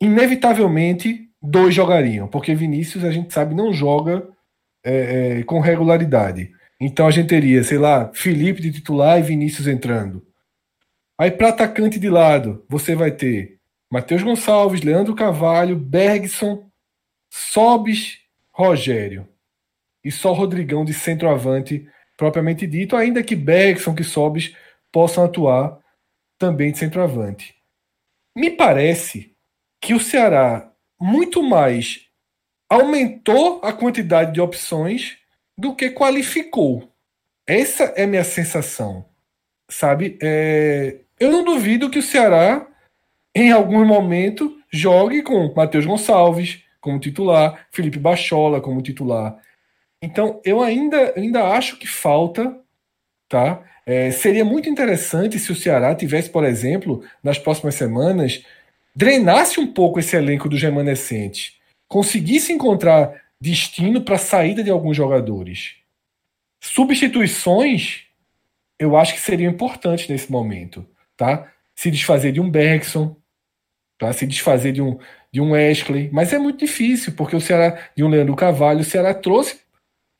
Inevitavelmente, 0.00 1.28
dois 1.42 1.74
jogariam, 1.74 2.28
porque 2.28 2.54
Vinícius, 2.54 3.04
a 3.04 3.10
gente 3.10 3.32
sabe, 3.32 3.54
não 3.54 3.72
joga 3.72 4.28
é, 4.84 5.38
é, 5.38 5.42
com 5.42 5.60
regularidade. 5.60 6.50
Então 6.80 7.06
a 7.06 7.10
gente 7.10 7.28
teria, 7.28 7.62
sei 7.64 7.78
lá, 7.78 8.10
Felipe 8.14 8.62
de 8.62 8.72
titular 8.72 9.18
e 9.18 9.22
Vinícius 9.22 9.66
entrando. 9.66 10.24
Aí 11.18 11.30
para 11.30 11.48
atacante 11.48 11.98
de 11.98 12.08
lado, 12.08 12.64
você 12.68 12.94
vai 12.94 13.10
ter 13.10 13.57
Matheus 13.90 14.22
Gonçalves, 14.22 14.82
Leandro 14.82 15.14
Carvalho, 15.14 15.76
Bergson, 15.76 16.68
Sobis, 17.30 18.18
Rogério. 18.50 19.28
E 20.04 20.10
só 20.10 20.32
Rodrigão 20.32 20.84
de 20.84 20.92
centroavante 20.92 21.88
propriamente 22.16 22.66
dito, 22.66 22.96
ainda 22.96 23.22
que 23.22 23.36
Bergson, 23.36 23.94
que 23.94 24.02
Sobis 24.02 24.54
possam 24.90 25.24
atuar 25.24 25.78
também 26.36 26.72
de 26.72 26.78
centroavante. 26.78 27.54
Me 28.36 28.50
parece 28.50 29.34
que 29.80 29.94
o 29.94 30.00
Ceará 30.00 30.72
muito 31.00 31.42
mais 31.42 32.08
aumentou 32.68 33.60
a 33.64 33.72
quantidade 33.72 34.32
de 34.32 34.40
opções 34.40 35.16
do 35.56 35.74
que 35.74 35.90
qualificou. 35.90 36.92
Essa 37.46 37.84
é 37.96 38.06
minha 38.06 38.24
sensação. 38.24 39.08
Sabe? 39.70 40.18
É... 40.22 41.00
Eu 41.18 41.30
não 41.30 41.44
duvido 41.44 41.90
que 41.90 41.98
o 41.98 42.02
Ceará, 42.02 42.66
em 43.40 43.52
algum 43.52 43.84
momento, 43.84 44.56
jogue 44.70 45.22
com 45.22 45.52
Matheus 45.54 45.86
Gonçalves 45.86 46.62
como 46.80 46.98
titular, 46.98 47.66
Felipe 47.70 47.98
Bachola 47.98 48.60
como 48.60 48.80
titular. 48.82 49.36
Então, 50.00 50.40
eu 50.44 50.62
ainda, 50.62 51.12
ainda 51.16 51.48
acho 51.48 51.78
que 51.78 51.86
falta. 51.86 52.56
Tá? 53.28 53.62
É, 53.84 54.10
seria 54.10 54.44
muito 54.44 54.68
interessante 54.70 55.38
se 55.38 55.52
o 55.52 55.56
Ceará 55.56 55.94
tivesse, 55.94 56.30
por 56.30 56.44
exemplo, 56.44 57.04
nas 57.22 57.38
próximas 57.38 57.74
semanas, 57.74 58.42
drenasse 58.96 59.60
um 59.60 59.66
pouco 59.66 59.98
esse 59.98 60.16
elenco 60.16 60.48
dos 60.48 60.62
remanescentes 60.62 61.58
conseguisse 61.88 62.52
encontrar 62.52 63.22
destino 63.40 64.02
para 64.02 64.16
a 64.16 64.18
saída 64.18 64.62
de 64.62 64.70
alguns 64.70 64.96
jogadores. 64.96 65.76
Substituições, 66.60 68.02
eu 68.78 68.96
acho 68.96 69.14
que 69.14 69.20
seriam 69.20 69.50
importantes 69.50 70.08
nesse 70.08 70.30
momento, 70.30 70.86
tá? 71.16 71.50
Se 71.74 71.90
desfazer 71.90 72.32
de 72.32 72.40
um 72.40 72.50
Bergson, 72.50 73.16
tá? 73.98 74.12
Se 74.12 74.26
desfazer 74.26 74.72
de 74.72 74.82
um 74.82 74.98
de 75.30 75.40
um 75.40 75.50
Wesley, 75.50 76.08
mas 76.12 76.32
é 76.32 76.38
muito 76.38 76.60
difícil, 76.60 77.12
porque 77.12 77.36
o 77.36 77.40
Ceará 77.40 77.78
de 77.94 78.02
um 78.02 78.08
Leandro 78.08 78.34
Carvalho, 78.34 78.80
o 78.80 78.84
Ceará 78.84 79.12
trouxe 79.12 79.60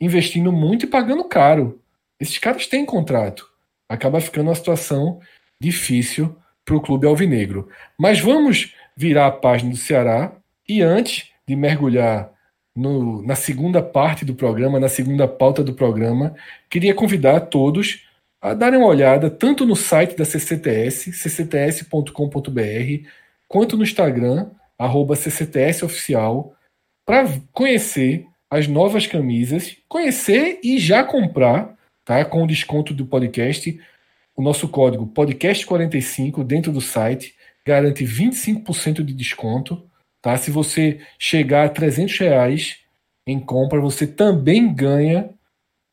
investindo 0.01 0.53
muito 0.53 0.85
e 0.85 0.89
pagando 0.89 1.25
caro. 1.25 1.81
Esses 2.21 2.39
caras 2.39 2.67
têm 2.67 2.85
contrato. 2.85 3.49
Acaba 3.89 4.21
ficando 4.21 4.49
uma 4.49 4.55
situação 4.55 5.21
difícil 5.61 6.37
para 6.65 6.77
o 6.77 6.81
clube 6.81 7.07
alvinegro. 7.07 7.69
Mas 7.99 8.21
vamos 8.21 8.75
virar 8.97 9.27
a 9.29 9.33
página 9.33 9.71
do 9.71 9.77
Ceará 9.77 10.33
e 10.69 10.83
antes 10.83 11.31
de 11.47 11.57
mergulhar 11.57 12.31
no, 12.77 13.23
na 13.23 13.35
segunda 13.35 13.83
parte 13.83 14.25
do 14.25 14.35
programa, 14.35 14.79
na 14.79 14.89
segunda 14.89 15.27
pauta 15.27 15.65
do 15.65 15.73
programa, 15.73 16.35
queria 16.69 16.95
convidar 16.95 17.41
todos 17.41 18.07
a 18.41 18.55
darem 18.55 18.79
uma 18.79 18.89
olhada 18.89 19.29
tanto 19.29 19.67
no 19.67 19.75
site 19.75 20.17
da 20.17 20.25
CCTS, 20.25 21.11
ccts.com.br, 21.11 23.09
quanto 23.49 23.77
no 23.77 23.83
Instagram, 23.83 24.51
cctsoficial, 25.17 26.55
para 27.05 27.27
conhecer 27.53 28.27
as 28.51 28.69
novas 28.69 29.07
camisas, 29.07 29.77
conhecer 29.89 30.61
e 30.63 30.79
já 30.79 31.03
comprar, 31.03 31.75
tá? 32.05 32.25
Com 32.25 32.45
o 32.45 32.47
desconto 32.47 32.95
do 32.95 33.07
podcast, 33.07 33.81
o 34.37 34.43
nosso 34.43 34.69
código 34.69 35.07
podcast45 35.07 36.45
dentro 36.45 36.71
do 36.71 36.81
site 36.81 37.35
garante 37.67 38.05
25% 38.05 39.03
de 39.05 39.13
desconto. 39.13 39.85
Tá? 40.23 40.37
Se 40.37 40.51
você 40.51 41.01
chegar 41.19 41.67
a 41.67 41.69
300 41.69 42.19
reais 42.19 42.79
em 43.27 43.39
compra, 43.39 43.81
você 43.81 44.07
também 44.07 44.73
ganha 44.73 45.31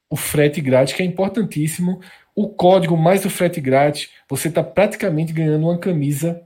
o 0.10 0.16
frete 0.16 0.62
grátis, 0.62 0.94
que 0.94 1.02
é 1.02 1.06
importantíssimo. 1.06 2.00
O 2.36 2.50
código 2.50 2.96
mais 2.96 3.26
o 3.26 3.30
frete 3.30 3.60
grátis, 3.60 4.10
você 4.30 4.48
está 4.48 4.64
praticamente 4.64 5.34
ganhando 5.34 5.68
uma 5.68 5.78
camisa 5.78 6.45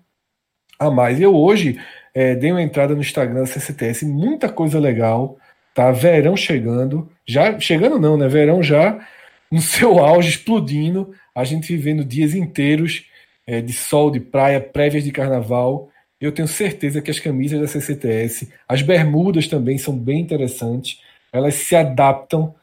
a 0.79 0.89
mais. 0.89 1.19
Eu 1.19 1.35
hoje 1.35 1.79
é, 2.13 2.33
dei 2.33 2.51
uma 2.51 2.61
entrada 2.61 2.95
no 2.95 3.01
Instagram 3.01 3.41
da 3.41 3.45
CCTS, 3.45 4.05
muita 4.05 4.49
coisa 4.49 4.79
legal. 4.79 5.37
Tá? 5.75 5.91
Verão 5.91 6.35
chegando. 6.35 7.11
Já 7.27 7.59
chegando 7.59 7.99
não, 7.99 8.17
né? 8.17 8.27
Verão 8.27 8.63
já 8.63 8.99
no 9.51 9.61
seu 9.61 9.99
auge, 9.99 10.29
explodindo. 10.29 11.13
A 11.35 11.43
gente 11.43 11.75
vivendo 11.75 12.03
dias 12.03 12.33
inteiros 12.33 13.05
é, 13.45 13.61
de 13.61 13.73
sol, 13.73 14.09
de 14.09 14.19
praia, 14.19 14.59
prévias 14.59 15.03
de 15.03 15.11
carnaval. 15.11 15.89
Eu 16.19 16.31
tenho 16.31 16.47
certeza 16.47 17.01
que 17.01 17.11
as 17.11 17.19
camisas 17.19 17.59
da 17.59 17.67
CCTS, 17.67 18.51
as 18.67 18.81
bermudas 18.81 19.47
também 19.47 19.77
são 19.77 19.97
bem 19.97 20.19
interessantes. 20.19 20.99
Elas 21.31 21.55
se 21.55 21.75
adaptam 21.75 22.53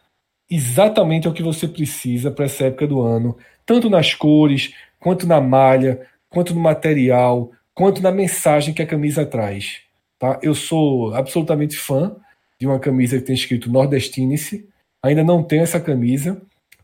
exatamente 0.50 1.26
ao 1.26 1.32
que 1.32 1.42
você 1.42 1.66
precisa 1.66 2.30
para 2.30 2.44
essa 2.44 2.66
época 2.66 2.86
do 2.86 3.00
ano, 3.00 3.36
tanto 3.64 3.90
nas 3.90 4.14
cores, 4.14 4.74
quanto 5.00 5.26
na 5.26 5.40
malha, 5.40 6.06
quanto 6.28 6.54
no 6.54 6.60
material, 6.60 7.50
quanto 7.76 8.02
na 8.02 8.10
mensagem 8.10 8.74
que 8.74 8.82
a 8.82 8.86
camisa 8.86 9.24
traz. 9.26 9.82
Tá? 10.18 10.40
Eu 10.42 10.54
sou 10.54 11.14
absolutamente 11.14 11.76
fã 11.76 12.16
de 12.58 12.66
uma 12.66 12.80
camisa 12.80 13.18
que 13.18 13.24
tem 13.24 13.34
escrito 13.34 13.70
Nordestine-se. 13.70 14.66
Ainda 15.04 15.22
não 15.22 15.42
tenho 15.42 15.62
essa 15.62 15.78
camisa, 15.78 16.40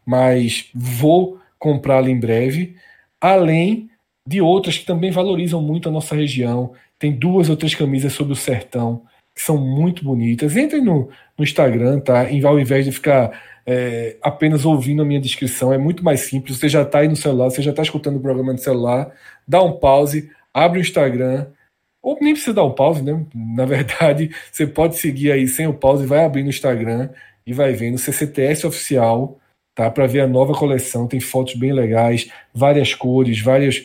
mas 0.06 0.70
vou 0.74 1.40
comprá-la 1.58 2.10
em 2.10 2.20
breve. 2.20 2.76
Além 3.18 3.88
de 4.26 4.40
outras 4.40 4.78
que 4.78 4.84
também 4.84 5.10
valorizam 5.10 5.60
muito 5.60 5.88
a 5.88 5.92
nossa 5.92 6.14
região. 6.14 6.72
Tem 6.98 7.10
duas 7.10 7.48
ou 7.48 7.56
três 7.56 7.74
camisas 7.74 8.12
sobre 8.12 8.34
o 8.34 8.36
sertão 8.36 9.02
que 9.34 9.40
são 9.40 9.56
muito 9.56 10.04
bonitas. 10.04 10.56
Entrem 10.56 10.82
no, 10.82 11.08
no 11.38 11.44
Instagram, 11.44 12.00
tá? 12.00 12.26
Ao 12.44 12.60
invés 12.60 12.84
de 12.84 12.92
ficar 12.92 13.40
é, 13.64 14.16
apenas 14.20 14.64
ouvindo 14.66 15.02
a 15.02 15.04
minha 15.04 15.20
descrição. 15.20 15.72
É 15.72 15.78
muito 15.78 16.04
mais 16.04 16.20
simples. 16.20 16.58
Você 16.58 16.68
já 16.68 16.82
está 16.82 16.98
aí 16.98 17.08
no 17.08 17.16
celular, 17.16 17.50
você 17.50 17.62
já 17.62 17.70
está 17.70 17.82
escutando 17.82 18.16
o 18.16 18.20
programa 18.20 18.52
no 18.52 18.58
celular, 18.58 19.10
dá 19.48 19.62
um 19.62 19.72
pause, 19.72 20.30
abre 20.52 20.78
o 20.78 20.82
Instagram, 20.82 21.46
ou 22.02 22.18
nem 22.20 22.32
precisa 22.32 22.54
dar 22.54 22.64
um 22.64 22.72
pause, 22.72 23.02
né? 23.02 23.24
Na 23.34 23.64
verdade, 23.64 24.30
você 24.50 24.66
pode 24.66 24.96
seguir 24.96 25.30
aí 25.30 25.46
sem 25.46 25.66
o 25.66 25.74
pause, 25.74 26.06
vai 26.06 26.24
abrir 26.24 26.42
no 26.42 26.50
Instagram 26.50 27.10
e 27.46 27.52
vai 27.52 27.72
vendo 27.72 27.98
CCTS 27.98 28.66
oficial, 28.66 29.38
tá? 29.74 29.90
Para 29.90 30.06
ver 30.06 30.20
a 30.20 30.26
nova 30.26 30.52
coleção. 30.52 31.06
Tem 31.06 31.20
fotos 31.20 31.54
bem 31.54 31.72
legais, 31.72 32.28
várias 32.52 32.94
cores, 32.94 33.40
várias, 33.40 33.84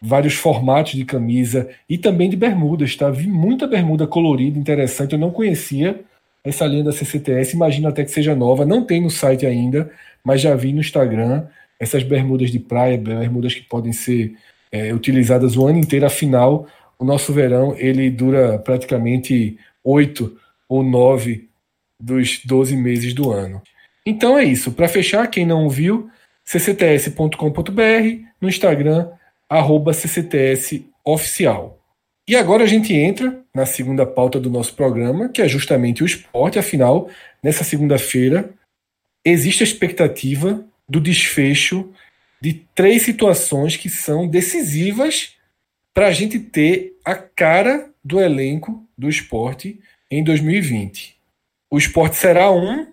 vários 0.00 0.34
formatos 0.34 0.92
de 0.92 1.04
camisa 1.04 1.68
e 1.88 1.98
também 1.98 2.30
de 2.30 2.36
bermudas, 2.36 2.94
tá? 2.94 3.10
Vi 3.10 3.26
muita 3.26 3.66
bermuda 3.66 4.06
colorida, 4.06 4.58
interessante. 4.58 5.14
Eu 5.14 5.18
não 5.18 5.30
conhecia 5.30 6.00
essa 6.44 6.64
linha 6.66 6.84
da 6.84 6.92
CCTS, 6.92 7.56
imagino 7.56 7.88
até 7.88 8.04
que 8.04 8.10
seja 8.12 8.34
nova. 8.36 8.64
Não 8.64 8.84
tem 8.84 9.00
no 9.00 9.10
site 9.10 9.44
ainda, 9.44 9.90
mas 10.24 10.40
já 10.40 10.54
vi 10.54 10.72
no 10.72 10.80
Instagram 10.80 11.46
essas 11.78 12.04
bermudas 12.04 12.50
de 12.50 12.60
praia, 12.60 12.96
bermudas 12.96 13.54
que 13.54 13.62
podem 13.62 13.92
ser 13.92 14.36
é, 14.76 14.92
utilizadas 14.92 15.56
o 15.56 15.66
ano 15.66 15.78
inteiro. 15.78 16.06
Afinal, 16.06 16.66
o 16.98 17.04
nosso 17.04 17.32
verão 17.32 17.74
ele 17.78 18.10
dura 18.10 18.58
praticamente 18.58 19.58
oito 19.84 20.38
ou 20.68 20.82
nove 20.82 21.48
dos 22.00 22.40
12 22.44 22.76
meses 22.76 23.14
do 23.14 23.30
ano. 23.30 23.62
Então 24.04 24.38
é 24.38 24.44
isso. 24.44 24.72
Para 24.72 24.88
fechar, 24.88 25.26
quem 25.28 25.46
não 25.46 25.68
viu, 25.68 26.10
ccts.com.br, 26.44 28.22
no 28.40 28.48
Instagram, 28.48 29.08
arroba 29.48 29.92
cctsoficial. 29.92 31.78
E 32.28 32.34
agora 32.34 32.64
a 32.64 32.66
gente 32.66 32.92
entra 32.92 33.40
na 33.54 33.64
segunda 33.64 34.04
pauta 34.04 34.40
do 34.40 34.50
nosso 34.50 34.74
programa, 34.74 35.28
que 35.28 35.40
é 35.40 35.48
justamente 35.48 36.02
o 36.02 36.06
esporte. 36.06 36.58
Afinal, 36.58 37.08
nessa 37.42 37.62
segunda-feira, 37.62 38.50
existe 39.24 39.62
a 39.62 39.66
expectativa 39.66 40.64
do 40.88 41.00
desfecho 41.00 41.92
de 42.40 42.66
três 42.74 43.02
situações 43.02 43.76
que 43.76 43.88
são 43.88 44.26
decisivas 44.26 45.36
para 45.94 46.08
a 46.08 46.12
gente 46.12 46.38
ter 46.38 46.96
a 47.04 47.14
cara 47.14 47.90
do 48.04 48.20
elenco 48.20 48.86
do 48.96 49.08
esporte 49.08 49.80
em 50.10 50.22
2020. 50.22 51.16
O 51.70 51.78
esporte 51.78 52.16
será 52.16 52.50
um 52.52 52.86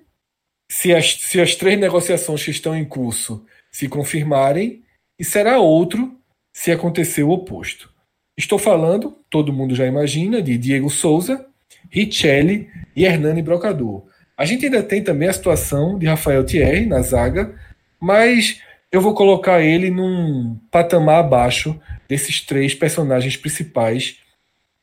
se 0.69 0.93
as, 0.93 1.13
se 1.21 1.39
as 1.39 1.55
três 1.55 1.79
negociações 1.79 2.43
que 2.43 2.51
estão 2.51 2.75
em 2.75 2.85
curso 2.85 3.45
se 3.71 3.87
confirmarem, 3.87 4.83
e 5.19 5.23
será 5.23 5.59
outro 5.59 6.17
se 6.51 6.71
acontecer 6.71 7.23
o 7.23 7.31
oposto. 7.31 7.91
Estou 8.37 8.57
falando, 8.57 9.17
todo 9.29 9.53
mundo 9.53 9.75
já 9.75 9.85
imagina, 9.85 10.41
de 10.41 10.57
Diego 10.57 10.89
Souza, 10.89 11.45
Richelli 11.89 12.69
e 12.95 13.05
Hernani 13.05 13.41
Brocador. 13.41 14.03
A 14.35 14.45
gente 14.45 14.65
ainda 14.65 14.81
tem 14.81 15.03
também 15.03 15.29
a 15.29 15.33
situação 15.33 15.97
de 15.97 16.07
Rafael 16.07 16.43
Thierry 16.43 16.85
na 16.85 17.01
zaga, 17.01 17.53
mas 17.99 18.59
eu 18.93 19.01
vou 19.01 19.15
colocar 19.15 19.59
ele 19.59 19.89
num 19.89 20.55
patamar 20.69 21.21
abaixo 21.21 21.81
desses 22.07 22.39
três 22.41 22.75
personagens 22.75 23.35
principais 23.35 24.19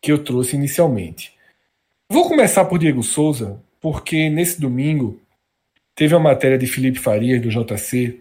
que 0.02 0.10
eu 0.10 0.24
trouxe 0.24 0.56
inicialmente. 0.56 1.32
Vou 2.10 2.26
começar 2.26 2.64
por 2.64 2.76
Diego 2.76 3.04
Souza, 3.04 3.62
porque 3.80 4.28
nesse 4.28 4.60
domingo 4.60 5.20
teve 5.94 6.12
uma 6.12 6.30
matéria 6.30 6.58
de 6.58 6.66
Felipe 6.66 6.98
Farias, 6.98 7.40
do 7.40 7.50
JC, 7.50 8.20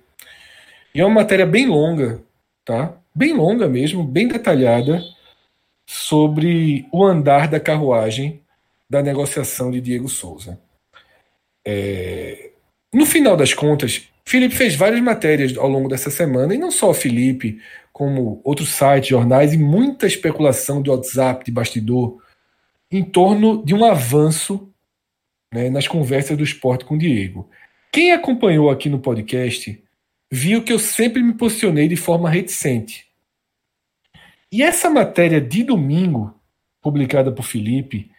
e 0.94 1.02
é 1.02 1.06
uma 1.06 1.22
matéria 1.22 1.46
bem 1.48 1.66
longa, 1.66 2.22
tá? 2.64 2.96
Bem 3.16 3.34
longa 3.34 3.68
mesmo, 3.68 4.04
bem 4.04 4.28
detalhada, 4.28 5.04
sobre 5.88 6.88
o 6.92 7.04
andar 7.04 7.48
da 7.48 7.60
carruagem 7.60 8.44
da 8.88 9.02
negociação 9.02 9.72
de 9.72 9.82
Diego 9.82 10.08
Souza. 10.08 10.62
É... 11.66 12.52
No 12.94 13.08
final 13.08 13.36
das 13.36 13.56
contas, 13.56 14.08
Felipe 14.30 14.54
fez 14.54 14.76
várias 14.76 15.02
matérias 15.02 15.58
ao 15.58 15.68
longo 15.68 15.90
dessa 15.90 16.12
semana, 16.12 16.54
e 16.54 16.58
não 16.60 16.70
só 16.70 16.94
Felipe, 16.94 17.60
como 17.92 18.40
outros 18.44 18.70
sites, 18.70 19.10
jornais, 19.10 19.54
e 19.54 19.58
muita 19.58 20.06
especulação 20.06 20.84
do 20.84 20.92
WhatsApp, 20.92 21.44
de 21.44 21.52
bastidor, 21.52 22.22
em 22.92 23.04
torno 23.04 23.66
de 23.66 23.74
um 23.74 23.84
avanço 23.84 24.72
né, 25.52 25.72
nas 25.72 25.88
conversas 25.88 26.38
do 26.38 26.44
esporte 26.44 26.86
com 26.86 26.94
o 26.94 26.98
Diego. 27.00 27.50
Quem 27.92 28.12
acompanhou 28.12 28.70
aqui 28.70 28.88
no 28.88 29.00
podcast 29.00 29.84
viu 30.32 30.64
que 30.64 30.72
eu 30.72 30.78
sempre 30.78 31.24
me 31.24 31.34
posicionei 31.34 31.88
de 31.88 31.96
forma 31.96 32.30
reticente. 32.30 33.08
E 34.52 34.62
essa 34.62 34.92
matéria 34.92 35.42
de 35.42 35.64
domingo, 35.64 36.40
publicada 36.80 37.32
por 37.32 37.42
Felipe, 37.42 38.12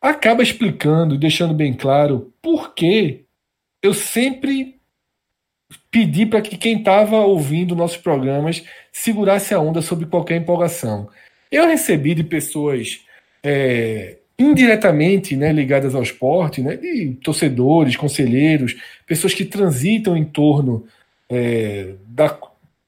acaba 0.00 0.42
explicando 0.42 1.16
e 1.16 1.18
deixando 1.18 1.52
bem 1.52 1.74
claro 1.74 2.32
por 2.40 2.72
que 2.72 3.26
eu 3.82 3.92
sempre 3.92 4.79
pedi 5.90 6.24
para 6.24 6.40
que 6.40 6.56
quem 6.56 6.78
estava 6.78 7.16
ouvindo 7.16 7.74
nossos 7.74 7.96
programas 7.96 8.62
segurasse 8.92 9.52
a 9.52 9.60
onda 9.60 9.82
sobre 9.82 10.06
qualquer 10.06 10.36
empolgação. 10.36 11.08
Eu 11.50 11.66
recebi 11.66 12.14
de 12.14 12.22
pessoas 12.22 13.00
é, 13.42 14.18
indiretamente 14.38 15.36
né, 15.36 15.52
ligadas 15.52 15.94
ao 15.94 16.02
esporte, 16.02 16.62
né, 16.62 16.76
de 16.76 17.18
torcedores, 17.22 17.96
conselheiros, 17.96 18.76
pessoas 19.06 19.34
que 19.34 19.44
transitam 19.44 20.16
em 20.16 20.24
torno 20.24 20.86
é, 21.28 21.94
da, 22.06 22.38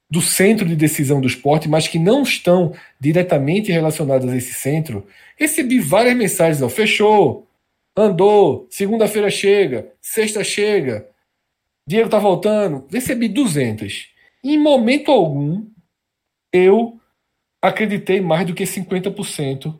do 0.09 0.21
centro 0.21 0.65
de 0.65 0.75
decisão 0.75 1.19
do 1.19 1.27
esporte, 1.27 1.67
mas 1.67 1.87
que 1.87 1.99
não 1.99 2.23
estão 2.23 2.73
diretamente 2.99 3.71
relacionadas 3.71 4.31
a 4.31 4.37
esse 4.37 4.53
centro, 4.53 5.05
recebi 5.37 5.79
várias 5.79 6.15
mensagens: 6.15 6.61
ó, 6.61 6.69
fechou, 6.69 7.47
andou, 7.95 8.65
segunda-feira 8.69 9.29
chega, 9.29 9.89
sexta 10.01 10.43
chega, 10.43 11.07
Diego 11.87 12.09
tá 12.09 12.19
voltando. 12.19 12.87
Recebi 12.89 13.27
200. 13.27 14.09
Em 14.43 14.57
momento 14.57 15.11
algum, 15.11 15.67
eu 16.51 16.99
acreditei 17.61 18.19
mais 18.19 18.45
do 18.45 18.53
que 18.53 18.63
50% 18.63 19.79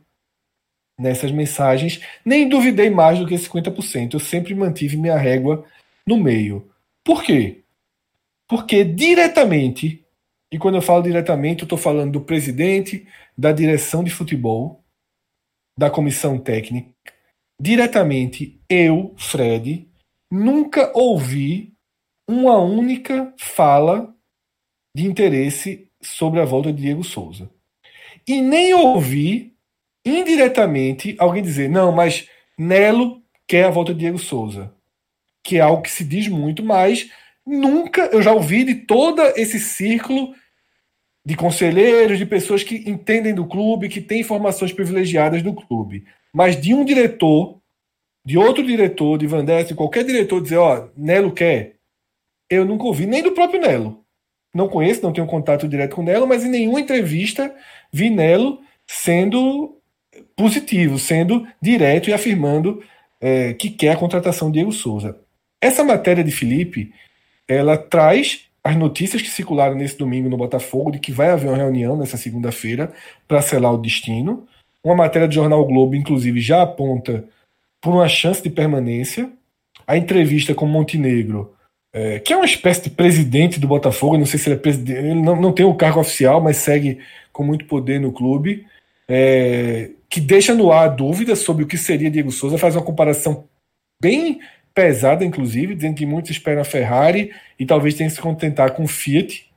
nessas 0.98 1.32
mensagens, 1.32 2.02
nem 2.24 2.48
duvidei 2.48 2.90
mais 2.90 3.20
do 3.20 3.28
que 3.28 3.36
50%. 3.36 4.14
Eu 4.14 4.20
sempre 4.20 4.54
mantive 4.54 4.96
minha 4.96 5.18
régua 5.18 5.66
no 6.06 6.18
meio. 6.18 6.70
Por 7.04 7.24
quê? 7.24 7.64
Porque 8.48 8.84
diretamente, 8.84 10.06
e 10.52 10.58
quando 10.58 10.76
eu 10.76 10.82
falo 10.82 11.04
diretamente, 11.04 11.64
eu 11.64 11.66
estou 11.66 11.78
falando 11.78 12.14
do 12.14 12.22
presidente, 12.22 13.08
da 13.38 13.52
direção 13.52 14.04
de 14.04 14.12
futebol, 14.12 14.84
da 15.78 15.90
comissão 15.90 16.38
técnica, 16.38 16.94
diretamente, 17.60 18.62
eu, 18.70 19.14
Fred, 19.18 19.90
nunca 20.30 20.92
ouvi 20.96 21.73
uma 22.28 22.58
única 22.58 23.34
fala 23.38 24.14
de 24.96 25.06
interesse 25.06 25.90
sobre 26.02 26.40
a 26.40 26.46
volta 26.46 26.72
de 26.72 26.82
Diego 26.82 27.04
Souza. 27.04 27.50
E 28.28 28.42
nem 28.42 28.74
ouvi 28.74 29.54
indiretamente 30.06 31.16
alguém 31.20 31.42
dizer, 31.42 31.70
não, 31.70 31.92
mas 31.92 32.28
Nelo 32.58 33.22
quer 33.48 33.66
a 33.66 33.72
volta 33.72 33.94
de 33.94 34.02
Diego 34.02 34.20
Souza. 34.20 34.74
Que 35.44 35.58
é 35.58 35.62
algo 35.62 35.82
que 35.82 35.92
se 35.92 36.04
diz 36.04 36.28
muito, 36.28 36.64
mas 36.64 37.10
nunca 37.46 38.06
eu 38.08 38.22
já 38.22 38.32
ouvi 38.32 38.64
de 38.64 38.76
todo 38.76 39.22
esse 39.36 39.60
círculo 39.60 40.34
de 41.26 41.36
conselheiros, 41.36 42.18
de 42.18 42.26
pessoas 42.26 42.64
que 42.64 42.90
entendem 42.90 43.34
do 43.34 43.48
clube, 43.48 43.90
que 43.90 44.02
têm 44.02 44.22
informações 44.22 44.74
privilegiadas 44.74 45.42
do 45.42 45.54
clube. 45.54 46.06
Mas 46.34 46.60
de 46.60 46.74
um 46.74 46.84
diretor, 46.84 47.62
de 48.26 48.38
outro 48.38 48.64
diretor, 48.64 49.18
de 49.18 49.28
Van 49.28 49.44
Dess, 49.44 49.72
qualquer 49.74 50.04
diretor 50.04 50.42
dizer, 50.42 50.58
ó, 50.58 50.90
Nelo 50.98 51.32
quer, 51.32 51.78
eu 52.50 52.66
nunca 52.66 52.86
ouvi, 52.86 53.06
nem 53.06 53.24
do 53.24 53.32
próprio 53.32 53.62
Nelo. 53.62 54.04
Não 54.54 54.70
conheço, 54.70 55.02
não 55.02 55.14
tenho 55.14 55.26
contato 55.26 55.68
direto 55.68 55.96
com 55.96 56.02
o 56.02 56.06
Nelo, 56.06 56.28
mas 56.28 56.44
em 56.44 56.50
nenhuma 56.50 56.80
entrevista 56.80 57.54
vi 57.92 58.10
Nelo 58.10 58.62
sendo 58.86 59.78
positivo, 60.36 61.00
sendo 61.00 61.48
direto 61.62 62.10
e 62.10 62.14
afirmando 62.14 62.84
é, 63.20 63.54
que 63.54 63.70
quer 63.70 63.92
a 63.92 63.98
contratação 63.98 64.50
de 64.50 64.56
Diego 64.56 64.72
Souza. 64.72 65.18
Essa 65.62 65.84
matéria 65.84 66.24
de 66.24 66.32
Felipe, 66.32 66.94
ela 67.48 67.78
traz 67.78 68.46
as 68.64 68.76
notícias 68.76 69.22
que 69.22 69.30
circularam 69.30 69.76
nesse 69.76 69.98
domingo 69.98 70.30
no 70.30 70.38
Botafogo 70.38 70.92
de 70.92 71.00
que 71.00 71.12
vai 71.12 71.30
haver 71.30 71.50
uma 71.50 71.58
reunião 71.58 71.98
nessa 71.98 72.18
segunda-feira 72.18 72.94
para 73.28 73.42
selar 73.42 73.74
o 73.74 73.78
destino. 73.78 74.48
Uma 74.84 74.96
matéria 74.96 75.28
do 75.28 75.34
jornal 75.34 75.66
Globo, 75.66 75.96
inclusive, 75.96 76.40
já 76.40 76.62
aponta 76.62 77.26
por 77.82 77.94
uma 77.94 78.08
chance 78.08 78.42
de 78.42 78.50
permanência. 78.50 79.32
A 79.86 79.98
entrevista 79.98 80.56
com 80.56 80.66
Montenegro, 80.66 81.54
é, 81.94 82.20
que 82.20 82.34
é 82.34 82.36
uma 82.36 82.46
espécie 82.46 82.84
de 82.84 82.90
presidente 82.90 83.60
do 83.60 83.68
Botafogo, 83.68 84.18
não 84.18 84.26
sei 84.26 84.40
se 84.40 84.50
ele 84.50 84.56
é 84.56 84.60
presidente, 84.60 84.98
ele 84.98 85.22
não, 85.22 85.40
não 85.40 85.54
tem 85.54 85.66
o 85.66 85.76
cargo 85.76 86.00
oficial, 86.00 86.42
mas 86.42 86.58
segue 86.58 87.00
com 87.32 87.44
muito 87.44 87.66
poder 87.66 88.00
no 88.00 88.12
clube 88.12 88.66
é, 89.08 89.92
que 90.10 90.20
deixa 90.20 90.54
no 90.54 90.72
ar 90.72 90.90
dúvidas 90.90 91.40
sobre 91.40 91.64
o 91.64 91.68
que 91.68 91.78
seria 91.78 92.10
Diego 92.10 92.32
Souza, 92.32 92.58
faz 92.58 92.76
uma 92.76 92.84
comparação 92.84 93.46
bem 94.02 94.40
pesada, 94.74 95.24
inclusive, 95.24 95.76
dizendo 95.76 95.96
que 95.96 96.06
muitos 96.06 96.32
esperam 96.32 96.62
a 96.62 96.66
Ferrari 96.66 97.32
e 97.60 97.66
talvez 97.66 97.96
tenham 97.96 98.10
que 98.10 98.16
se 98.16 98.22
contentar 98.22 98.72
com 98.72 98.88
Fiat, 98.88 99.50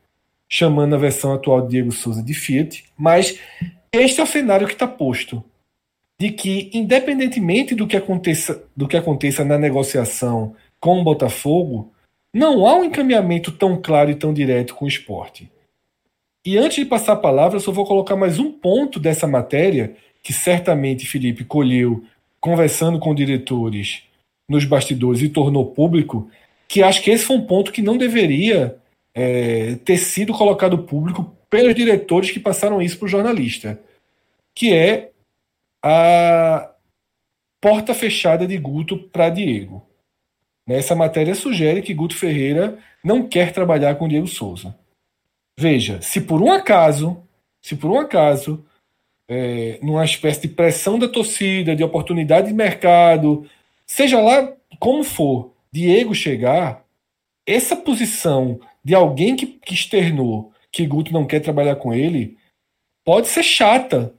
chamando 0.48 0.94
a 0.94 0.98
versão 0.98 1.32
atual 1.32 1.62
de 1.62 1.68
Diego 1.68 1.90
Souza 1.90 2.22
de 2.22 2.34
Fiat, 2.34 2.84
mas 2.96 3.38
este 3.92 4.20
é 4.20 4.24
o 4.24 4.26
cenário 4.26 4.66
que 4.66 4.74
está 4.74 4.86
posto. 4.86 5.42
De 6.18 6.30
que, 6.30 6.70
independentemente 6.72 7.74
do 7.74 7.86
que 7.86 7.96
aconteça, 7.96 8.62
do 8.74 8.88
que 8.88 8.96
aconteça 8.96 9.44
na 9.44 9.58
negociação 9.58 10.54
com 10.80 11.00
o 11.00 11.04
Botafogo, 11.04 11.92
não 12.36 12.66
há 12.66 12.76
um 12.76 12.84
encaminhamento 12.84 13.50
tão 13.50 13.80
claro 13.80 14.10
e 14.10 14.14
tão 14.14 14.34
direto 14.34 14.74
com 14.74 14.84
o 14.84 14.88
esporte. 14.88 15.50
E 16.44 16.58
antes 16.58 16.76
de 16.76 16.84
passar 16.84 17.14
a 17.14 17.16
palavra, 17.16 17.56
eu 17.56 17.60
só 17.60 17.72
vou 17.72 17.86
colocar 17.86 18.14
mais 18.14 18.38
um 18.38 18.52
ponto 18.52 19.00
dessa 19.00 19.26
matéria, 19.26 19.96
que 20.22 20.34
certamente 20.34 21.06
Felipe 21.06 21.44
colheu 21.44 22.04
conversando 22.38 22.98
com 22.98 23.14
diretores 23.14 24.02
nos 24.46 24.66
bastidores 24.66 25.22
e 25.22 25.30
tornou 25.30 25.72
público, 25.72 26.30
que 26.68 26.82
acho 26.82 27.02
que 27.02 27.10
esse 27.10 27.24
foi 27.24 27.36
um 27.36 27.46
ponto 27.46 27.72
que 27.72 27.80
não 27.80 27.96
deveria 27.96 28.76
é, 29.14 29.76
ter 29.76 29.96
sido 29.96 30.34
colocado 30.34 30.76
público 30.84 31.34
pelos 31.48 31.74
diretores 31.74 32.30
que 32.30 32.38
passaram 32.38 32.82
isso 32.82 32.98
para 32.98 33.06
o 33.06 33.08
jornalista, 33.08 33.80
que 34.54 34.74
é 34.74 35.10
a 35.82 36.70
porta 37.62 37.94
fechada 37.94 38.46
de 38.46 38.58
Guto 38.58 38.98
para 38.98 39.30
Diego. 39.30 39.82
Essa 40.68 40.94
matéria 40.94 41.34
sugere 41.34 41.82
que 41.82 41.94
Guto 41.94 42.16
Ferreira 42.16 42.78
não 43.04 43.28
quer 43.28 43.52
trabalhar 43.52 43.94
com 43.94 44.08
Diego 44.08 44.26
Souza. 44.26 44.76
Veja, 45.58 46.00
se 46.02 46.20
por 46.20 46.42
um 46.42 46.50
acaso, 46.50 47.22
se 47.62 47.76
por 47.76 47.90
um 47.90 47.98
acaso, 47.98 48.64
é, 49.28 49.78
numa 49.82 50.04
espécie 50.04 50.42
de 50.42 50.48
pressão 50.48 50.98
da 50.98 51.08
torcida, 51.08 51.76
de 51.76 51.84
oportunidade 51.84 52.48
de 52.48 52.54
mercado, 52.54 53.48
seja 53.86 54.20
lá 54.20 54.52
como 54.78 55.04
for, 55.04 55.52
Diego 55.72 56.14
chegar, 56.14 56.84
essa 57.46 57.76
posição 57.76 58.60
de 58.84 58.94
alguém 58.94 59.36
que, 59.36 59.46
que 59.46 59.74
externou 59.74 60.52
que 60.72 60.86
Guto 60.86 61.12
não 61.12 61.24
quer 61.24 61.40
trabalhar 61.40 61.76
com 61.76 61.94
ele 61.94 62.36
pode 63.04 63.28
ser 63.28 63.42
chata 63.42 64.12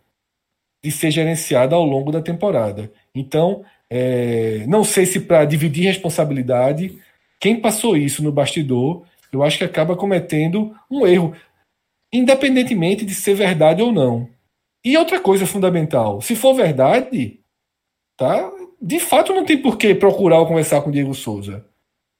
de 0.84 0.92
ser 0.92 1.12
gerenciada 1.12 1.76
ao 1.76 1.84
longo 1.84 2.12
da 2.12 2.22
temporada. 2.22 2.92
Então, 3.14 3.66
é, 3.90 4.66
não 4.68 4.84
sei 4.84 5.06
se 5.06 5.20
para 5.22 5.46
dividir 5.46 5.86
responsabilidade, 5.86 6.98
quem 7.40 7.60
passou 7.60 7.96
isso 7.96 8.24
no 8.24 8.32
bastidor, 8.32 9.04
eu 9.32 9.44
acho 9.44 9.58
que 9.58 9.64
acaba 9.64 9.96
cometendo 9.96 10.76
um 10.90 11.06
erro, 11.06 11.36
independentemente 12.12 13.06
de 13.06 13.14
ser 13.14 13.36
verdade 13.36 13.82
ou 13.82 13.92
não. 13.92 14.30
E 14.84 14.98
outra 14.98 15.20
coisa 15.20 15.46
fundamental, 15.46 16.22
se 16.22 16.36
for 16.36 16.54
verdade, 16.54 17.40
tá? 18.16 18.52
De 18.82 19.00
fato 19.00 19.34
não 19.34 19.44
tem 19.44 19.58
por 19.58 19.78
que 19.78 19.94
procurar 19.96 20.40
ou 20.40 20.48
conversar 20.48 20.82
com 20.82 20.90
o 20.90 20.94
Diego 20.94 21.14
Souza. 21.14 21.66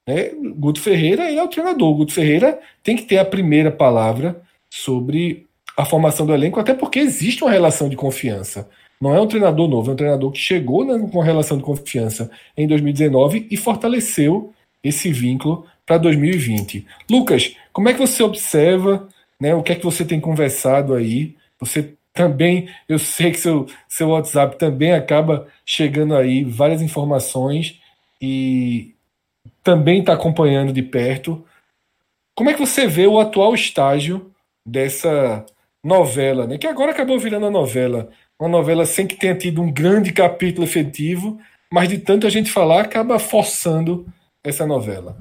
Né? 0.08 0.32
Guto 0.56 0.82
Ferreira 0.82 1.32
é 1.32 1.42
o 1.42 1.48
treinador. 1.48 1.96
Guto 1.96 2.14
Ferreira 2.14 2.60
tem 2.82 2.96
que 2.96 3.04
ter 3.04 3.18
a 3.18 3.26
primeira 3.26 3.72
palavra 3.72 4.42
sobre 4.70 5.46
a 5.78 5.86
formação 5.86 6.26
do 6.26 6.34
elenco, 6.34 6.60
até 6.60 6.74
porque 6.74 7.00
existe 7.00 7.44
uma 7.44 7.52
relação 7.52 7.88
de 7.88 7.96
confiança. 7.96 8.68
Não 9.00 9.16
é 9.16 9.22
um 9.22 9.28
treinador 9.28 9.68
novo, 9.68 9.92
é 9.92 9.94
um 9.94 9.98
treinador 9.98 10.32
que 10.32 10.40
chegou 10.40 10.84
né, 10.84 11.08
com 11.12 11.20
relação 11.20 11.58
de 11.58 11.64
confiança 11.64 12.32
em 12.56 12.68
2019 12.68 13.48
e 13.50 13.58
fortaleceu 13.58 14.54
esse 14.84 15.12
vínculo 15.12 15.66
para 15.86 15.98
2020. 15.98 16.86
Lucas, 17.10 17.56
como 17.72 17.90
é 17.90 17.94
que 17.94 18.00
você 18.00 18.24
observa, 18.24 19.08
né, 19.40 19.54
o 19.54 19.62
que 19.62 19.72
é 19.72 19.76
que 19.76 19.86
você 19.86 20.04
tem 20.04 20.20
conversado 20.20 20.96
aí? 20.96 21.36
Você 21.60 21.94
também, 22.14 22.68
eu 22.90 22.98
sei 22.98 23.32
que 23.32 23.40
seu, 23.40 23.68
seu 23.88 24.10
WhatsApp 24.10 24.58
também 24.58 24.92
acaba 24.92 25.48
chegando 25.64 26.16
aí 26.16 26.44
várias 26.44 26.82
informações 26.82 27.80
e 28.20 28.96
também 29.64 30.00
está 30.00 30.14
acompanhando 30.14 30.74
de 30.74 30.82
perto. 30.82 31.46
Como 32.36 32.50
é 32.50 32.54
que 32.54 32.60
você 32.60 32.88
vê 32.88 33.06
o 33.06 33.20
atual 33.20 33.54
estágio 33.54 34.32
dessa 34.66 35.46
novela, 35.84 36.48
né, 36.48 36.58
que 36.58 36.68
agora 36.68 36.92
acabou 36.92 37.20
virando 37.20 37.46
a 37.46 37.52
novela 37.52 38.10
uma 38.40 38.50
novela 38.50 38.86
sem 38.86 39.08
que 39.08 39.16
tenha 39.16 39.36
tido 39.36 39.62
um 39.62 39.72
grande 39.72 40.12
capítulo 40.12 40.66
efetivo, 40.66 41.40
mas 41.72 41.90
de 41.90 41.98
tanto 41.98 42.28
a 42.28 42.30
gente 42.30 42.52
falar, 42.52 42.82
acaba 42.82 43.20
forçando 43.20 44.06
essa 44.44 44.66
novela. 44.66 45.18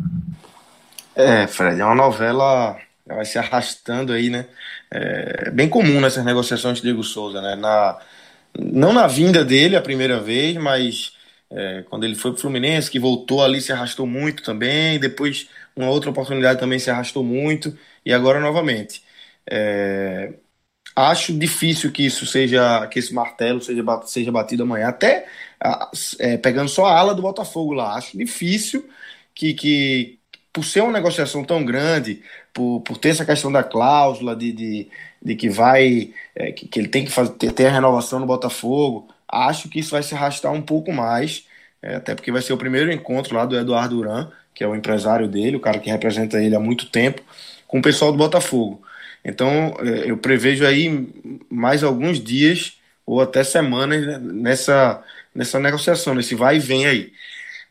É, 1.14 1.47
Fred, 1.47 1.81
é 1.81 1.85
uma 1.85 1.95
novela 1.95 2.79
vai 3.07 3.25
se 3.25 3.39
arrastando 3.39 4.12
aí, 4.12 4.29
né? 4.29 4.47
É 4.91 5.51
bem 5.51 5.69
comum 5.69 6.01
nessas 6.01 6.25
negociações 6.25 6.77
de 6.79 6.83
Diego 6.83 7.03
Souza, 7.03 7.41
né? 7.41 7.55
Na, 7.55 7.99
não 8.59 8.93
na 8.93 9.07
vinda 9.07 9.45
dele 9.45 9.77
a 9.77 9.83
primeira 9.83 10.21
vez, 10.21 10.57
mas 10.57 11.12
é, 11.51 11.85
quando 11.89 12.05
ele 12.05 12.14
foi 12.14 12.33
pro 12.33 12.41
Fluminense, 12.41 12.91
que 12.91 12.99
voltou 12.99 13.43
ali, 13.43 13.61
se 13.61 13.73
arrastou 13.73 14.07
muito 14.07 14.43
também. 14.43 14.99
Depois, 14.99 15.49
uma 15.77 15.89
outra 15.89 16.11
oportunidade 16.11 16.61
também 16.61 16.79
se 16.79 16.91
arrastou 16.91 17.23
muito. 17.25 17.77
E 18.05 18.12
agora 18.12 18.41
novamente. 18.41 19.03
É, 19.49 20.33
Acho 20.97 21.39
difícil 21.39 21.93
que 21.93 22.07
isso 22.07 22.25
seja, 22.25 22.87
que 22.87 22.99
esse 22.99 23.13
martelo 23.13 23.61
seja, 23.61 23.83
seja 24.07 24.33
batido 24.33 24.63
amanhã. 24.63 24.89
Até 24.89 25.27
é, 26.19 26.39
pegando 26.39 26.71
só 26.71 26.87
a 26.87 26.99
ala 26.99 27.15
do 27.15 27.21
Botafogo 27.21 27.75
lá, 27.75 27.95
acho 27.97 28.17
difícil 28.17 28.89
que, 29.35 29.53
que 29.53 30.19
por 30.53 30.65
ser 30.65 30.81
uma 30.81 30.93
negociação 30.93 31.45
tão 31.45 31.63
grande, 31.65 32.23
por, 32.53 32.81
por 32.81 32.97
ter 32.97 33.11
essa 33.11 33.27
questão 33.27 33.53
da 33.53 33.63
cláusula 33.63 34.35
de, 34.35 34.53
de, 34.53 34.89
de 35.23 35.37
que 35.37 35.51
vai, 35.51 36.15
é, 36.35 36.53
que, 36.53 36.67
que, 36.67 36.81
ele 36.81 36.89
tem 36.89 37.05
que 37.05 37.11
fazer, 37.13 37.33
ter, 37.35 37.53
ter, 37.53 37.67
a 37.67 37.73
renovação 37.73 38.19
no 38.19 38.25
Botafogo, 38.27 39.07
acho 39.29 39.69
que 39.69 39.81
isso 39.81 39.91
vai 39.91 40.03
se 40.03 40.15
arrastar 40.15 40.51
um 40.53 40.63
pouco 40.63 40.93
mais, 40.93 41.47
é, 41.83 41.97
até 41.97 42.15
porque 42.15 42.33
vai 42.33 42.41
ser 42.41 42.55
o 42.55 42.59
primeiro 42.59 42.91
encontro 42.91 43.37
lá 43.37 43.45
do 43.45 43.55
Eduardo 43.55 43.97
Duran, 43.97 44.31
que 44.55 44.65
é 44.65 44.67
o 44.67 44.75
empresário 44.75 45.29
dele, 45.29 45.57
o 45.57 45.61
cara 45.61 45.79
que 45.79 45.91
representa 45.91 46.43
ele 46.43 46.57
há 46.57 46.61
muito 46.61 46.87
tempo, 46.87 47.23
com 47.67 47.79
o 47.81 47.83
pessoal 47.83 48.11
do 48.11 48.17
Botafogo. 48.17 48.83
Então, 49.27 49.74
é, 49.81 50.11
eu 50.11 50.18
prevejo 50.18 50.66
aí 50.66 50.89
mais 51.51 51.83
alguns 51.85 52.20
dias 52.22 52.79
ou 53.07 53.20
até 53.20 53.45
semanas 53.45 54.07
né, 54.07 54.18
nessa, 54.20 55.05
nessa 55.35 55.61
negociação, 55.61 56.14
nesse 56.14 56.35
vai 56.37 56.57
e 56.59 56.61
vem 56.61 56.87
aí. 56.87 57.12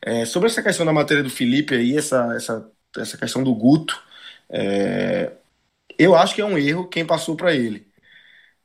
É, 0.01 0.25
sobre 0.25 0.49
essa 0.49 0.63
questão 0.63 0.85
da 0.85 0.93
matéria 0.93 1.23
do 1.23 1.29
Felipe 1.29 1.75
aí, 1.75 1.97
essa, 1.97 2.33
essa, 2.35 2.71
essa 2.97 3.17
questão 3.17 3.43
do 3.43 3.55
Guto, 3.55 4.01
é, 4.49 5.31
eu 5.99 6.15
acho 6.15 6.35
que 6.35 6.41
é 6.41 6.45
um 6.45 6.57
erro 6.57 6.87
quem 6.89 7.05
passou 7.05 7.35
para 7.37 7.53
ele. 7.55 7.87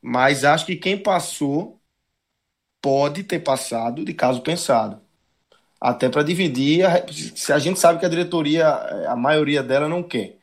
Mas 0.02 0.44
acho 0.44 0.66
que 0.66 0.76
quem 0.76 0.98
passou 0.98 1.80
pode 2.82 3.24
ter 3.24 3.40
passado 3.40 4.04
de 4.04 4.14
caso 4.14 4.42
pensado. 4.42 5.00
Até 5.80 6.10
para 6.10 6.24
dividir, 6.24 6.86
se 7.36 7.52
a 7.52 7.60
gente 7.60 7.80
sabe 7.80 8.00
que 8.00 8.06
a 8.06 8.10
diretoria, 8.10 8.68
a 9.10 9.16
maioria 9.16 9.62
dela 9.62 9.88
não 9.88 10.02
quer. 10.04 10.39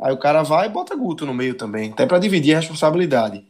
Aí 0.00 0.12
o 0.12 0.18
cara 0.18 0.42
vai 0.42 0.66
e 0.66 0.70
bota 0.70 0.94
Guto 0.94 1.24
no 1.26 1.34
meio 1.34 1.54
também, 1.54 1.92
até 1.92 2.06
para 2.06 2.18
dividir 2.18 2.54
a 2.54 2.60
responsabilidade. 2.60 3.44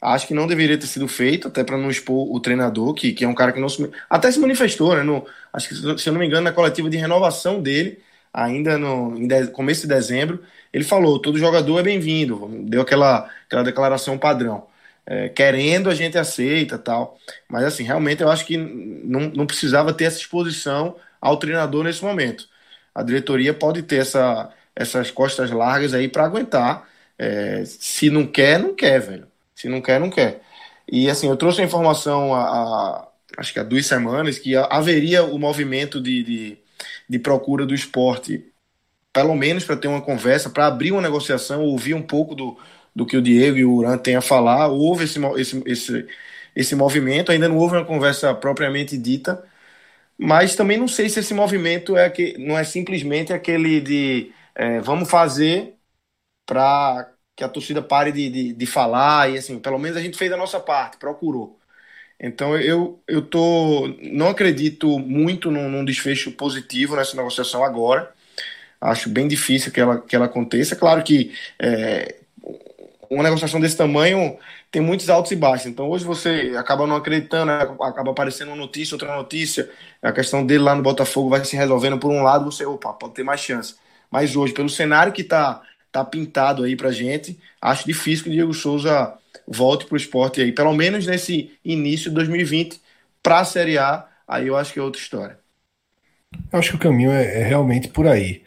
Acho 0.00 0.26
que 0.26 0.34
não 0.34 0.46
deveria 0.46 0.78
ter 0.78 0.86
sido 0.86 1.06
feito, 1.06 1.48
até 1.48 1.62
para 1.62 1.76
não 1.76 1.90
expor 1.90 2.32
o 2.34 2.40
treinador, 2.40 2.94
que, 2.94 3.12
que 3.12 3.24
é 3.24 3.28
um 3.28 3.34
cara 3.34 3.52
que 3.52 3.60
não 3.60 3.68
se, 3.68 3.90
até 4.08 4.32
se 4.32 4.38
manifestou, 4.40 4.94
né? 4.96 5.02
No, 5.02 5.26
acho 5.52 5.68
que, 5.68 5.74
se 5.98 6.08
eu 6.08 6.12
não 6.12 6.20
me 6.20 6.26
engano, 6.26 6.42
na 6.44 6.52
coletiva 6.52 6.88
de 6.88 6.96
renovação 6.96 7.60
dele, 7.62 8.02
ainda 8.32 8.78
no 8.78 9.26
de, 9.28 9.48
começo 9.48 9.82
de 9.82 9.88
dezembro, 9.88 10.42
ele 10.72 10.84
falou: 10.84 11.20
todo 11.20 11.38
jogador 11.38 11.78
é 11.80 11.82
bem-vindo, 11.82 12.48
deu 12.64 12.80
aquela, 12.82 13.28
aquela 13.46 13.62
declaração 13.62 14.16
padrão. 14.18 14.66
É, 15.06 15.28
querendo, 15.28 15.90
a 15.90 15.94
gente 15.94 16.16
aceita 16.18 16.78
tal. 16.78 17.18
Mas, 17.48 17.64
assim, 17.64 17.82
realmente 17.82 18.22
eu 18.22 18.30
acho 18.30 18.46
que 18.46 18.56
não, 18.56 19.22
não 19.30 19.46
precisava 19.46 19.92
ter 19.92 20.04
essa 20.04 20.18
exposição 20.18 20.96
ao 21.20 21.36
treinador 21.38 21.84
nesse 21.84 22.02
momento. 22.04 22.48
A 22.94 23.02
diretoria 23.02 23.52
pode 23.54 23.82
ter 23.82 23.96
essa, 23.96 24.50
essas 24.74 25.10
costas 25.10 25.50
largas 25.50 25.94
aí 25.94 26.08
para 26.08 26.24
aguentar. 26.24 26.88
É, 27.18 27.64
se 27.66 28.10
não 28.10 28.26
quer, 28.26 28.58
não 28.58 28.74
quer, 28.74 29.00
velho. 29.00 29.26
Se 29.54 29.68
não 29.68 29.80
quer, 29.80 30.00
não 30.00 30.10
quer. 30.10 30.42
E 30.90 31.08
assim, 31.10 31.28
eu 31.28 31.36
trouxe 31.36 31.60
a 31.60 31.64
informação 31.64 32.34
a 32.34 33.10
acho 33.36 33.52
que 33.52 33.58
há 33.58 33.62
duas 33.62 33.86
semanas 33.86 34.38
que 34.38 34.56
haveria 34.56 35.24
o 35.24 35.38
movimento 35.38 36.00
de, 36.00 36.22
de, 36.22 36.58
de 37.08 37.18
procura 37.18 37.66
do 37.66 37.74
esporte, 37.74 38.44
pelo 39.12 39.34
menos 39.34 39.64
para 39.64 39.76
ter 39.76 39.88
uma 39.88 40.02
conversa, 40.02 40.50
para 40.50 40.66
abrir 40.66 40.92
uma 40.92 41.02
negociação, 41.02 41.62
ouvir 41.62 41.94
um 41.94 42.02
pouco 42.02 42.34
do, 42.34 42.58
do 42.94 43.06
que 43.06 43.16
o 43.16 43.22
Diego 43.22 43.56
e 43.58 43.64
o 43.64 43.72
Uran 43.74 43.98
têm 43.98 44.16
a 44.16 44.20
falar. 44.20 44.68
Houve 44.68 45.04
esse, 45.04 45.18
esse, 45.38 45.62
esse, 45.66 46.06
esse 46.54 46.74
movimento, 46.74 47.32
ainda 47.32 47.48
não 47.48 47.56
houve 47.56 47.76
uma 47.76 47.84
conversa 47.84 48.34
propriamente 48.34 48.96
dita, 48.98 49.42
mas 50.18 50.54
também 50.54 50.78
não 50.78 50.88
sei 50.88 51.08
se 51.08 51.20
esse 51.20 51.34
movimento 51.34 51.96
é 51.96 52.08
que 52.10 52.36
não 52.38 52.58
é 52.58 52.64
simplesmente 52.64 53.32
aquele 53.32 53.80
de 53.80 54.32
é, 54.54 54.80
vamos 54.80 55.10
fazer 55.10 55.76
para 56.46 57.12
que 57.36 57.44
a 57.44 57.48
torcida 57.48 57.82
pare 57.82 58.12
de, 58.12 58.30
de, 58.30 58.52
de, 58.52 58.66
falar 58.66 59.30
e 59.30 59.38
assim, 59.38 59.58
pelo 59.58 59.78
menos 59.78 59.96
a 59.96 60.02
gente 60.02 60.18
fez 60.18 60.32
a 60.32 60.36
nossa 60.36 60.60
parte, 60.60 60.98
procurou. 60.98 61.58
Então 62.20 62.56
eu, 62.58 63.02
eu 63.08 63.22
tô, 63.22 63.88
não 64.02 64.28
acredito 64.28 64.98
muito 64.98 65.50
num, 65.50 65.68
num 65.70 65.84
desfecho 65.84 66.32
positivo 66.32 66.96
nessa 66.96 67.16
negociação 67.16 67.64
agora. 67.64 68.12
Acho 68.80 69.08
bem 69.10 69.28
difícil 69.28 69.72
que 69.72 69.80
ela, 69.80 70.00
que 70.00 70.16
ela 70.16 70.26
aconteça. 70.26 70.76
Claro 70.76 71.02
que 71.02 71.34
é, 71.58 72.16
uma 73.10 73.24
negociação 73.24 73.60
desse 73.60 73.76
tamanho 73.76 74.38
tem 74.70 74.80
muitos 74.80 75.10
altos 75.10 75.32
e 75.32 75.36
baixos. 75.36 75.66
Então 75.66 75.88
hoje 75.88 76.04
você 76.04 76.54
acaba 76.56 76.86
não 76.86 76.96
acreditando, 76.96 77.50
acaba 77.82 78.12
aparecendo 78.12 78.48
uma 78.48 78.56
notícia, 78.56 78.94
outra 78.94 79.16
notícia. 79.16 79.70
A 80.00 80.12
questão 80.12 80.46
dele 80.46 80.62
lá 80.62 80.74
no 80.74 80.82
Botafogo 80.82 81.28
vai 81.28 81.44
se 81.44 81.56
resolvendo 81.56 81.98
por 81.98 82.10
um 82.10 82.22
lado, 82.22 82.44
você, 82.44 82.64
opa, 82.64 82.92
pode 82.92 83.14
ter 83.14 83.24
mais 83.24 83.40
chance. 83.40 83.74
Mas 84.10 84.36
hoje, 84.36 84.52
pelo 84.52 84.68
cenário 84.68 85.12
que 85.12 85.22
está 85.22 85.62
tá 85.92 86.04
pintado 86.04 86.62
aí 86.62 86.76
pra 86.76 86.92
gente, 86.92 87.38
acho 87.60 87.86
difícil 87.86 88.24
que 88.24 88.30
o 88.30 88.32
Diego 88.32 88.54
Souza 88.54 89.14
volte 89.46 89.86
pro 89.86 89.96
esporte 89.96 90.40
aí, 90.40 90.52
pelo 90.52 90.72
menos 90.72 91.06
nesse 91.06 91.52
início 91.64 92.10
de 92.10 92.14
2020, 92.16 92.80
para 93.22 93.40
a 93.40 93.44
Série 93.44 93.78
A, 93.78 94.06
aí 94.26 94.46
eu 94.46 94.56
acho 94.56 94.72
que 94.72 94.78
é 94.78 94.82
outra 94.82 95.00
história. 95.00 95.38
Eu 96.52 96.58
acho 96.58 96.70
que 96.70 96.76
o 96.76 96.80
caminho 96.80 97.10
é, 97.10 97.40
é 97.40 97.42
realmente 97.42 97.88
por 97.88 98.06
aí. 98.06 98.42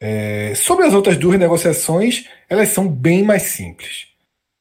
É, 0.00 0.54
sobre 0.54 0.86
as 0.86 0.94
outras 0.94 1.16
duas 1.16 1.38
negociações, 1.38 2.26
elas 2.48 2.68
são 2.68 2.88
bem 2.88 3.22
mais 3.22 3.42
simples. 3.42 4.08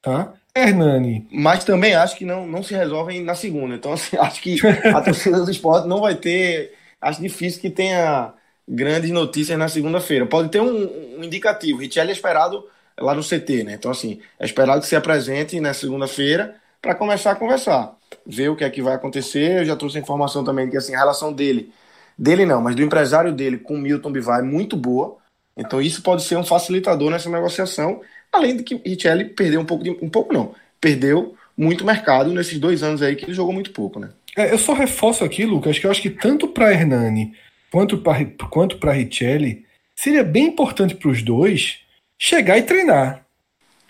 Tá? 0.02 0.34
Hernani. 0.56 1.28
Mas 1.32 1.64
também 1.64 1.96
acho 1.96 2.16
que 2.16 2.26
não, 2.26 2.46
não 2.46 2.62
se 2.62 2.74
resolvem 2.74 3.22
na 3.24 3.36
segunda. 3.36 3.76
Então, 3.76 3.94
assim, 3.94 4.16
acho 4.20 4.42
que 4.42 4.58
a 4.66 5.02
torcida 5.02 5.44
do 5.44 5.52
esporte 5.52 5.88
não 5.88 6.02
vai 6.02 6.16
ter. 6.16 6.74
Acho 7.02 7.22
difícil 7.22 7.62
que 7.62 7.70
tenha 7.70 8.34
grandes 8.68 9.12
notícias 9.12 9.58
na 9.58 9.68
segunda-feira. 9.68 10.26
Pode 10.26 10.50
ter 10.50 10.62
um, 10.62 11.18
um 11.20 11.24
indicativo. 11.24 11.80
Richelli 11.80 12.10
é 12.10 12.14
esperado 12.14 12.66
lá 13.00 13.14
no 13.14 13.24
CT, 13.24 13.64
né? 13.64 13.74
Então, 13.74 13.92
assim, 13.92 14.20
é 14.40 14.46
esperado 14.46 14.82
que 14.82 14.88
se 14.88 14.96
apresente 14.96 15.60
na 15.60 15.74
segunda-feira 15.74 16.56
para 16.82 16.96
começar 16.96 17.32
a 17.32 17.36
conversar, 17.36 17.96
ver 18.26 18.50
o 18.50 18.56
que 18.56 18.64
é 18.64 18.70
que 18.70 18.82
vai 18.82 18.96
acontecer. 18.96 19.60
Eu 19.60 19.66
já 19.66 19.76
trouxe 19.76 19.98
a 19.98 20.02
informação 20.02 20.44
também 20.44 20.70
que 20.70 20.78
assim, 20.78 20.94
a 20.96 21.00
relação 21.00 21.32
dele, 21.32 21.72
dele 22.18 22.46
não, 22.46 22.62
mas 22.62 22.76
do 22.76 22.82
empresário 22.82 23.32
dele 23.32 23.58
com 23.58 23.76
o 23.76 23.78
Milton 23.78 24.12
Bivar 24.12 24.40
é 24.40 24.44
muito 24.44 24.76
boa. 24.76 25.18
Então, 25.56 25.82
isso 25.82 26.02
pode 26.02 26.24
ser 26.24 26.36
um 26.36 26.44
facilitador 26.44 27.12
nessa 27.12 27.30
negociação. 27.30 28.02
Além 28.32 28.58
de 28.58 28.64
que 28.64 28.82
Richelli 28.84 29.26
perdeu 29.26 29.62
um 29.62 29.66
pouco 29.66 29.84
de. 29.84 29.92
Um 30.02 30.10
pouco 30.10 30.34
não. 30.34 30.56
Perdeu 30.82 31.36
muito 31.56 31.86
mercado 31.86 32.34
nesses 32.34 32.60
dois 32.60 32.82
anos 32.82 33.02
aí 33.02 33.16
que 33.16 33.26
ele 33.26 33.34
jogou 33.34 33.54
muito 33.54 33.72
pouco, 33.72 34.00
né? 34.00 34.10
É, 34.36 34.52
eu 34.52 34.58
só 34.58 34.74
reforço 34.74 35.24
aqui, 35.24 35.46
Lucas, 35.46 35.78
que 35.78 35.86
eu 35.86 35.92
acho 35.92 36.02
que 36.02 36.10
tanto 36.10 36.48
para 36.48 36.74
Hernani 36.74 37.34
quanto 37.74 37.98
para 37.98 38.24
quanto 38.52 38.78
para 38.78 38.92
Richelli 38.92 39.66
seria 39.96 40.24
bem 40.24 40.46
importante 40.46 40.94
para 40.94 41.10
os 41.10 41.24
dois 41.24 41.80
chegar 42.20 42.60
e 42.60 42.62
treinar. 42.62 43.26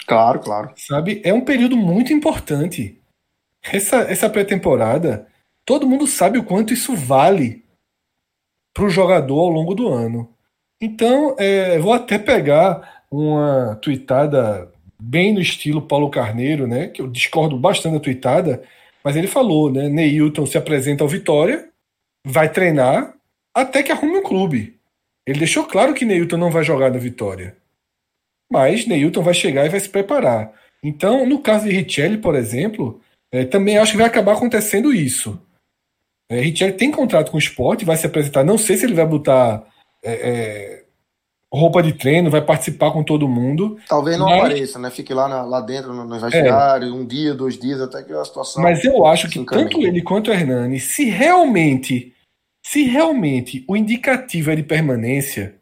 Claro, 0.07 0.39
claro. 0.39 0.71
Sabe? 0.77 1.21
É 1.21 1.33
um 1.33 1.41
período 1.41 1.75
muito 1.75 2.13
importante. 2.13 2.97
Essa, 3.61 3.97
essa 4.03 4.29
pré-temporada, 4.29 5.27
todo 5.65 5.87
mundo 5.87 6.07
sabe 6.07 6.39
o 6.39 6.45
quanto 6.45 6.73
isso 6.73 6.95
vale 6.95 7.65
para 8.73 8.85
o 8.85 8.89
jogador 8.89 9.41
ao 9.41 9.49
longo 9.49 9.75
do 9.75 9.89
ano. 9.89 10.33
Então, 10.79 11.35
é, 11.37 11.77
vou 11.77 11.91
até 11.91 12.17
pegar 12.17 13.03
uma 13.11 13.77
tweetada 13.81 14.71
bem 14.97 15.33
no 15.33 15.41
estilo 15.41 15.81
Paulo 15.81 16.09
Carneiro, 16.09 16.67
né? 16.67 16.87
Que 16.87 17.01
eu 17.01 17.07
discordo 17.07 17.57
bastante 17.57 17.95
da 17.95 17.99
tweetada, 17.99 18.63
mas 19.03 19.17
ele 19.17 19.27
falou, 19.27 19.69
né? 19.69 19.89
Neilton 19.89 20.45
se 20.45 20.57
apresenta 20.57 21.03
ao 21.03 21.09
Vitória, 21.09 21.67
vai 22.25 22.49
treinar 22.49 23.13
até 23.53 23.83
que 23.83 23.91
arrume 23.91 24.17
um 24.17 24.23
clube. 24.23 24.79
Ele 25.25 25.39
deixou 25.39 25.65
claro 25.65 25.93
que 25.93 26.05
Neilton 26.05 26.37
não 26.37 26.51
vai 26.51 26.63
jogar 26.63 26.91
na 26.91 26.97
Vitória. 26.97 27.55
Mas 28.51 28.85
Neilton 28.85 29.21
vai 29.21 29.33
chegar 29.33 29.65
e 29.65 29.69
vai 29.69 29.79
se 29.79 29.89
preparar. 29.89 30.53
Então, 30.83 31.25
no 31.25 31.39
caso 31.39 31.65
de 31.65 31.71
Richelli, 31.71 32.17
por 32.17 32.35
exemplo, 32.35 33.01
é, 33.31 33.45
também 33.45 33.77
acho 33.77 33.93
que 33.93 33.97
vai 33.97 34.07
acabar 34.07 34.33
acontecendo 34.33 34.93
isso. 34.93 35.39
É, 36.29 36.39
Richelli 36.41 36.73
tem 36.73 36.91
contrato 36.91 37.31
com 37.31 37.37
o 37.37 37.39
esporte, 37.39 37.85
vai 37.85 37.95
se 37.95 38.05
apresentar. 38.05 38.43
Não 38.43 38.57
sei 38.57 38.75
se 38.75 38.85
ele 38.85 38.93
vai 38.93 39.05
botar 39.05 39.65
é, 40.03 40.13
é 40.13 40.83
roupa 41.53 41.83
de 41.83 41.93
treino, 41.93 42.31
vai 42.31 42.41
participar 42.41 42.91
com 42.91 43.03
todo 43.03 43.29
mundo. 43.29 43.77
Talvez 43.87 44.17
não 44.17 44.25
mas... 44.25 44.39
apareça, 44.39 44.79
né? 44.79 44.89
Fique 44.89 45.13
lá, 45.13 45.27
na, 45.27 45.43
lá 45.43 45.61
dentro 45.61 45.93
no 45.93 46.19
vestiário, 46.19 46.87
é. 46.87 46.91
um 46.91 47.05
dia, 47.05 47.33
dois 47.33 47.57
dias, 47.57 47.79
até 47.79 48.01
que 48.01 48.11
a 48.11 48.25
situação. 48.25 48.61
Mas 48.63 48.83
eu 48.83 49.05
acho 49.05 49.29
que 49.29 49.43
tanto 49.45 49.79
ele 49.81 50.01
quanto 50.01 50.31
o 50.31 50.33
Hernani, 50.33 50.79
se 50.79 51.05
realmente, 51.05 52.13
se 52.63 52.83
realmente 52.83 53.65
o 53.67 53.75
indicativo 53.75 54.49
é 54.49 54.55
de 54.55 54.63
permanência, 54.63 55.55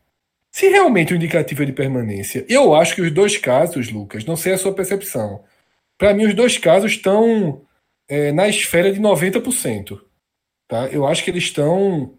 se 0.52 0.70
realmente 0.70 1.14
o 1.14 1.16
indicativo 1.16 1.64
é 1.64 1.66
de 1.66 1.74
permanência, 1.74 2.46
eu 2.48 2.76
acho 2.76 2.94
que 2.94 3.02
os 3.02 3.12
dois 3.12 3.38
casos, 3.38 3.90
Lucas, 3.90 4.24
não 4.24 4.36
sei 4.36 4.54
a 4.54 4.58
sua 4.58 4.74
percepção, 4.74 5.42
para 5.98 6.14
mim 6.14 6.26
os 6.26 6.36
dois 6.36 6.58
casos 6.60 6.92
estão 6.92 7.62
é, 8.08 8.32
na 8.32 8.48
esfera 8.48 8.94
de 8.94 9.00
90%. 9.00 10.00
Tá? 10.68 10.88
Eu 10.88 11.08
acho 11.08 11.24
que 11.24 11.32
eles 11.32 11.44
estão 11.44 12.14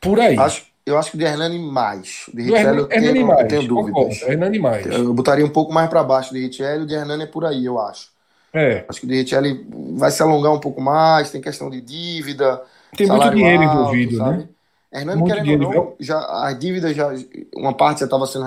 por 0.00 0.18
aí. 0.18 0.36
Acho, 0.36 0.66
eu 0.84 0.98
acho 0.98 1.12
que 1.12 1.16
de 1.16 1.24
Hernani 1.24 1.58
mais. 1.58 2.26
De 2.34 2.42
Richelli 2.42 2.78
eu, 2.78 2.88
tenho, 2.88 3.26
mais, 3.26 3.40
eu 3.40 3.48
tenho 3.48 3.68
dúvidas. 3.68 4.22
Hernani 4.22 4.58
mais. 4.58 4.86
Eu 4.86 5.14
botaria 5.14 5.46
um 5.46 5.50
pouco 5.50 5.72
mais 5.72 5.88
para 5.88 6.02
baixo 6.02 6.34
de 6.34 6.40
Richelli, 6.40 6.82
o 6.82 6.86
de 6.86 6.94
Hernani 6.94 7.22
é 7.22 7.26
por 7.26 7.44
aí, 7.44 7.64
eu 7.64 7.78
acho. 7.78 8.12
É. 8.52 8.84
Acho 8.88 9.00
que 9.00 9.06
o 9.06 9.08
de 9.08 9.22
Richelli 9.22 9.66
vai 9.96 10.10
se 10.10 10.22
alongar 10.22 10.52
um 10.52 10.60
pouco 10.60 10.80
mais, 10.80 11.30
tem 11.30 11.40
questão 11.40 11.70
de 11.70 11.80
dívida. 11.80 12.62
Tem 12.96 13.06
muito 13.06 13.30
dinheiro 13.30 13.62
alto, 13.62 13.78
envolvido, 13.78 14.16
sabe? 14.16 14.38
né? 14.38 14.48
Hernani, 14.92 15.20
muito 15.20 15.34
querendo 15.34 15.44
dinheiro, 15.44 15.66
ou 15.66 15.74
não, 15.74 15.94
já, 15.98 16.18
as 16.18 16.58
dívidas 16.58 16.94
já. 16.94 17.10
Uma 17.56 17.72
parte 17.72 18.00
já 18.00 18.06
estava 18.06 18.26
sendo. 18.26 18.44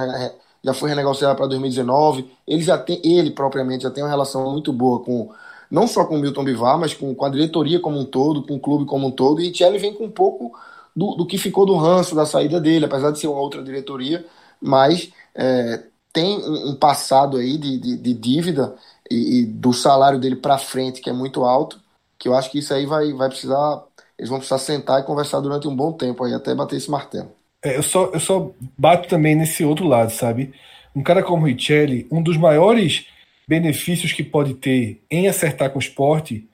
Já 0.64 0.74
foi 0.74 0.90
renegociada 0.90 1.36
para 1.36 1.48
2019. 1.48 2.30
Ele 2.48 2.62
já 2.62 2.78
tem, 2.78 3.02
ele 3.04 3.32
propriamente 3.32 3.84
já 3.84 3.92
tem 3.92 4.04
uma 4.04 4.10
relação 4.10 4.52
muito 4.52 4.72
boa 4.72 5.04
com. 5.04 5.30
Não 5.70 5.86
só 5.86 6.06
com 6.06 6.16
o 6.16 6.20
Milton 6.20 6.46
Bivar, 6.46 6.80
mas 6.80 6.94
com, 6.94 7.14
com 7.14 7.26
a 7.26 7.30
diretoria 7.30 7.80
como 7.82 8.00
um 8.00 8.06
todo, 8.06 8.42
com 8.42 8.56
o 8.56 8.60
clube 8.60 8.86
como 8.86 9.08
um 9.08 9.12
todo. 9.12 9.42
E 9.42 9.50
Richelli 9.50 9.78
vem 9.78 9.94
com 9.94 10.06
um 10.06 10.10
pouco 10.10 10.54
do, 10.98 11.14
do 11.14 11.28
que 11.28 11.38
ficou 11.38 11.64
do 11.64 11.76
ranço 11.76 12.16
da 12.16 12.26
saída 12.26 12.60
dele, 12.60 12.86
apesar 12.86 13.12
de 13.12 13.20
ser 13.20 13.28
uma 13.28 13.40
outra 13.40 13.64
diretoria, 13.64 14.26
mas 14.60 15.12
é, 15.36 15.84
tem 16.12 16.40
um, 16.40 16.70
um, 16.70 16.76
passado 16.76 17.38
aí 17.38 17.56
de, 17.56 17.78
de, 17.78 17.98
de 17.98 18.14
dívida 18.16 18.76
e, 19.10 19.42
e, 19.42 19.46
do 19.46 19.72
salário 19.74 20.20
dele 20.20 20.36
para 20.36 20.58
frente, 20.58 21.00
que 21.00 21.10
é 21.10 21.14
muito 21.14 21.46
alto, 21.46 21.80
que 22.18 22.28
eu 22.28 22.34
acho 22.34 22.50
que 22.50 22.58
isso 22.58 22.74
aí 22.74 22.88
vai, 22.88 23.14
vai 23.14 23.30
precisar, 23.30 23.84
eles 24.18 24.30
vão 24.30 24.40
precisar 24.40 24.60
sentar 24.60 25.02
e 25.02 25.06
conversar 25.06 25.40
durante 25.40 25.68
um 25.68 25.76
bom 25.76 25.94
tempo 25.94 26.24
aí, 26.24 26.34
até 26.34 26.56
bater 26.56 26.78
esse 26.78 26.90
martelo. 26.90 27.32
É, 27.64 27.78
eu, 27.78 27.84
só, 27.84 28.06
eu 28.14 28.20
só 28.20 28.52
bato 28.78 29.08
também 29.08 29.36
nesse 29.36 29.64
outro 29.64 29.88
lado, 29.88 30.12
sabe? 30.12 30.54
Um 30.96 31.04
cara 31.04 31.22
como 31.22 31.44
o 31.44 31.46
Richelli, 31.46 32.08
um 32.12 32.22
dos 32.22 32.38
maiores 32.38 33.08
benefícios 33.48 34.12
que 34.12 34.24
pode 34.24 34.56
ter 34.56 35.02
em 35.10 35.28
acertar 35.28 35.70
com 35.70 35.78
o 35.78 35.82
esporte 35.82 36.48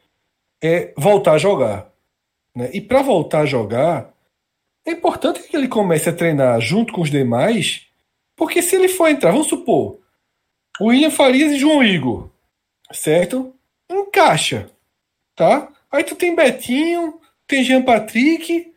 é 0.62 0.94
voltar 0.98 1.34
a 1.34 1.38
jogar. 1.38 1.90
Né? 2.56 2.70
E 2.74 2.82
para 2.82 3.02
voltar 3.02 3.42
a 3.42 3.46
jogar, 3.46 4.14
é 4.86 4.92
importante 4.92 5.42
que 5.44 5.56
ele 5.56 5.68
comece 5.68 6.10
a 6.10 6.14
treinar 6.14 6.60
junto 6.62 6.94
com 6.94 7.02
os 7.02 7.10
demais, 7.10 7.88
porque 8.36 8.62
se 8.62 8.76
ele 8.76 8.88
for 8.88 9.08
entrar, 9.08 9.32
vamos 9.32 9.48
supor, 9.48 10.00
o 10.80 10.88
William 10.88 11.12
Farias 11.12 11.52
e 11.52 11.60
João 11.60 11.84
Igor, 11.84 12.30
certo? 12.92 13.54
Encaixa, 13.90 14.70
tá? 15.36 15.70
Aí 15.92 16.04
tu 16.04 16.16
tem 16.16 16.36
Betinho, 16.36 17.20
tem 17.48 17.64
Jean 17.64 17.82
Patrick, 17.82 18.74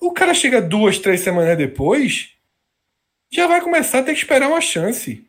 o 0.00 0.12
cara 0.12 0.34
chega 0.34 0.60
duas, 0.60 0.98
três 0.98 1.20
semanas 1.20 1.56
depois, 1.56 2.30
já 3.30 3.46
vai 3.46 3.60
começar 3.60 4.00
a 4.00 4.02
ter 4.02 4.12
que 4.12 4.20
esperar 4.20 4.48
uma 4.48 4.60
chance. 4.60 5.26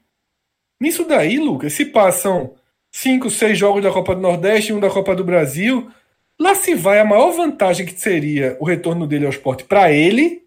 Nisso 0.79 1.05
daí, 1.05 1.37
Lucas, 1.37 1.73
se 1.73 1.85
passam 1.85 2.55
cinco, 2.91 3.29
seis 3.29 3.57
jogos 3.57 3.81
da 3.83 3.91
Copa 3.91 4.15
do 4.15 4.21
Nordeste 4.21 4.71
e 4.71 4.75
um 4.75 4.79
da 4.79 4.89
Copa 4.89 5.15
do 5.15 5.23
Brasil, 5.23 5.91
Lá 6.39 6.53
se 6.53 6.75
vai 6.75 6.99
a 6.99 7.05
maior 7.05 7.31
vantagem 7.31 7.85
que 7.85 7.93
seria 7.93 8.57
o 8.59 8.65
retorno 8.65 9.07
dele 9.07 9.25
ao 9.25 9.31
esporte 9.31 9.63
para 9.63 9.91
ele, 9.91 10.45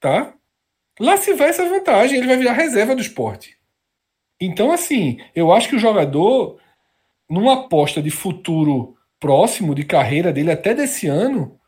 tá? 0.00 0.32
Lá 0.98 1.16
se 1.16 1.34
vai 1.34 1.50
essa 1.50 1.68
vantagem, 1.68 2.18
ele 2.18 2.26
vai 2.26 2.38
virar 2.38 2.52
reserva 2.52 2.94
do 2.94 3.02
esporte. 3.02 3.56
Então, 4.40 4.72
assim, 4.72 5.18
eu 5.34 5.52
acho 5.52 5.68
que 5.68 5.76
o 5.76 5.80
jogador, 5.80 6.58
numa 7.28 7.64
aposta 7.64 8.02
de 8.02 8.10
futuro 8.10 8.96
próximo, 9.20 9.74
de 9.74 9.84
carreira 9.84 10.32
dele 10.32 10.50
até 10.50 10.74
desse 10.74 11.06
ano, 11.06 11.60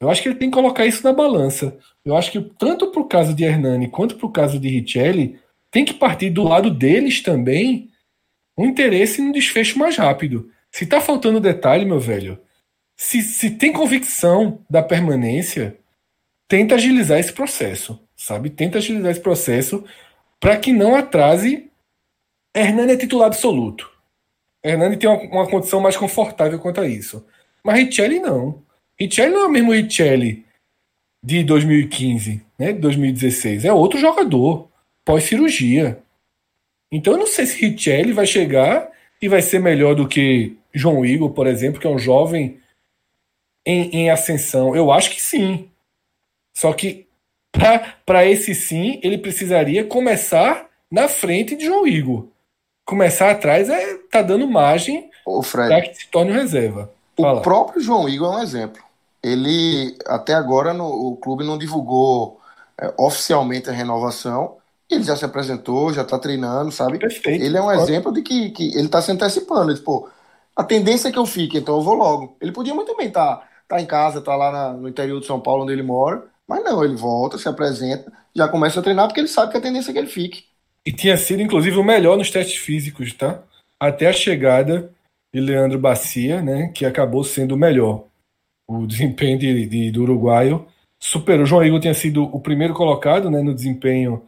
eu 0.00 0.10
acho 0.10 0.22
que 0.22 0.28
ele 0.28 0.38
tem 0.38 0.50
que 0.50 0.54
colocar 0.54 0.86
isso 0.86 1.04
na 1.04 1.12
balança. 1.12 1.78
Eu 2.04 2.16
acho 2.16 2.32
que 2.32 2.40
tanto 2.40 2.90
para 2.90 3.00
o 3.00 3.08
caso 3.08 3.34
de 3.34 3.44
Hernani 3.44 3.88
quanto 3.88 4.16
para 4.16 4.26
o 4.26 4.32
caso 4.32 4.58
de 4.58 4.68
Richelli, 4.68 5.38
tem 5.70 5.84
que 5.84 5.94
partir 5.94 6.30
do 6.30 6.42
lado 6.42 6.70
deles 6.70 7.22
também 7.22 7.90
um 8.56 8.66
interesse 8.66 9.20
no 9.20 9.32
desfecho 9.32 9.78
mais 9.78 9.96
rápido. 9.96 10.50
Se 10.70 10.86
tá 10.86 11.00
faltando 11.00 11.40
detalhe, 11.40 11.84
meu 11.84 12.00
velho, 12.00 12.38
se, 12.96 13.22
se 13.22 13.50
tem 13.50 13.72
convicção 13.72 14.60
da 14.68 14.82
permanência, 14.82 15.76
tenta 16.48 16.74
agilizar 16.74 17.18
esse 17.18 17.32
processo, 17.32 18.00
sabe? 18.16 18.50
Tenta 18.50 18.78
agilizar 18.78 19.10
esse 19.10 19.20
processo 19.20 19.84
para 20.40 20.56
que 20.56 20.72
não 20.72 20.94
atrase. 20.94 21.70
Hernani 22.54 22.92
é 22.92 22.96
titular 22.96 23.26
absoluto. 23.26 23.90
Hernani 24.66 24.96
tem 24.96 25.08
uma, 25.08 25.20
uma, 25.22 25.46
condição 25.48 25.80
mais 25.80 25.96
confortável 25.96 26.58
quanto 26.58 26.80
a 26.80 26.88
isso. 26.88 27.24
Mas 27.62 27.78
Richelli 27.78 28.18
não. 28.18 28.62
Richelli 28.98 29.32
não 29.32 29.44
é 29.44 29.46
o 29.46 29.50
mesmo 29.50 29.72
Richelli 29.72 30.44
de 31.22 31.44
2015, 31.44 32.42
né? 32.58 32.72
De 32.72 32.80
2016. 32.80 33.64
É 33.64 33.72
outro 33.72 33.98
jogador, 33.98 34.68
pós-cirurgia. 35.04 36.02
Então 36.90 37.14
eu 37.14 37.18
não 37.18 37.26
sei 37.26 37.46
se 37.46 37.64
Richelli 37.64 38.12
vai 38.12 38.26
chegar 38.26 38.90
e 39.20 39.28
vai 39.28 39.42
ser 39.42 39.60
melhor 39.60 39.94
do 39.94 40.08
que 40.08 40.56
João 40.72 41.04
Igor, 41.04 41.30
por 41.30 41.46
exemplo, 41.46 41.80
que 41.80 41.86
é 41.86 41.90
um 41.90 41.98
jovem 41.98 42.60
em, 43.64 43.90
em 43.90 44.10
ascensão? 44.10 44.74
Eu 44.74 44.90
acho 44.90 45.10
que 45.10 45.20
sim. 45.20 45.70
Só 46.54 46.72
que 46.72 47.06
para 48.04 48.26
esse 48.26 48.54
sim, 48.54 49.00
ele 49.02 49.18
precisaria 49.18 49.84
começar 49.84 50.68
na 50.90 51.08
frente 51.08 51.56
de 51.56 51.64
João 51.64 51.86
Igor. 51.86 52.28
Começar 52.86 53.32
atrás 53.32 53.68
é 53.68 53.98
tá 54.10 54.22
dando 54.22 54.46
margem 54.46 55.10
para 55.50 55.82
que 55.82 55.94
se 55.94 56.06
torne 56.06 56.30
reserva. 56.30 56.88
Fala. 57.20 57.40
O 57.40 57.42
próprio 57.42 57.82
João 57.82 58.08
Igor 58.08 58.32
é 58.32 58.36
um 58.38 58.42
exemplo. 58.42 58.80
Ele 59.20 59.98
até 60.06 60.34
agora 60.34 60.72
no, 60.72 60.86
o 60.86 61.16
clube 61.16 61.42
não 61.42 61.58
divulgou 61.58 62.40
é, 62.80 62.94
oficialmente 62.96 63.68
a 63.68 63.72
renovação. 63.72 64.56
Ele 64.88 65.02
já 65.02 65.16
se 65.16 65.24
apresentou, 65.24 65.92
já 65.92 66.02
está 66.02 66.16
treinando, 66.16 66.70
sabe? 66.70 66.96
Perfeito. 66.98 67.42
Ele 67.42 67.56
é 67.56 67.60
um 67.60 67.72
exemplo 67.72 68.12
de 68.12 68.22
que, 68.22 68.50
que 68.50 68.68
ele 68.76 68.86
está 68.86 69.02
se 69.02 69.10
antecipando. 69.10 69.72
Ele, 69.72 69.80
pô, 69.80 70.08
a 70.54 70.62
tendência 70.62 71.08
é 71.08 71.12
que 71.12 71.18
eu 71.18 71.26
fique, 71.26 71.58
então 71.58 71.74
eu 71.76 71.82
vou 71.82 71.94
logo. 71.94 72.36
Ele 72.40 72.52
podia 72.52 72.72
muito 72.72 72.96
bem 72.96 73.08
estar 73.08 73.36
tá 73.36 73.48
tá 73.66 73.80
em 73.80 73.86
casa, 73.86 74.20
tá 74.20 74.36
lá 74.36 74.52
na, 74.52 74.72
no 74.74 74.88
interior 74.88 75.18
de 75.18 75.26
São 75.26 75.40
Paulo, 75.40 75.64
onde 75.64 75.72
ele 75.72 75.82
mora. 75.82 76.22
Mas 76.46 76.62
não, 76.62 76.84
ele 76.84 76.94
volta, 76.94 77.36
se 77.36 77.48
apresenta, 77.48 78.12
já 78.32 78.46
começa 78.46 78.78
a 78.78 78.82
treinar 78.82 79.08
porque 79.08 79.18
ele 79.18 79.26
sabe 79.26 79.50
que 79.50 79.58
a 79.58 79.60
tendência 79.60 79.90
é 79.90 79.92
que 79.92 79.98
ele 79.98 80.06
fique. 80.06 80.44
E 80.86 80.92
tinha 80.92 81.16
sido, 81.18 81.42
inclusive, 81.42 81.76
o 81.76 81.82
melhor 81.82 82.16
nos 82.16 82.30
testes 82.30 82.56
físicos, 82.58 83.12
tá? 83.12 83.42
Até 83.78 84.06
a 84.06 84.12
chegada 84.12 84.92
de 85.34 85.40
Leandro 85.40 85.80
Bacia, 85.80 86.40
né? 86.40 86.70
Que 86.72 86.86
acabou 86.86 87.24
sendo 87.24 87.56
o 87.56 87.58
melhor. 87.58 88.04
O 88.68 88.86
desempenho 88.86 89.36
de, 89.36 89.66
de, 89.66 89.90
do 89.90 90.02
uruguaio 90.02 90.64
superou. 91.00 91.42
O 91.42 91.46
João 91.46 91.64
Igor 91.64 91.80
tinha 91.80 91.92
sido 91.92 92.22
o 92.24 92.40
primeiro 92.40 92.72
colocado 92.72 93.28
né, 93.28 93.42
no 93.42 93.52
desempenho. 93.52 94.22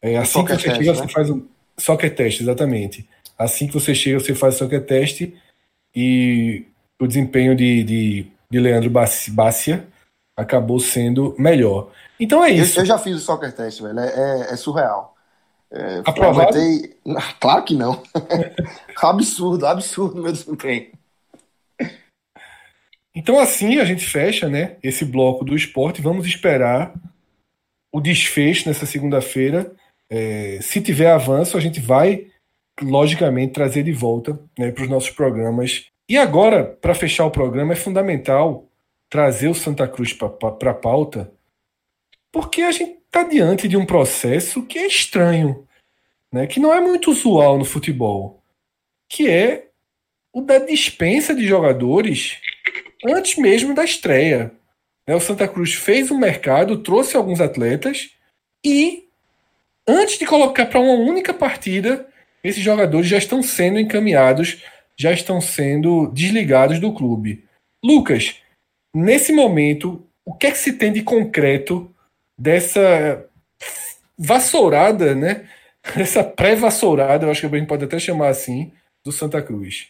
É, 0.00 0.16
assim 0.16 0.42
que 0.42 0.52
você 0.52 0.68
teste, 0.70 0.84
chega, 0.84 0.92
né? 0.92 1.06
você 1.06 1.12
faz 1.12 1.28
um 1.28 1.46
soccer 1.78 2.14
teste, 2.14 2.42
exatamente. 2.42 3.06
Assim 3.38 3.66
que 3.66 3.74
você 3.74 3.94
chega, 3.94 4.18
você 4.18 4.34
faz 4.34 4.54
o 4.54 4.58
soccer 4.58 4.84
teste 4.84 5.36
e 5.94 6.64
o 6.98 7.06
desempenho 7.06 7.54
de, 7.54 7.84
de, 7.84 8.26
de 8.50 8.58
Leandro 8.58 8.90
Bácia 8.90 9.86
acabou 10.34 10.80
sendo 10.80 11.34
melhor. 11.38 11.90
Então 12.18 12.42
é 12.42 12.50
isso. 12.50 12.78
Eu, 12.78 12.82
eu 12.82 12.86
já 12.86 12.98
fiz 12.98 13.16
o 13.16 13.20
soccer 13.20 13.52
teste, 13.52 13.82
velho. 13.82 13.98
É, 13.98 14.08
é, 14.08 14.52
é 14.52 14.56
surreal. 14.56 15.14
É, 15.72 16.02
Aprovado? 16.04 16.56
Claro 17.38 17.64
que 17.64 17.74
não. 17.74 18.02
absurdo, 19.00 19.66
absurdo 19.66 20.20
meu 20.20 20.32
desempenho. 20.32 20.90
Então 23.14 23.38
assim 23.38 23.78
a 23.78 23.84
gente 23.84 24.04
fecha, 24.04 24.48
né, 24.48 24.76
esse 24.82 25.04
bloco 25.04 25.44
do 25.44 25.54
esporte. 25.54 26.02
Vamos 26.02 26.26
esperar 26.26 26.94
o 27.92 28.00
desfecho 28.00 28.68
nessa 28.68 28.86
segunda-feira. 28.86 29.72
É, 30.08 30.58
se 30.60 30.80
tiver 30.80 31.10
avanço, 31.10 31.56
a 31.56 31.60
gente 31.60 31.80
vai 31.80 32.26
logicamente 32.80 33.52
trazer 33.52 33.82
de 33.82 33.92
volta 33.92 34.38
né, 34.58 34.72
para 34.72 34.84
os 34.84 34.90
nossos 34.90 35.10
programas. 35.10 35.86
E 36.08 36.16
agora, 36.16 36.64
para 36.64 36.94
fechar 36.94 37.26
o 37.26 37.30
programa, 37.30 37.72
é 37.72 37.76
fundamental 37.76 38.66
trazer 39.08 39.48
o 39.48 39.54
Santa 39.54 39.86
Cruz 39.86 40.12
para 40.12 40.70
a 40.70 40.74
pauta, 40.74 41.32
porque 42.32 42.62
a 42.62 42.72
gente 42.72 42.99
está 43.10 43.24
diante 43.24 43.66
de 43.66 43.76
um 43.76 43.84
processo 43.84 44.62
que 44.62 44.78
é 44.78 44.86
estranho, 44.86 45.66
né, 46.32 46.46
que 46.46 46.60
não 46.60 46.72
é 46.72 46.80
muito 46.80 47.10
usual 47.10 47.58
no 47.58 47.64
futebol, 47.64 48.40
que 49.08 49.28
é 49.28 49.66
o 50.32 50.40
da 50.40 50.60
dispensa 50.60 51.34
de 51.34 51.44
jogadores 51.44 52.38
antes 53.04 53.36
mesmo 53.36 53.74
da 53.74 53.84
estreia. 53.84 54.52
Né, 55.04 55.16
o 55.16 55.20
Santa 55.20 55.48
Cruz 55.48 55.74
fez 55.74 56.08
um 56.12 56.18
mercado, 56.18 56.78
trouxe 56.78 57.16
alguns 57.16 57.40
atletas 57.40 58.10
e, 58.64 59.08
antes 59.88 60.16
de 60.16 60.24
colocar 60.24 60.66
para 60.66 60.78
uma 60.78 60.94
única 60.94 61.34
partida, 61.34 62.06
esses 62.44 62.62
jogadores 62.62 63.08
já 63.08 63.18
estão 63.18 63.42
sendo 63.42 63.80
encaminhados, 63.80 64.62
já 64.96 65.12
estão 65.12 65.40
sendo 65.40 66.06
desligados 66.12 66.78
do 66.78 66.94
clube. 66.94 67.44
Lucas, 67.84 68.36
nesse 68.94 69.32
momento, 69.32 70.06
o 70.24 70.32
que 70.32 70.46
é 70.46 70.52
que 70.52 70.58
se 70.58 70.74
tem 70.74 70.92
de 70.92 71.02
concreto 71.02 71.92
dessa 72.40 73.26
vassourada, 74.18 75.14
né? 75.14 75.48
Essa 75.96 76.24
pré-vassourada, 76.24 77.26
eu 77.26 77.30
acho 77.30 77.40
que 77.40 77.54
a 77.54 77.58
gente 77.58 77.68
pode 77.68 77.84
até 77.84 77.98
chamar 77.98 78.28
assim, 78.28 78.72
do 79.04 79.12
Santa 79.12 79.42
Cruz. 79.42 79.88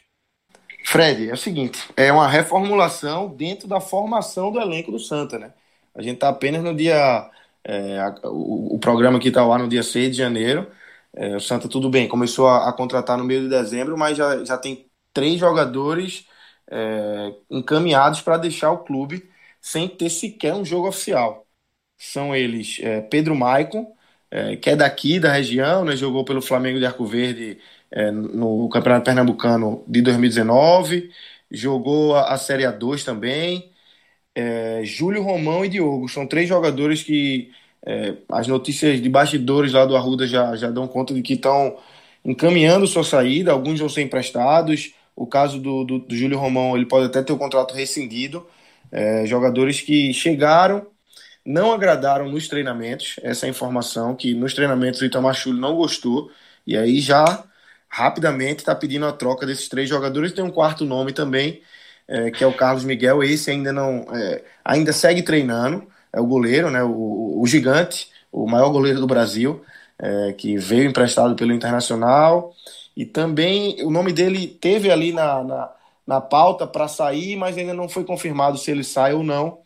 Fred, 0.84 1.28
é 1.28 1.32
o 1.32 1.36
seguinte, 1.36 1.78
é 1.96 2.12
uma 2.12 2.28
reformulação 2.28 3.28
dentro 3.28 3.68
da 3.68 3.80
formação 3.80 4.50
do 4.50 4.60
elenco 4.60 4.90
do 4.90 4.98
Santa, 4.98 5.38
né? 5.38 5.52
A 5.94 6.02
gente 6.02 6.14
está 6.14 6.28
apenas 6.28 6.62
no 6.62 6.74
dia. 6.74 7.30
É, 7.62 7.98
o, 8.24 8.76
o, 8.76 8.78
programa 8.78 9.20
que 9.20 9.28
está 9.28 9.44
lá 9.44 9.58
no 9.58 9.68
dia 9.68 9.82
6 9.82 10.12
de 10.12 10.16
janeiro. 10.16 10.66
É, 11.14 11.36
o 11.36 11.40
Santa, 11.40 11.68
tudo 11.68 11.90
bem, 11.90 12.08
começou 12.08 12.48
a, 12.48 12.68
a, 12.68 12.72
contratar 12.72 13.18
no 13.18 13.24
meio 13.24 13.42
de 13.42 13.48
dezembro, 13.48 13.98
mas 13.98 14.16
já, 14.16 14.44
já 14.44 14.56
tem 14.56 14.86
três 15.12 15.38
jogadores 15.38 16.26
é, 16.70 17.34
encaminhados 17.50 18.20
para 18.22 18.38
deixar 18.38 18.70
o 18.70 18.78
clube 18.78 19.28
sem 19.60 19.88
ter 19.88 20.08
sequer 20.10 20.54
um 20.54 20.64
jogo 20.64 20.88
oficial. 20.88 21.46
São 22.00 22.34
eles 22.34 22.78
é, 22.82 23.02
Pedro 23.02 23.36
Maicon, 23.36 23.94
é, 24.30 24.56
que 24.56 24.70
é 24.70 24.76
daqui 24.76 25.20
da 25.20 25.32
região, 25.32 25.84
né, 25.84 25.96
jogou 25.96 26.24
pelo 26.24 26.42
Flamengo 26.42 26.78
de 26.80 26.86
Arco 26.86 27.06
Verde 27.06 27.58
é, 27.90 28.10
no 28.10 28.68
Campeonato 28.70 29.04
Pernambucano 29.06 29.84
de 29.88 30.02
2019, 30.02 31.12
jogou 31.50 32.16
a, 32.16 32.32
a 32.34 32.38
Série 32.38 32.64
A2 32.64 33.04
também. 33.04 33.70
É, 34.52 34.82
Júlio 34.84 35.22
Romão 35.22 35.64
e 35.64 35.68
Diogo 35.68 36.08
são 36.08 36.26
três 36.26 36.48
jogadores 36.48 37.02
que 37.02 37.52
é, 37.86 38.16
as 38.28 38.46
notícias 38.48 39.00
de 39.00 39.08
bastidores 39.08 39.72
lá 39.72 39.84
do 39.86 39.96
Arruda 39.96 40.26
já, 40.26 40.56
já 40.56 40.70
dão 40.70 40.88
conta 40.88 41.14
de 41.14 41.22
que 41.22 41.34
estão 41.34 41.76
encaminhando 42.24 42.86
sua 42.86 43.04
saída, 43.04 43.52
alguns 43.52 43.78
vão 43.80 43.88
ser 43.88 44.02
emprestados. 44.02 44.92
O 45.16 45.26
caso 45.26 45.60
do, 45.60 45.84
do, 45.84 45.98
do 46.00 46.16
Júlio 46.16 46.38
Romão, 46.38 46.76
ele 46.76 46.86
pode 46.86 47.06
até 47.06 47.22
ter 47.22 47.32
o 47.32 47.38
contrato 47.38 47.74
rescindido. 47.74 48.46
É, 48.92 49.26
jogadores 49.26 49.80
que 49.80 50.12
chegaram, 50.12 50.86
não 51.50 51.72
agradaram 51.72 52.28
nos 52.28 52.48
treinamentos, 52.48 53.16
essa 53.22 53.46
é 53.46 53.48
informação, 53.48 54.14
que 54.14 54.34
nos 54.34 54.54
treinamentos 54.54 55.00
o 55.00 55.04
Itamar 55.04 55.34
Chuli 55.34 55.60
não 55.60 55.74
gostou, 55.74 56.30
e 56.66 56.76
aí 56.76 57.00
já 57.00 57.44
rapidamente 57.88 58.60
está 58.60 58.74
pedindo 58.74 59.04
a 59.04 59.12
troca 59.12 59.44
desses 59.44 59.68
três 59.68 59.88
jogadores. 59.88 60.32
Tem 60.32 60.44
um 60.44 60.50
quarto 60.50 60.84
nome 60.84 61.12
também, 61.12 61.60
é, 62.06 62.30
que 62.30 62.44
é 62.44 62.46
o 62.46 62.56
Carlos 62.56 62.84
Miguel. 62.84 63.22
Esse 63.22 63.50
ainda 63.50 63.72
não, 63.72 64.06
é, 64.14 64.44
ainda 64.64 64.92
segue 64.92 65.22
treinando. 65.22 65.86
É 66.12 66.20
o 66.20 66.26
goleiro, 66.26 66.70
né? 66.70 66.82
O, 66.84 67.40
o 67.40 67.46
gigante, 67.46 68.08
o 68.30 68.46
maior 68.48 68.70
goleiro 68.70 69.00
do 69.00 69.06
Brasil, 69.06 69.62
é, 69.98 70.32
que 70.32 70.56
veio 70.56 70.88
emprestado 70.88 71.34
pelo 71.34 71.52
Internacional. 71.52 72.54
E 72.96 73.04
também 73.04 73.82
o 73.84 73.90
nome 73.90 74.12
dele 74.12 74.46
teve 74.46 74.90
ali 74.90 75.12
na, 75.12 75.42
na, 75.42 75.72
na 76.06 76.20
pauta 76.20 76.66
para 76.66 76.86
sair, 76.88 77.36
mas 77.36 77.56
ainda 77.58 77.74
não 77.74 77.88
foi 77.88 78.04
confirmado 78.04 78.56
se 78.58 78.70
ele 78.70 78.84
sai 78.84 79.12
ou 79.12 79.24
não. 79.24 79.58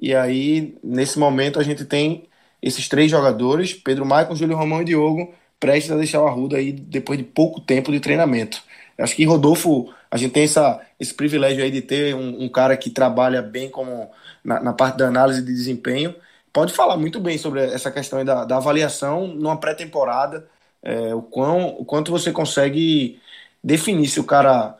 E 0.00 0.14
aí, 0.14 0.76
nesse 0.82 1.18
momento, 1.18 1.60
a 1.60 1.62
gente 1.62 1.84
tem 1.84 2.28
esses 2.60 2.88
três 2.88 3.10
jogadores: 3.10 3.74
Pedro 3.74 4.06
Maicon, 4.06 4.34
Júlio 4.34 4.56
Romão 4.56 4.82
e 4.82 4.84
Diogo 4.84 5.34
prestes 5.62 5.92
a 5.92 5.96
deixar 5.96 6.20
o 6.20 6.26
Arruda 6.26 6.56
aí 6.56 6.72
depois 6.72 7.16
de 7.16 7.24
pouco 7.24 7.60
tempo 7.60 7.92
de 7.92 8.00
treinamento. 8.00 8.60
Acho 8.98 9.14
que 9.14 9.24
Rodolfo, 9.24 9.94
a 10.10 10.16
gente 10.16 10.32
tem 10.32 10.42
essa, 10.44 10.80
esse 10.98 11.14
privilégio 11.14 11.62
aí 11.62 11.70
de 11.70 11.80
ter 11.80 12.14
um, 12.16 12.44
um 12.44 12.48
cara 12.48 12.76
que 12.76 12.90
trabalha 12.90 13.40
bem 13.40 13.70
como 13.70 14.10
na, 14.44 14.60
na, 14.60 14.72
parte 14.72 14.98
da 14.98 15.06
análise 15.06 15.40
de 15.40 15.52
desempenho. 15.52 16.14
Pode 16.52 16.72
falar 16.72 16.96
muito 16.96 17.20
bem 17.20 17.38
sobre 17.38 17.60
essa 17.62 17.90
questão 17.92 18.24
da, 18.24 18.44
da 18.44 18.56
avaliação 18.56 19.28
numa 19.28 19.56
pré-temporada, 19.58 20.48
é, 20.82 21.14
o, 21.14 21.22
quão, 21.22 21.68
o 21.78 21.84
quanto 21.84 22.10
você 22.10 22.32
consegue 22.32 23.20
definir 23.62 24.08
se 24.08 24.20
o 24.20 24.24
cara 24.24 24.76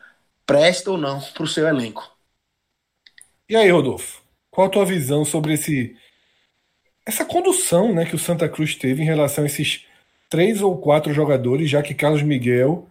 presta 0.47 0.91
ou 0.91 0.99
não 0.99 1.21
para 1.33 1.45
o 1.45 1.47
seu 1.47 1.67
elenco. 1.69 2.11
E 3.49 3.57
aí, 3.57 3.71
Rodolfo, 3.71 4.22
qual 4.53 4.69
a 4.69 4.71
tua 4.71 4.85
visão 4.85 5.25
sobre 5.25 5.55
esse 5.55 5.97
essa 7.05 7.25
condução 7.25 7.93
né, 7.93 8.05
que 8.05 8.15
o 8.15 8.19
Santa 8.19 8.49
Cruz 8.49 8.77
teve 8.77 9.03
em 9.03 9.07
relação 9.07 9.43
a 9.43 9.47
esses 9.49 9.85
três 10.31 10.63
ou 10.63 10.79
quatro 10.79 11.13
jogadores, 11.13 11.69
já 11.69 11.83
que 11.83 11.95
Carlos 11.95 12.23
Miguel 12.23 12.87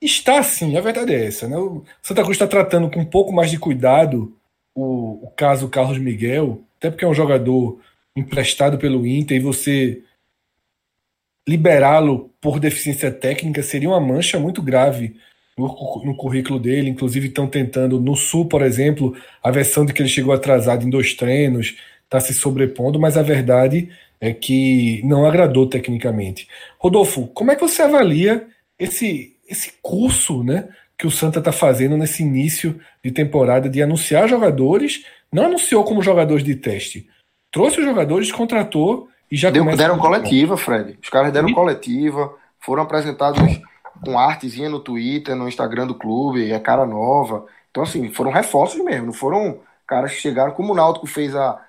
está 0.00 0.38
assim, 0.38 0.76
a 0.76 0.80
verdade 0.80 1.12
é 1.12 1.26
essa. 1.26 1.48
Né? 1.48 1.56
O 1.56 1.82
Santa 2.00 2.22
Cruz 2.22 2.36
está 2.36 2.46
tratando 2.46 2.88
com 2.88 3.00
um 3.00 3.04
pouco 3.04 3.32
mais 3.32 3.50
de 3.50 3.58
cuidado 3.58 4.32
o, 4.72 5.26
o 5.26 5.30
caso 5.36 5.68
Carlos 5.68 5.98
Miguel, 5.98 6.62
até 6.76 6.88
porque 6.88 7.04
é 7.04 7.08
um 7.08 7.14
jogador 7.14 7.80
emprestado 8.14 8.78
pelo 8.78 9.04
Inter 9.04 9.38
e 9.38 9.40
você 9.40 10.02
liberá-lo 11.48 12.30
por 12.40 12.60
deficiência 12.60 13.10
técnica 13.10 13.62
seria 13.62 13.88
uma 13.88 14.00
mancha 14.00 14.38
muito 14.38 14.62
grave 14.62 15.16
no, 15.58 16.02
no, 16.04 16.16
currículo 16.16 16.58
dele. 16.58 16.88
Inclusive, 16.88 17.28
estão 17.28 17.46
tentando, 17.46 18.00
no 18.00 18.14
Sul, 18.14 18.46
por 18.46 18.62
exemplo, 18.62 19.14
a 19.42 19.50
versão 19.50 19.84
de 19.84 19.92
que 19.92 20.00
ele 20.00 20.08
chegou 20.08 20.32
atrasado 20.32 20.86
em 20.86 20.90
dois 20.90 21.14
treinos, 21.14 21.76
está 22.04 22.20
se 22.20 22.32
sobrepondo, 22.32 22.98
mas 22.98 23.16
a 23.16 23.22
verdade 23.22 23.90
é 24.20 24.32
que 24.32 25.02
não 25.04 25.26
agradou 25.26 25.66
tecnicamente. 25.66 26.48
Rodolfo, 26.78 27.26
como 27.28 27.50
é 27.50 27.56
que 27.56 27.62
você 27.62 27.82
avalia 27.82 28.46
esse, 28.78 29.36
esse 29.48 29.72
curso 29.82 30.42
né, 30.42 30.68
que 30.96 31.06
o 31.06 31.10
Santa 31.10 31.38
está 31.38 31.52
fazendo 31.52 31.96
nesse 31.96 32.22
início 32.22 32.80
de 33.04 33.10
temporada 33.10 33.68
de 33.68 33.82
anunciar 33.82 34.28
jogadores? 34.28 35.04
Não 35.30 35.46
anunciou 35.46 35.84
como 35.84 36.02
jogadores 36.02 36.42
de 36.42 36.56
teste. 36.56 37.08
Trouxe 37.50 37.80
os 37.80 37.84
jogadores, 37.84 38.32
contratou 38.32 39.08
e 39.30 39.36
já 39.36 39.50
Deu, 39.50 39.64
Deram 39.76 39.98
coletiva, 39.98 40.56
Fred. 40.56 40.98
Os 41.02 41.08
caras 41.08 41.32
deram 41.32 41.50
e? 41.50 41.54
coletiva, 41.54 42.34
foram 42.58 42.82
apresentados 42.82 43.40
com 44.04 44.18
artezinha 44.18 44.68
no 44.68 44.80
Twitter, 44.80 45.34
no 45.36 45.48
Instagram 45.48 45.86
do 45.86 45.94
clube, 45.94 46.52
é 46.52 46.58
cara 46.58 46.86
nova. 46.86 47.46
Então, 47.70 47.82
assim, 47.82 48.10
foram 48.10 48.30
reforços 48.30 48.82
mesmo, 48.82 49.06
não 49.06 49.12
foram 49.12 49.60
caras 49.86 50.12
que 50.12 50.20
chegaram, 50.20 50.52
como 50.52 50.72
o 50.72 50.76
Náutico 50.76 51.06
fez 51.06 51.34
há, 51.34 51.64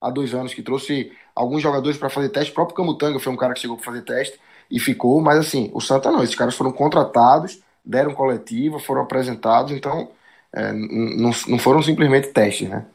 há 0.00 0.10
dois 0.10 0.34
anos, 0.34 0.54
que 0.54 0.62
trouxe 0.62 1.12
alguns 1.34 1.62
jogadores 1.62 1.98
para 1.98 2.10
fazer 2.10 2.30
teste. 2.30 2.50
O 2.50 2.54
próprio 2.54 2.76
Camutanga 2.76 3.18
foi 3.18 3.32
um 3.32 3.36
cara 3.36 3.54
que 3.54 3.60
chegou 3.60 3.76
para 3.76 3.86
fazer 3.86 4.02
teste 4.02 4.40
e 4.70 4.80
ficou, 4.80 5.20
mas 5.20 5.38
assim, 5.38 5.70
o 5.72 5.80
Santa 5.80 6.10
não. 6.10 6.22
Esses 6.22 6.34
caras 6.34 6.54
foram 6.54 6.72
contratados, 6.72 7.60
deram 7.84 8.14
coletiva, 8.14 8.78
foram 8.78 9.02
apresentados, 9.02 9.72
então 9.72 10.10
é, 10.54 10.72
não, 10.72 11.30
não 11.46 11.58
foram 11.58 11.82
simplesmente 11.82 12.28
testes, 12.28 12.68
né? 12.68 12.86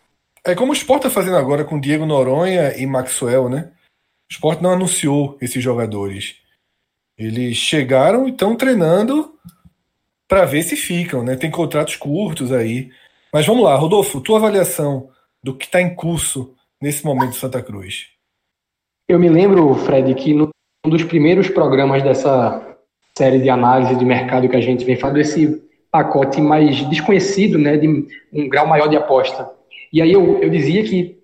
É 0.46 0.56
como 0.56 0.72
o 0.72 0.76
Sport 0.76 1.06
está 1.06 1.10
fazendo 1.10 1.38
agora 1.38 1.64
com 1.64 1.80
Diego 1.80 2.06
Noronha 2.06 2.78
e 2.78 2.86
Maxwell, 2.86 3.48
né? 3.48 3.72
O 4.30 4.34
Sport 4.34 4.62
não 4.62 4.72
anunciou 4.72 5.38
esses 5.42 5.64
jogadores. 5.64 6.43
Eles 7.18 7.58
chegaram 7.58 8.28
e 8.28 8.32
estão 8.32 8.56
treinando 8.56 9.34
para 10.28 10.46
ver 10.46 10.64
se 10.64 10.76
ficam, 10.76 11.24
né? 11.24 11.36
Tem 11.36 11.52
contratos 11.52 11.96
curtos 11.96 12.52
aí. 12.52 12.90
Mas 13.32 13.46
vamos 13.46 13.64
lá, 13.64 13.76
Rodolfo, 13.76 14.22
tua 14.22 14.38
avaliação 14.38 15.10
do 15.44 15.56
que 15.56 15.66
está 15.66 15.82
em 15.82 15.94
curso 15.94 16.56
nesse 16.82 17.06
momento 17.06 17.32
de 17.32 17.38
Santa 17.38 17.62
Cruz. 17.62 18.08
Eu 19.08 19.20
me 19.20 19.30
lembro, 19.30 19.74
Fred, 19.76 20.14
que 20.16 20.34
no, 20.34 20.50
um 20.86 20.90
dos 20.90 21.04
primeiros 21.04 21.50
programas 21.50 22.02
dessa 22.02 22.78
série 23.16 23.40
de 23.40 23.50
análise 23.50 23.96
de 23.96 24.06
mercado 24.06 24.50
que 24.50 24.56
a 24.56 24.62
gente 24.62 24.84
vem 24.84 24.96
falando, 24.96 25.20
esse 25.20 25.62
pacote 25.92 26.42
mais 26.42 26.84
desconhecido, 26.90 27.60
né, 27.60 27.78
de 27.78 28.08
um 28.34 28.50
grau 28.50 28.66
maior 28.66 28.88
de 28.88 28.96
aposta. 28.96 29.48
E 29.92 30.02
aí 30.02 30.12
eu, 30.12 30.40
eu 30.40 30.50
dizia 30.50 30.84
que 30.84 31.20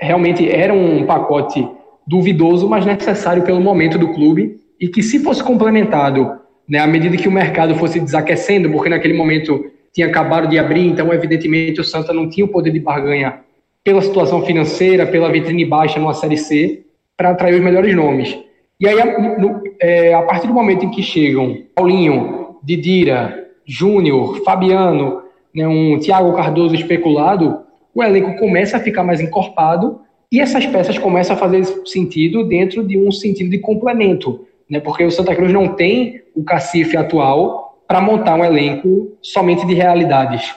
realmente 0.00 0.50
era 0.50 0.74
um 0.74 1.06
pacote 1.06 1.68
duvidoso, 2.04 2.68
mas 2.68 2.84
necessário 2.84 3.44
pelo 3.44 3.60
momento 3.60 3.98
do 3.98 4.12
clube 4.12 4.57
e 4.80 4.88
que 4.88 5.02
se 5.02 5.18
fosse 5.18 5.42
complementado, 5.42 6.38
né, 6.68 6.78
à 6.78 6.86
medida 6.86 7.16
que 7.16 7.28
o 7.28 7.32
mercado 7.32 7.74
fosse 7.74 7.98
desaquecendo, 7.98 8.70
porque 8.70 8.88
naquele 8.88 9.14
momento 9.14 9.70
tinha 9.92 10.06
acabado 10.06 10.48
de 10.48 10.58
abrir, 10.58 10.86
então 10.86 11.12
evidentemente 11.12 11.80
o 11.80 11.84
Santa 11.84 12.12
não 12.12 12.28
tinha 12.28 12.44
o 12.44 12.48
poder 12.48 12.70
de 12.70 12.80
barganha 12.80 13.40
pela 13.82 14.02
situação 14.02 14.44
financeira, 14.44 15.06
pela 15.06 15.30
vitrine 15.30 15.64
baixa 15.64 15.98
numa 15.98 16.14
Série 16.14 16.36
C, 16.36 16.84
para 17.16 17.30
atrair 17.30 17.54
os 17.54 17.60
melhores 17.62 17.94
nomes. 17.94 18.38
E 18.78 18.86
aí, 18.86 19.00
a, 19.00 19.38
no, 19.38 19.62
é, 19.80 20.14
a 20.14 20.22
partir 20.22 20.46
do 20.46 20.54
momento 20.54 20.84
em 20.84 20.90
que 20.90 21.02
chegam 21.02 21.62
Paulinho, 21.74 22.56
Didira, 22.62 23.48
Júnior, 23.64 24.42
Fabiano, 24.44 25.22
né, 25.54 25.66
um 25.66 25.98
Thiago 25.98 26.32
Cardoso 26.34 26.74
especulado, 26.74 27.60
o 27.94 28.02
elenco 28.02 28.36
começa 28.38 28.76
a 28.76 28.80
ficar 28.80 29.02
mais 29.02 29.20
encorpado 29.20 30.00
e 30.30 30.40
essas 30.40 30.66
peças 30.66 30.98
começam 30.98 31.34
a 31.34 31.38
fazer 31.38 31.64
sentido 31.86 32.44
dentro 32.44 32.86
de 32.86 32.98
um 32.98 33.10
sentido 33.10 33.50
de 33.50 33.58
complemento, 33.58 34.46
né, 34.70 34.80
porque 34.80 35.04
o 35.04 35.10
Santa 35.10 35.34
Cruz 35.34 35.52
não 35.52 35.74
tem 35.74 36.22
o 36.34 36.44
cacife 36.44 36.96
atual 36.96 37.82
para 37.86 38.00
montar 38.00 38.34
um 38.34 38.44
elenco 38.44 39.16
somente 39.22 39.66
de 39.66 39.74
realidades. 39.74 40.54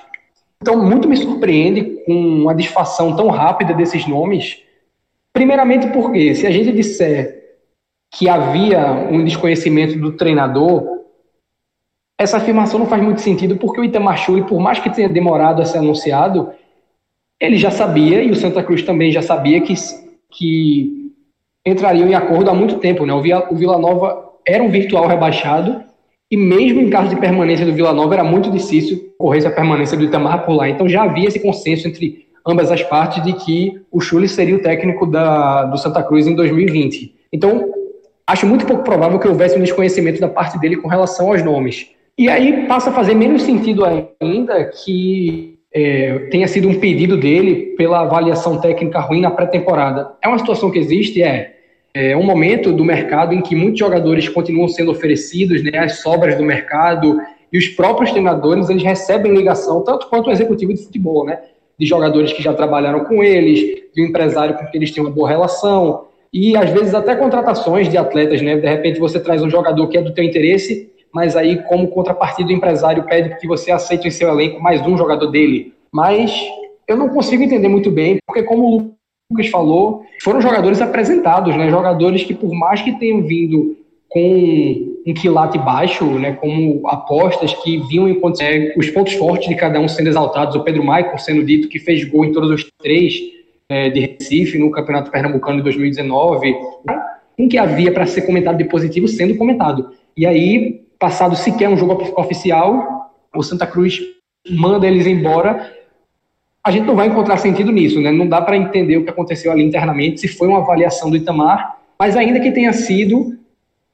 Então, 0.62 0.78
muito 0.84 1.08
me 1.08 1.18
surpreende 1.18 2.04
com 2.06 2.50
a 2.50 2.54
disfação 2.54 3.16
tão 3.16 3.28
rápida 3.30 3.74
desses 3.74 4.06
nomes. 4.06 4.62
Primeiramente, 5.34 5.88
porque 5.88 6.36
se 6.36 6.46
a 6.46 6.52
gente 6.52 6.72
disser 6.72 7.42
que 8.12 8.28
havia 8.28 8.92
um 8.92 9.24
desconhecimento 9.24 9.98
do 9.98 10.12
treinador, 10.12 11.06
essa 12.20 12.38
afirmação 12.38 12.80
não 12.80 12.86
faz 12.86 13.02
muito 13.02 13.22
sentido, 13.22 13.56
porque 13.56 13.80
o 13.80 13.84
Itamar 13.84 14.18
Churi, 14.18 14.44
por 14.44 14.60
mais 14.60 14.78
que 14.78 14.90
tenha 14.90 15.10
demorado 15.10 15.62
a 15.62 15.66
ser 15.66 15.80
anunciado, 15.80 16.52
ele 17.40 17.58
já 17.58 17.72
sabia, 17.72 18.22
e 18.22 18.30
o 18.30 18.36
Santa 18.36 18.62
Cruz 18.62 18.84
também 18.84 19.12
já 19.12 19.22
sabia, 19.22 19.62
que, 19.62 19.74
que 20.30 21.01
entrariam 21.66 22.08
em 22.08 22.16
acordo 22.16 22.50
há 22.50 22.54
muito 22.54 22.76
tempo. 22.78 23.06
Né? 23.06 23.14
O, 23.14 23.22
Vila, 23.22 23.78
Nova 23.78 24.32
era 24.46 24.64
um 24.64 24.70
virtual 24.70 25.08
rebaixado, 25.08 25.84
e 26.30 26.38
mesmo 26.38 26.80
em 26.82 26.90
caso 26.90 27.10
de 27.10 27.16
permanência 27.18 27.66
do 27.66 27.74
Vila 27.74 27.94
Nova, 27.94 28.14
era 28.14 28.24
muito 28.24 28.50
difícil 28.50 29.14
ocorrer 29.20 29.46
a 29.46 29.52
permanência 29.52 29.98
do 29.98 30.04
Itamar 30.04 30.46
por 30.46 30.54
lá. 30.54 30.70
Então 30.70 30.88
já 30.88 31.04
havia 31.04 31.28
esse 31.28 31.40
consenso 31.40 31.88
entre 31.88 32.28
ambas 32.46 32.72
as 32.72 32.82
partes 32.82 33.24
de 33.24 33.34
que 33.34 33.82
o 33.92 34.00
Chuli 34.00 34.28
seria 34.28 34.56
o 34.56 34.62
técnico 34.62 35.06
da, 35.06 35.66
do 35.66 35.78
Santa 35.78 36.02
Cruz 36.02 36.26
em 36.26 36.36
2020. 36.36 37.16
Então, 37.32 37.70
acho 38.26 38.48
muito 38.48 38.66
pouco 38.66 38.84
provável 38.84 39.20
que 39.20 39.28
houvesse 39.28 39.58
um 39.58 39.62
desconhecimento 39.62 40.20
da 40.20 40.28
parte 40.28 40.60
dele 40.60 40.78
com 40.78 40.88
relação 40.88 41.30
aos 41.32 41.44
nomes. 41.44 41.90
E 42.18 42.30
aí 42.30 42.66
passa 42.68 42.90
a 42.90 42.94
fazer 42.94 43.14
menos 43.14 43.44
sentido 43.44 43.84
ainda 43.86 44.66
que 44.66 45.60
é, 45.74 46.28
tenha 46.32 46.48
sido 46.48 46.68
um 46.68 46.80
pedido 46.80 47.18
dele 47.18 47.76
pela 47.78 48.02
avaliação 48.02 48.60
técnica 48.60 49.00
ruim 49.00 49.22
na 49.22 49.32
pré-temporada. 49.32 50.12
É 50.22 50.28
uma 50.28 50.40
situação 50.40 50.70
que 50.70 50.80
existe, 50.80 51.22
é 51.22 51.56
é 51.94 52.16
um 52.16 52.24
momento 52.24 52.72
do 52.72 52.86
mercado 52.86 53.34
em 53.34 53.42
que 53.42 53.56
muitos 53.56 53.80
jogadores 53.80 54.28
continuam 54.30 54.68
sendo 54.68 54.92
oferecidos, 54.92 55.62
né, 55.64 55.78
as 55.78 56.00
sobras 56.00 56.36
do 56.38 56.44
mercado, 56.44 57.20
e 57.52 57.58
os 57.58 57.68
próprios 57.68 58.12
treinadores 58.12 58.70
eles 58.70 58.84
recebem 58.84 59.34
ligação, 59.34 59.82
tanto 59.84 60.08
quanto 60.08 60.28
o 60.28 60.32
executivo 60.32 60.74
de 60.74 60.84
futebol, 60.84 61.26
né, 61.26 61.40
de 61.78 61.86
jogadores 61.86 62.32
que 62.32 62.42
já 62.42 62.54
trabalharam 62.54 63.04
com 63.04 63.22
eles, 63.22 63.82
de 63.94 64.02
um 64.02 64.06
empresário 64.06 64.56
com 64.56 64.66
quem 64.68 64.80
eles 64.80 64.92
têm 64.92 65.04
uma 65.04 65.12
boa 65.12 65.28
relação, 65.28 66.06
e 66.32 66.56
às 66.56 66.70
vezes 66.70 66.94
até 66.94 67.14
contratações 67.14 67.90
de 67.90 67.98
atletas, 67.98 68.42
né, 68.42 68.56
de 68.56 68.68
repente 68.68 68.98
você 68.98 69.20
traz 69.20 69.44
um 69.44 69.50
jogador 69.50 69.88
que 69.90 69.98
é 69.98 70.02
do 70.02 70.14
teu 70.14 70.24
interesse, 70.24 70.90
mas 71.14 71.36
aí 71.36 71.62
como 71.64 71.90
contrapartida 71.90 72.50
o 72.50 72.54
empresário 72.54 73.04
pede 73.04 73.38
que 73.40 73.48
você 73.48 73.72
aceite 73.72 74.08
em 74.08 74.12
seu 74.12 74.30
elenco 74.30 74.62
mais 74.62 74.82
um 74.86 74.98
jogador 74.98 75.28
dele. 75.28 75.74
Mas 75.92 76.34
eu 76.88 76.98
não 76.98 77.10
consigo 77.10 77.44
entender 77.44 77.68
muito 77.68 77.92
bem, 77.92 78.18
porque 78.26 78.44
como 78.44 78.96
Lucas 79.32 79.48
falou, 79.48 80.04
foram 80.22 80.42
jogadores 80.42 80.82
apresentados, 80.82 81.56
né? 81.56 81.70
Jogadores 81.70 82.24
que, 82.24 82.34
por 82.34 82.54
mais 82.54 82.82
que 82.82 83.00
tenham 83.00 83.22
vindo 83.22 83.78
com 84.10 84.98
um 85.08 85.14
quilate 85.14 85.58
baixo, 85.58 86.06
né? 86.20 86.34
Como 86.34 86.86
apostas 86.88 87.54
que 87.54 87.78
vinham 87.88 88.10
em 88.10 88.22
é, 88.42 88.74
os 88.78 88.90
pontos 88.90 89.14
fortes 89.14 89.48
de 89.48 89.56
cada 89.56 89.80
um 89.80 89.88
sendo 89.88 90.10
exaltados. 90.10 90.56
O 90.56 90.64
Pedro 90.64 90.84
Maicon 90.84 91.18
sendo 91.18 91.44
dito 91.44 91.70
que 91.70 91.80
fez 91.80 92.04
gol 92.04 92.26
em 92.26 92.34
todos 92.34 92.52
os 92.52 92.70
três 92.78 93.22
é, 93.70 93.90
de 93.90 94.02
Recife 94.02 94.58
no 94.58 94.70
Campeonato 94.70 95.10
Pernambucano 95.10 95.58
de 95.58 95.64
2019. 95.64 96.54
Um 97.40 97.48
que 97.48 97.58
havia 97.58 97.92
para 97.92 98.06
ser 98.06 98.24
comentado 98.24 98.58
de 98.58 98.66
positivo 98.66 99.08
sendo 99.08 99.38
comentado. 99.38 99.92
E 100.16 100.26
aí, 100.26 100.81
passado 101.02 101.36
sequer 101.36 101.68
um 101.68 101.76
jogo 101.76 102.14
oficial, 102.16 103.12
o 103.36 103.42
Santa 103.42 103.66
Cruz 103.66 104.00
manda 104.48 104.86
eles 104.86 105.08
embora 105.08 105.74
a 106.64 106.70
gente 106.70 106.86
não 106.86 106.96
vai 106.96 107.08
encontrar 107.08 107.38
sentido 107.38 107.72
nisso, 107.72 108.00
né? 108.00 108.12
Não 108.12 108.28
dá 108.28 108.40
para 108.40 108.56
entender 108.56 108.98
o 108.98 109.04
que 109.04 109.10
aconteceu 109.10 109.52
ali 109.52 109.64
internamente, 109.64 110.22
se 110.22 110.28
foi 110.28 110.48
uma 110.48 110.60
avaliação 110.60 111.10
do 111.10 111.18
Itamar, 111.18 111.80
mas 111.98 112.16
ainda 112.16 112.40
que 112.40 112.52
tenha 112.52 112.72
sido, 112.72 113.36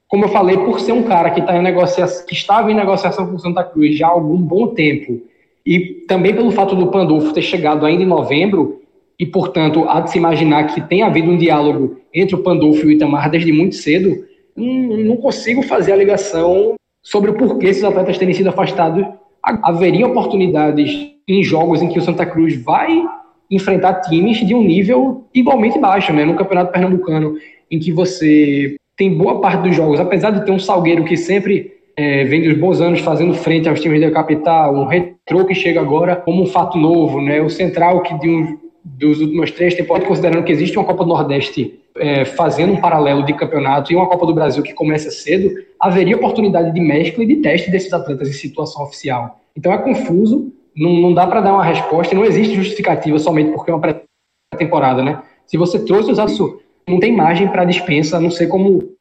como 0.06 0.26
eu 0.26 0.28
falei, 0.28 0.58
por 0.58 0.78
ser 0.78 0.92
um 0.92 1.02
cara 1.02 1.30
que, 1.30 1.40
tá 1.40 1.56
em 1.56 1.62
negociação, 1.62 2.26
que 2.26 2.34
estava 2.34 2.70
em 2.70 2.74
negociação 2.74 3.26
com 3.26 3.36
o 3.36 3.38
Santa 3.38 3.64
Cruz 3.64 3.96
já 3.96 4.08
há 4.08 4.10
algum 4.10 4.36
bom 4.36 4.66
tempo, 4.66 5.22
e 5.64 6.04
também 6.06 6.34
pelo 6.34 6.50
fato 6.50 6.76
do 6.76 6.88
Pandolfo 6.88 7.32
ter 7.32 7.40
chegado 7.40 7.86
ainda 7.86 8.02
em 8.02 8.06
novembro, 8.06 8.82
e 9.18 9.24
portanto 9.24 9.86
há 9.88 10.00
de 10.00 10.10
se 10.10 10.18
imaginar 10.18 10.64
que 10.66 10.82
tem 10.82 11.02
havido 11.02 11.30
um 11.30 11.38
diálogo 11.38 11.98
entre 12.12 12.34
o 12.34 12.42
Pandolfo 12.42 12.82
e 12.82 12.86
o 12.86 12.92
Itamar 12.92 13.30
desde 13.30 13.50
muito 13.50 13.76
cedo, 13.76 14.26
não, 14.54 14.96
não 14.98 15.16
consigo 15.16 15.62
fazer 15.62 15.92
a 15.92 15.96
ligação 15.96 16.74
sobre 17.08 17.30
o 17.30 17.34
porquê 17.34 17.68
esses 17.68 17.82
atletas 17.82 18.18
terem 18.18 18.34
sido 18.34 18.50
afastados. 18.50 19.02
Haveria 19.42 20.06
oportunidades 20.06 21.10
em 21.26 21.42
jogos 21.42 21.80
em 21.80 21.88
que 21.88 21.98
o 21.98 22.02
Santa 22.02 22.26
Cruz 22.26 22.62
vai 22.62 23.02
enfrentar 23.50 24.02
times 24.02 24.46
de 24.46 24.54
um 24.54 24.62
nível 24.62 25.24
igualmente 25.34 25.78
baixo, 25.78 26.12
né? 26.12 26.26
No 26.26 26.34
Campeonato 26.34 26.70
Pernambucano, 26.70 27.34
em 27.70 27.78
que 27.78 27.90
você 27.90 28.76
tem 28.94 29.16
boa 29.16 29.40
parte 29.40 29.62
dos 29.62 29.74
jogos, 29.74 29.98
apesar 29.98 30.32
de 30.32 30.44
ter 30.44 30.52
um 30.52 30.58
Salgueiro 30.58 31.04
que 31.04 31.16
sempre 31.16 31.72
é, 31.96 32.24
vem 32.24 32.42
dos 32.42 32.58
bons 32.58 32.78
anos 32.82 33.00
fazendo 33.00 33.32
frente 33.32 33.70
aos 33.70 33.80
times 33.80 34.02
da 34.02 34.10
capital, 34.10 34.74
um 34.74 34.84
retrô 34.84 35.46
que 35.46 35.54
chega 35.54 35.80
agora 35.80 36.14
como 36.14 36.42
um 36.42 36.46
fato 36.46 36.76
novo, 36.76 37.22
né? 37.22 37.40
O 37.40 37.48
Central 37.48 38.02
que 38.02 38.18
de 38.18 38.28
um, 38.28 38.58
dos 38.84 39.20
últimos 39.22 39.50
três 39.50 39.74
temporadas, 39.74 40.08
considerando 40.08 40.44
que 40.44 40.52
existe 40.52 40.76
uma 40.76 40.84
Copa 40.84 41.04
do 41.04 41.08
Nordeste 41.08 41.80
é, 41.98 42.24
fazendo 42.24 42.72
um 42.72 42.80
paralelo 42.80 43.24
de 43.24 43.32
campeonato 43.32 43.92
e 43.92 43.96
uma 43.96 44.08
Copa 44.08 44.26
do 44.26 44.34
Brasil 44.34 44.62
que 44.62 44.72
começa 44.72 45.10
cedo, 45.10 45.50
haveria 45.80 46.16
oportunidade 46.16 46.72
de 46.72 46.80
mescla 46.80 47.24
e 47.24 47.26
de 47.26 47.36
teste 47.36 47.70
desses 47.70 47.92
atletas 47.92 48.28
em 48.28 48.32
situação 48.32 48.82
oficial. 48.82 49.40
Então 49.56 49.72
é 49.72 49.78
confuso, 49.78 50.52
não, 50.76 50.92
não 50.92 51.14
dá 51.14 51.26
para 51.26 51.40
dar 51.40 51.52
uma 51.52 51.64
resposta, 51.64 52.14
não 52.14 52.24
existe 52.24 52.54
justificativa 52.54 53.18
somente 53.18 53.50
porque 53.52 53.70
é 53.70 53.74
uma 53.74 53.80
pré-temporada, 53.80 55.02
né? 55.02 55.22
Se 55.46 55.56
você 55.56 55.84
trouxe 55.84 56.10
os 56.10 56.18
assuntos, 56.18 56.60
não 56.88 57.00
tem 57.00 57.14
margem 57.14 57.48
para 57.48 57.64
dispensa, 57.64 58.16
a 58.16 58.20
não 58.20 58.30
ser 58.30 58.46
como 58.46 58.96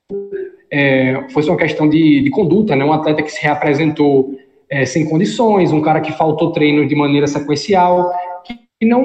é, 0.71 1.27
fosse 1.29 1.49
uma 1.49 1.57
questão 1.57 1.87
de, 1.87 2.21
de, 2.21 2.29
conduta, 2.29 2.75
né? 2.75 2.83
Um 2.83 2.93
atleta 2.93 3.21
que 3.21 3.31
se 3.31 3.41
reapresentou 3.41 4.35
é, 4.69 4.85
sem 4.85 5.07
condições, 5.07 5.71
um 5.71 5.81
cara 5.81 6.01
que 6.01 6.11
faltou 6.11 6.51
treino 6.51 6.87
de 6.87 6.95
maneira 6.95 7.27
sequencial, 7.27 8.11
que 8.43 8.85
não, 8.85 9.03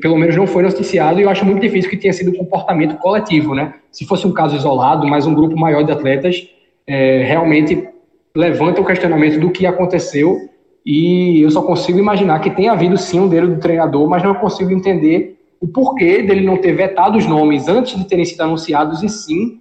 pelo 0.00 0.16
menos 0.16 0.36
não 0.36 0.46
foi 0.46 0.62
noticiado, 0.62 1.18
e 1.18 1.24
eu 1.24 1.30
acho 1.30 1.44
muito 1.44 1.60
difícil 1.60 1.90
que 1.90 1.96
tenha 1.96 2.12
sido 2.12 2.30
um 2.30 2.34
comportamento 2.34 2.96
coletivo, 2.96 3.54
né? 3.54 3.74
Se 3.90 4.06
fosse 4.06 4.26
um 4.26 4.32
caso 4.32 4.56
isolado, 4.56 5.06
mas 5.06 5.26
um 5.26 5.34
grupo 5.34 5.58
maior 5.58 5.82
de 5.82 5.92
atletas, 5.92 6.48
é, 6.86 7.24
realmente 7.24 7.88
levanta 8.36 8.80
o 8.80 8.84
questionamento 8.84 9.38
do 9.40 9.50
que 9.50 9.66
aconteceu 9.66 10.48
e 10.84 11.40
eu 11.40 11.50
só 11.50 11.62
consigo 11.62 11.98
imaginar 11.98 12.40
que 12.40 12.50
tem 12.50 12.68
havido 12.68 12.96
sim 12.96 13.18
um 13.18 13.28
dedo 13.28 13.48
do 13.48 13.60
treinador, 13.60 14.08
mas 14.08 14.22
não 14.22 14.34
consigo 14.34 14.70
entender 14.70 15.38
o 15.60 15.66
porquê 15.66 16.22
dele 16.22 16.44
não 16.44 16.58
ter 16.58 16.72
vetado 16.72 17.16
os 17.16 17.26
nomes 17.26 17.68
antes 17.68 17.96
de 17.96 18.04
terem 18.06 18.24
sido 18.24 18.42
anunciados 18.42 19.02
e 19.02 19.08
sim 19.08 19.60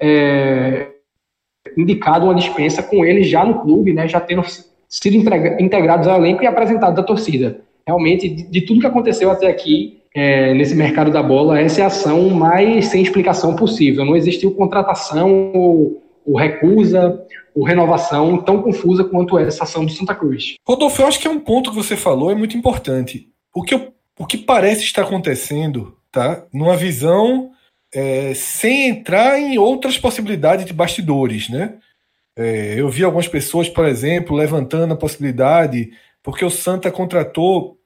é, 0.00 0.88
indicado 1.76 2.26
uma 2.26 2.34
dispensa 2.34 2.82
com 2.82 3.04
eles 3.04 3.28
já 3.28 3.44
no 3.44 3.60
clube, 3.60 3.92
né, 3.92 4.06
já 4.06 4.20
tendo 4.20 4.42
sido 4.88 5.16
integrados 5.60 6.06
ao 6.06 6.18
elenco 6.18 6.42
e 6.42 6.46
apresentados 6.46 6.98
à 6.98 7.02
torcida. 7.02 7.60
Realmente, 7.88 8.28
de, 8.28 8.42
de 8.42 8.60
tudo 8.60 8.80
que 8.80 8.86
aconteceu 8.86 9.30
até 9.30 9.46
aqui, 9.46 10.02
é, 10.14 10.52
nesse 10.52 10.74
mercado 10.74 11.10
da 11.10 11.22
bola, 11.22 11.58
essa 11.58 11.80
é 11.80 11.84
a 11.84 11.86
ação 11.86 12.28
mais 12.28 12.88
sem 12.88 13.02
explicação 13.02 13.56
possível. 13.56 14.04
Não 14.04 14.14
existiu 14.14 14.50
contratação 14.50 15.52
ou, 15.54 16.02
ou 16.26 16.36
recusa 16.36 17.18
ou 17.54 17.64
renovação 17.64 18.36
tão 18.42 18.60
confusa 18.60 19.04
quanto 19.04 19.38
essa 19.38 19.64
ação 19.64 19.86
do 19.86 19.90
Santa 19.90 20.14
Cruz. 20.14 20.56
Rodolfo, 20.68 21.00
eu 21.00 21.06
acho 21.06 21.18
que 21.18 21.26
é 21.26 21.30
um 21.30 21.40
ponto 21.40 21.70
que 21.70 21.76
você 21.76 21.96
falou 21.96 22.30
é 22.30 22.34
muito 22.34 22.58
importante. 22.58 23.26
O 23.54 23.62
que, 23.62 23.74
o 23.74 24.26
que 24.26 24.36
parece 24.36 24.82
estar 24.82 25.04
acontecendo, 25.04 25.96
tá? 26.12 26.44
Numa 26.52 26.76
visão 26.76 27.52
é, 27.94 28.34
sem 28.34 28.88
entrar 28.90 29.40
em 29.40 29.56
outras 29.56 29.96
possibilidades 29.96 30.66
de 30.66 30.74
bastidores, 30.74 31.48
né? 31.48 31.76
É, 32.36 32.74
eu 32.78 32.90
vi 32.90 33.02
algumas 33.02 33.28
pessoas, 33.28 33.66
por 33.66 33.86
exemplo, 33.86 34.36
levantando 34.36 34.92
a 34.92 34.96
possibilidade, 34.96 35.90
porque 36.22 36.44
o 36.44 36.50
Santa 36.50 36.90
contratou 36.90 37.77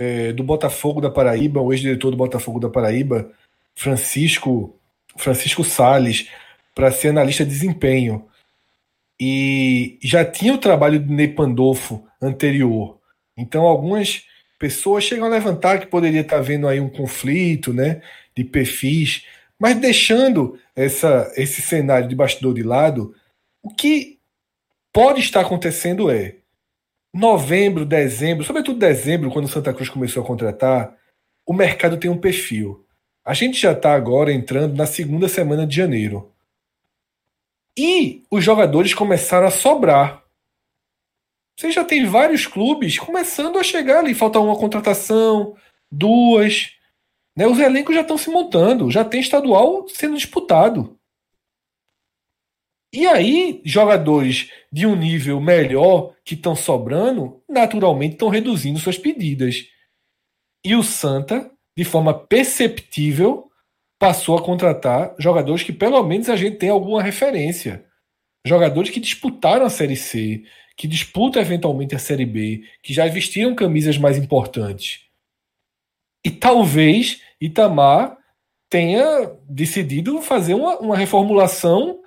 é, 0.00 0.32
do 0.32 0.42
Botafogo 0.42 0.98
da 0.98 1.10
Paraíba, 1.10 1.60
o 1.60 1.70
ex-diretor 1.74 2.10
do 2.10 2.16
Botafogo 2.16 2.58
da 2.58 2.70
Paraíba, 2.70 3.30
Francisco 3.74 4.74
Francisco 5.14 5.62
Sales 5.62 6.30
para 6.74 6.90
ser 6.90 7.08
analista 7.08 7.44
de 7.44 7.50
desempenho 7.50 8.26
e 9.20 9.98
já 10.02 10.24
tinha 10.24 10.54
o 10.54 10.58
trabalho 10.58 10.98
de 10.98 11.12
Ney 11.12 11.28
Pandolfo 11.28 12.02
anterior. 12.22 12.98
Então 13.36 13.66
algumas 13.66 14.24
pessoas 14.58 15.04
chegam 15.04 15.26
a 15.26 15.30
levantar 15.30 15.78
que 15.78 15.86
poderia 15.86 16.22
estar 16.22 16.40
vendo 16.40 16.66
aí 16.66 16.80
um 16.80 16.88
conflito, 16.88 17.74
né, 17.74 18.00
de 18.34 18.42
perfis, 18.42 19.26
mas 19.58 19.76
deixando 19.76 20.58
essa, 20.74 21.30
esse 21.36 21.60
cenário 21.60 22.08
de 22.08 22.14
bastidor 22.14 22.54
de 22.54 22.62
lado, 22.62 23.14
o 23.62 23.68
que 23.68 24.18
pode 24.90 25.20
estar 25.20 25.42
acontecendo 25.42 26.10
é 26.10 26.36
novembro, 27.12 27.84
dezembro, 27.84 28.44
sobretudo 28.44 28.78
dezembro, 28.78 29.30
quando 29.30 29.48
Santa 29.48 29.74
Cruz 29.74 29.88
começou 29.88 30.22
a 30.22 30.26
contratar, 30.26 30.96
o 31.46 31.52
mercado 31.52 31.98
tem 31.98 32.10
um 32.10 32.18
perfil. 32.18 32.86
A 33.24 33.34
gente 33.34 33.60
já 33.60 33.72
está 33.72 33.94
agora 33.94 34.32
entrando 34.32 34.76
na 34.76 34.86
segunda 34.86 35.28
semana 35.28 35.66
de 35.66 35.76
janeiro. 35.76 36.32
E 37.76 38.22
os 38.30 38.44
jogadores 38.44 38.94
começaram 38.94 39.46
a 39.46 39.50
sobrar. 39.50 40.22
Você 41.58 41.70
já 41.70 41.84
tem 41.84 42.06
vários 42.06 42.46
clubes 42.46 42.98
começando 42.98 43.58
a 43.58 43.62
chegar 43.62 43.98
ali. 43.98 44.14
Falta 44.14 44.38
uma 44.38 44.56
contratação, 44.56 45.54
duas. 45.90 46.72
Né? 47.36 47.46
Os 47.46 47.58
elencos 47.58 47.94
já 47.94 48.00
estão 48.00 48.16
se 48.16 48.30
montando. 48.30 48.90
Já 48.90 49.04
tem 49.04 49.20
estadual 49.20 49.86
sendo 49.88 50.16
disputado. 50.16 50.98
E 52.92 53.06
aí, 53.06 53.62
jogadores 53.64 54.50
de 54.72 54.84
um 54.86 54.96
nível 54.96 55.40
melhor 55.40 56.14
que 56.24 56.34
estão 56.34 56.56
sobrando, 56.56 57.40
naturalmente 57.48 58.14
estão 58.14 58.28
reduzindo 58.28 58.80
suas 58.80 58.98
pedidas. 58.98 59.66
E 60.64 60.74
o 60.74 60.82
Santa, 60.82 61.50
de 61.76 61.84
forma 61.84 62.12
perceptível, 62.12 63.48
passou 63.98 64.36
a 64.36 64.42
contratar 64.42 65.14
jogadores 65.18 65.62
que 65.62 65.72
pelo 65.72 66.02
menos 66.02 66.28
a 66.28 66.34
gente 66.34 66.56
tem 66.56 66.68
alguma 66.68 67.02
referência. 67.02 67.84
Jogadores 68.44 68.90
que 68.90 68.98
disputaram 68.98 69.66
a 69.66 69.70
Série 69.70 69.96
C, 69.96 70.42
que 70.76 70.88
disputam 70.88 71.40
eventualmente 71.40 71.94
a 71.94 71.98
Série 71.98 72.24
B, 72.24 72.64
que 72.82 72.92
já 72.92 73.06
vestiram 73.06 73.54
camisas 73.54 73.98
mais 73.98 74.16
importantes. 74.16 75.02
E 76.24 76.30
talvez 76.30 77.22
Itamar 77.40 78.18
tenha 78.68 79.30
decidido 79.48 80.20
fazer 80.22 80.54
uma, 80.54 80.78
uma 80.78 80.96
reformulação 80.96 82.00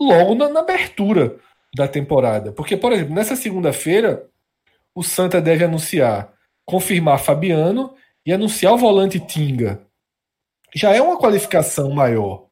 logo 0.00 0.34
na, 0.34 0.48
na 0.48 0.60
abertura 0.60 1.36
da 1.74 1.88
temporada. 1.88 2.52
Porque, 2.52 2.76
por 2.76 2.92
exemplo, 2.92 3.14
nessa 3.14 3.36
segunda-feira, 3.36 4.28
o 4.94 5.02
Santa 5.02 5.40
deve 5.40 5.64
anunciar, 5.64 6.32
confirmar 6.64 7.20
Fabiano 7.20 7.94
e 8.24 8.32
anunciar 8.32 8.74
o 8.74 8.78
volante 8.78 9.20
Tinga 9.20 9.86
já 10.74 10.94
é 10.94 11.00
uma 11.00 11.18
qualificação 11.18 11.90
maior. 11.90 12.46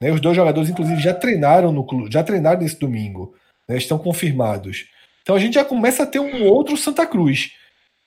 Né? 0.00 0.10
Os 0.10 0.20
dois 0.20 0.36
jogadores, 0.36 0.68
inclusive, 0.68 1.00
já 1.00 1.14
treinaram 1.14 1.72
no 1.72 1.84
clube, 1.84 2.12
já 2.12 2.22
treinaram 2.22 2.60
nesse 2.60 2.78
domingo, 2.78 3.34
né? 3.68 3.76
estão 3.76 3.98
confirmados. 3.98 4.86
Então 5.22 5.34
a 5.34 5.38
gente 5.38 5.54
já 5.54 5.64
começa 5.64 6.02
a 6.02 6.06
ter 6.06 6.20
um 6.20 6.44
outro 6.44 6.76
Santa 6.76 7.06
Cruz. 7.06 7.52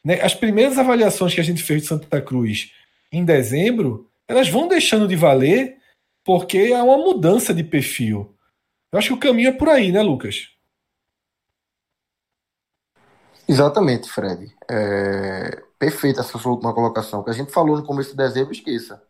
Né? 0.04 0.22
As 0.22 0.34
primeiras 0.34 0.78
avaliações 0.78 1.34
que 1.34 1.42
a 1.42 1.44
gente 1.44 1.64
fez 1.64 1.82
de 1.82 1.88
Santa 1.88 2.22
Cruz 2.22 2.72
em 3.12 3.26
dezembro, 3.26 4.08
elas 4.28 4.48
vão 4.50 4.68
deixando 4.68 5.08
de 5.08 5.16
valer 5.16 5.78
porque 6.24 6.72
há 6.74 6.84
uma 6.84 6.98
mudança 6.98 7.54
de 7.54 7.64
perfil. 7.64 8.36
Eu 8.91 8.99
acho 8.99 9.10
que 9.10 9.14
o 9.16 9.20
caminho 9.20 9.49
é 9.49 9.52
por 9.57 9.70
aí, 9.70 9.91
né, 9.91 10.02
Lucas? 10.02 10.49
Exatamente, 13.48 14.10
Fred. 14.10 14.56
É... 14.70 15.64
Perfeita 15.80 16.22
essa 16.22 16.38
sua 16.38 16.52
última 16.52 16.74
colocação. 16.74 17.22
O 17.22 17.24
que 17.24 17.30
a 17.32 17.34
gente 17.34 17.52
falou 17.52 17.78
no 17.78 17.86
começo 17.86 18.11
de 18.11 18.18
dezembro, 18.18 18.52
esqueça. 18.52 19.02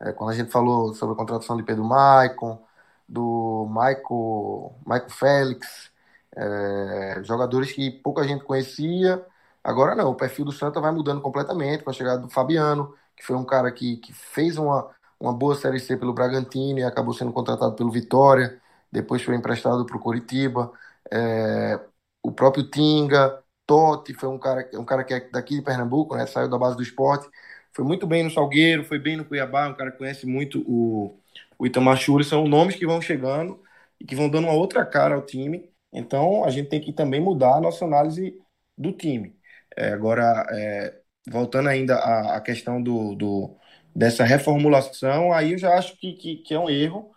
É, 0.00 0.12
quando 0.12 0.30
a 0.30 0.34
gente 0.34 0.50
falou 0.50 0.94
sobre 0.94 1.14
a 1.14 1.18
contratação 1.18 1.56
de 1.56 1.62
Pedro 1.62 1.84
Maicon, 1.84 2.62
do 3.08 3.66
Michael, 3.68 4.74
Michael 4.86 5.10
Félix, 5.10 5.90
é, 6.36 7.20
jogadores 7.24 7.72
que 7.72 7.90
pouca 7.90 8.24
gente 8.24 8.44
conhecia. 8.44 9.24
Agora 9.64 9.94
não, 9.94 10.10
o 10.10 10.14
perfil 10.14 10.44
do 10.46 10.52
Santa 10.52 10.80
vai 10.80 10.92
mudando 10.92 11.20
completamente 11.20 11.84
com 11.84 11.90
a 11.90 11.92
chegada 11.92 12.20
do 12.20 12.30
Fabiano, 12.30 12.94
que 13.16 13.24
foi 13.24 13.36
um 13.36 13.44
cara 13.44 13.70
que, 13.72 13.96
que 13.98 14.12
fez 14.12 14.58
uma, 14.58 14.88
uma 15.20 15.32
boa 15.32 15.54
Série 15.54 15.80
C 15.80 15.96
pelo 15.96 16.12
Bragantino 16.14 16.78
e 16.80 16.84
acabou 16.84 17.14
sendo 17.14 17.32
contratado 17.32 17.74
pelo 17.74 17.90
Vitória, 17.90 18.60
depois 18.92 19.22
foi 19.22 19.34
emprestado 19.36 19.84
para 19.86 19.96
o 19.96 20.00
Coritiba. 20.00 20.72
É, 21.12 21.80
o 22.22 22.32
próprio 22.32 22.68
Tinga, 22.70 23.42
Totti, 23.66 24.14
foi 24.14 24.28
um 24.28 24.38
cara, 24.38 24.68
um 24.74 24.84
cara 24.84 25.04
que 25.04 25.14
é 25.14 25.20
daqui 25.30 25.56
de 25.56 25.62
Pernambuco, 25.62 26.16
né, 26.16 26.26
saiu 26.26 26.48
da 26.48 26.58
base 26.58 26.76
do 26.76 26.82
esporte 26.82 27.28
foi 27.74 27.84
muito 27.84 28.06
bem 28.06 28.22
no 28.24 28.30
Salgueiro, 28.30 28.84
foi 28.84 28.98
bem 28.98 29.16
no 29.16 29.24
Cuiabá, 29.24 29.68
um 29.68 29.74
cara 29.74 29.92
que 29.92 29.98
conhece 29.98 30.26
muito 30.26 30.62
o, 30.66 31.20
o 31.58 31.66
Itamar 31.66 31.96
Churi, 31.98 32.24
são 32.24 32.46
nomes 32.48 32.76
que 32.76 32.86
vão 32.86 33.00
chegando 33.02 33.62
e 34.00 34.04
que 34.04 34.14
vão 34.16 34.28
dando 34.30 34.46
uma 34.46 34.54
outra 34.54 34.84
cara 34.86 35.14
ao 35.14 35.22
time. 35.24 35.70
Então 35.92 36.44
a 36.44 36.50
gente 36.50 36.68
tem 36.68 36.80
que 36.80 36.92
também 36.92 37.20
mudar 37.20 37.56
a 37.56 37.60
nossa 37.60 37.84
análise 37.84 38.38
do 38.76 38.92
time. 38.92 39.36
É, 39.76 39.88
agora, 39.92 40.46
é, 40.50 41.00
voltando 41.28 41.68
ainda 41.68 41.96
à, 41.96 42.36
à 42.36 42.40
questão 42.40 42.82
do, 42.82 43.14
do, 43.14 43.56
dessa 43.94 44.24
reformulação, 44.24 45.32
aí 45.32 45.52
eu 45.52 45.58
já 45.58 45.74
acho 45.78 45.96
que, 45.98 46.12
que, 46.14 46.36
que 46.38 46.54
é 46.54 46.58
um 46.58 46.70
erro. 46.70 47.14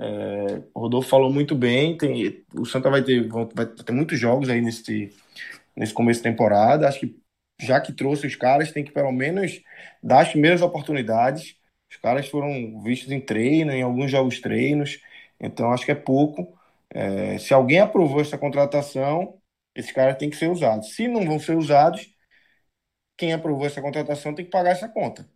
É, 0.00 0.62
o 0.74 0.80
Rodolfo 0.80 1.08
falou 1.10 1.30
muito 1.32 1.54
bem, 1.54 1.96
tem, 1.98 2.42
o 2.54 2.64
Santa 2.64 2.88
vai 2.88 3.02
ter, 3.04 3.28
vai 3.28 3.66
ter 3.66 3.92
muitos 3.92 4.18
jogos 4.18 4.48
aí 4.48 4.60
nesse, 4.62 5.14
nesse 5.76 5.94
começo 5.94 6.20
de 6.20 6.24
temporada. 6.24 6.88
Acho 6.88 7.00
que 7.00 7.20
já 7.60 7.80
que 7.80 7.92
trouxe 7.92 8.26
os 8.26 8.36
caras, 8.36 8.72
tem 8.72 8.84
que 8.84 8.92
pelo 8.92 9.12
menos 9.12 9.62
dar 10.02 10.22
as 10.22 10.30
primeiras 10.30 10.62
oportunidades. 10.62 11.56
Os 11.90 11.96
caras 11.98 12.28
foram 12.28 12.82
vistos 12.82 13.12
em 13.12 13.20
treino, 13.20 13.72
em 13.72 13.82
alguns 13.82 14.10
jogos 14.10 14.40
treinos, 14.40 15.00
então 15.40 15.72
acho 15.72 15.84
que 15.84 15.92
é 15.92 15.94
pouco. 15.94 16.56
É, 16.90 17.38
se 17.38 17.52
alguém 17.54 17.80
aprovou 17.80 18.20
essa 18.20 18.38
contratação, 18.38 19.38
esses 19.74 19.92
caras 19.92 20.16
têm 20.18 20.30
que 20.30 20.36
ser 20.36 20.50
usados. 20.50 20.94
Se 20.94 21.08
não 21.08 21.26
vão 21.26 21.38
ser 21.38 21.56
usados, 21.56 22.10
quem 23.16 23.32
aprovou 23.32 23.66
essa 23.66 23.80
contratação 23.82 24.34
tem 24.34 24.44
que 24.44 24.50
pagar 24.50 24.70
essa 24.72 24.88
conta. 24.88 25.29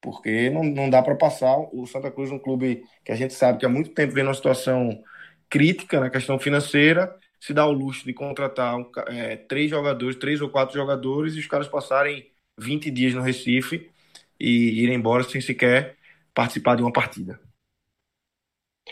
Porque 0.00 0.48
não, 0.50 0.64
não 0.64 0.88
dá 0.88 1.02
para 1.02 1.14
passar 1.14 1.56
o 1.72 1.86
Santa 1.86 2.10
Cruz, 2.10 2.30
um 2.30 2.38
clube 2.38 2.82
que 3.04 3.12
a 3.12 3.16
gente 3.16 3.34
sabe 3.34 3.58
que 3.58 3.66
há 3.66 3.68
muito 3.68 3.90
tempo 3.90 4.14
vem 4.14 4.24
numa 4.24 4.34
situação 4.34 5.02
crítica 5.48 6.00
na 6.00 6.08
questão 6.08 6.38
financeira, 6.38 7.14
se 7.40 7.52
dá 7.52 7.66
o 7.66 7.72
luxo 7.72 8.04
de 8.04 8.12
contratar 8.12 8.76
um, 8.76 8.90
é, 9.08 9.36
três 9.36 9.70
jogadores, 9.70 10.16
três 10.16 10.40
ou 10.40 10.48
quatro 10.48 10.74
jogadores, 10.74 11.34
e 11.34 11.40
os 11.40 11.46
caras 11.46 11.68
passarem 11.68 12.26
20 12.58 12.90
dias 12.90 13.14
no 13.14 13.22
Recife 13.22 13.90
e 14.38 14.82
irem 14.82 14.96
embora 14.96 15.22
sem 15.24 15.40
sequer 15.40 15.96
participar 16.34 16.76
de 16.76 16.82
uma 16.82 16.92
partida. 16.92 17.38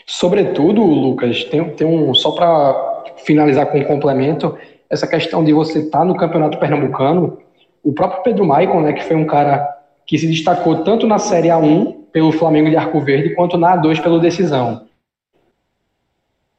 Sobretudo, 0.05 0.83
Lucas, 0.83 1.43
tem, 1.45 1.75
tem 1.75 1.87
um. 1.87 2.13
Só 2.13 2.31
para 2.31 3.15
finalizar 3.17 3.67
com 3.67 3.79
um 3.79 3.83
complemento, 3.83 4.57
essa 4.89 5.07
questão 5.07 5.43
de 5.43 5.53
você 5.53 5.79
estar 5.79 5.99
tá 5.99 6.05
no 6.05 6.15
Campeonato 6.15 6.59
Pernambucano, 6.59 7.41
o 7.83 7.93
próprio 7.93 8.23
Pedro 8.23 8.45
Maicon, 8.45 8.81
né, 8.81 8.93
que 8.93 9.03
foi 9.03 9.15
um 9.15 9.25
cara 9.25 9.78
que 10.09 10.17
se 10.17 10.25
destacou 10.25 10.83
tanto 10.83 11.05
na 11.05 11.19
Série 11.19 11.49
A1 11.49 11.95
pelo 12.11 12.31
Flamengo 12.31 12.67
de 12.67 12.75
Arco 12.75 12.99
Verde, 12.99 13.35
quanto 13.35 13.59
na 13.59 13.77
A2 13.77 14.01
pelo 14.01 14.19
Decisão. 14.19 14.87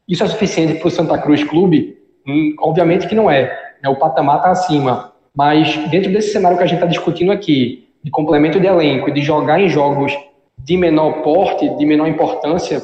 Isso 0.07 0.23
é 0.23 0.29
suficiente 0.29 0.75
para 0.75 0.87
o 0.87 0.91
Santa 0.91 1.19
Cruz 1.19 1.43
Clube? 1.43 1.99
Hum, 2.25 2.55
obviamente 2.61 3.09
que 3.09 3.15
não 3.17 3.29
é. 3.29 3.53
Né? 3.83 3.89
O 3.89 3.97
patamar 3.97 4.37
está 4.37 4.51
acima. 4.53 5.13
Mas 5.35 5.77
dentro 5.89 6.13
desse 6.13 6.31
cenário 6.31 6.57
que 6.57 6.63
a 6.63 6.67
gente 6.69 6.77
está 6.77 6.87
discutindo 6.87 7.33
aqui, 7.33 7.89
de 8.05 8.11
complemento 8.13 8.61
de 8.61 8.69
elenco 8.69 9.11
de 9.11 9.21
jogar 9.21 9.61
em 9.61 9.69
jogos 9.69 10.17
de 10.57 10.77
menor 10.77 11.25
porte, 11.25 11.69
de 11.77 11.85
menor 11.85 12.07
importância 12.07 12.81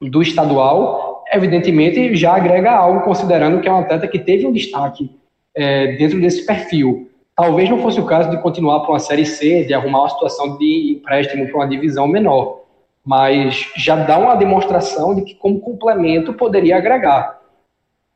do 0.00 0.22
estadual, 0.22 1.24
evidentemente 1.32 2.14
já 2.14 2.36
agrega 2.36 2.70
algo, 2.70 3.00
considerando 3.00 3.60
que 3.60 3.66
é 3.66 3.72
um 3.72 3.78
atleta 3.78 4.06
que 4.06 4.20
teve 4.20 4.46
um 4.46 4.52
destaque 4.52 5.10
é, 5.56 5.96
dentro 5.96 6.20
desse 6.20 6.46
perfil. 6.46 7.10
Talvez 7.36 7.68
não 7.68 7.82
fosse 7.82 8.00
o 8.00 8.06
caso 8.06 8.30
de 8.30 8.40
continuar 8.40 8.80
para 8.80 8.90
uma 8.90 8.98
Série 8.98 9.26
C, 9.26 9.64
de 9.64 9.74
arrumar 9.74 10.00
uma 10.00 10.08
situação 10.10 10.56
de 10.56 10.92
empréstimo 10.92 11.46
para 11.48 11.56
uma 11.56 11.68
divisão 11.68 12.06
menor 12.06 12.64
mas 13.04 13.70
já 13.76 13.96
dá 13.96 14.16
uma 14.16 14.34
demonstração 14.34 15.14
de 15.14 15.22
que, 15.22 15.34
como 15.34 15.60
complemento, 15.60 16.32
poderia 16.32 16.78
agregar. 16.78 17.38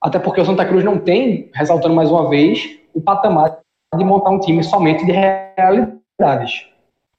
Até 0.00 0.18
porque 0.18 0.40
o 0.40 0.44
Santa 0.44 0.64
Cruz 0.64 0.82
não 0.82 0.98
tem, 0.98 1.50
ressaltando 1.52 1.94
mais 1.94 2.10
uma 2.10 2.28
vez, 2.30 2.78
o 2.94 3.00
patamar 3.00 3.58
de 3.96 4.04
montar 4.04 4.30
um 4.30 4.40
time 4.40 4.64
somente 4.64 5.04
de 5.04 5.12
realidades. 5.12 6.66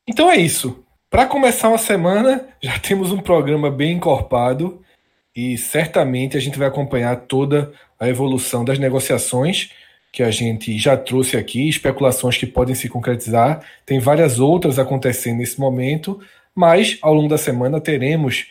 Então 0.07 0.31
é 0.31 0.37
isso. 0.37 0.83
Para 1.09 1.25
começar 1.25 1.69
uma 1.69 1.77
semana, 1.77 2.47
já 2.61 2.79
temos 2.79 3.11
um 3.11 3.19
programa 3.19 3.69
bem 3.69 3.93
encorpado 3.93 4.81
e 5.35 5.57
certamente 5.57 6.37
a 6.37 6.39
gente 6.39 6.57
vai 6.57 6.67
acompanhar 6.67 7.15
toda 7.27 7.71
a 7.99 8.07
evolução 8.07 8.65
das 8.65 8.79
negociações 8.79 9.71
que 10.11 10.23
a 10.23 10.31
gente 10.31 10.77
já 10.77 10.97
trouxe 10.97 11.37
aqui, 11.37 11.69
especulações 11.69 12.37
que 12.37 12.45
podem 12.45 12.75
se 12.75 12.89
concretizar. 12.89 13.63
Tem 13.85 13.99
várias 13.99 14.39
outras 14.39 14.79
acontecendo 14.79 15.37
nesse 15.37 15.59
momento, 15.59 16.19
mas 16.55 16.97
ao 17.01 17.13
longo 17.13 17.29
da 17.29 17.37
semana 17.37 17.79
teremos 17.79 18.47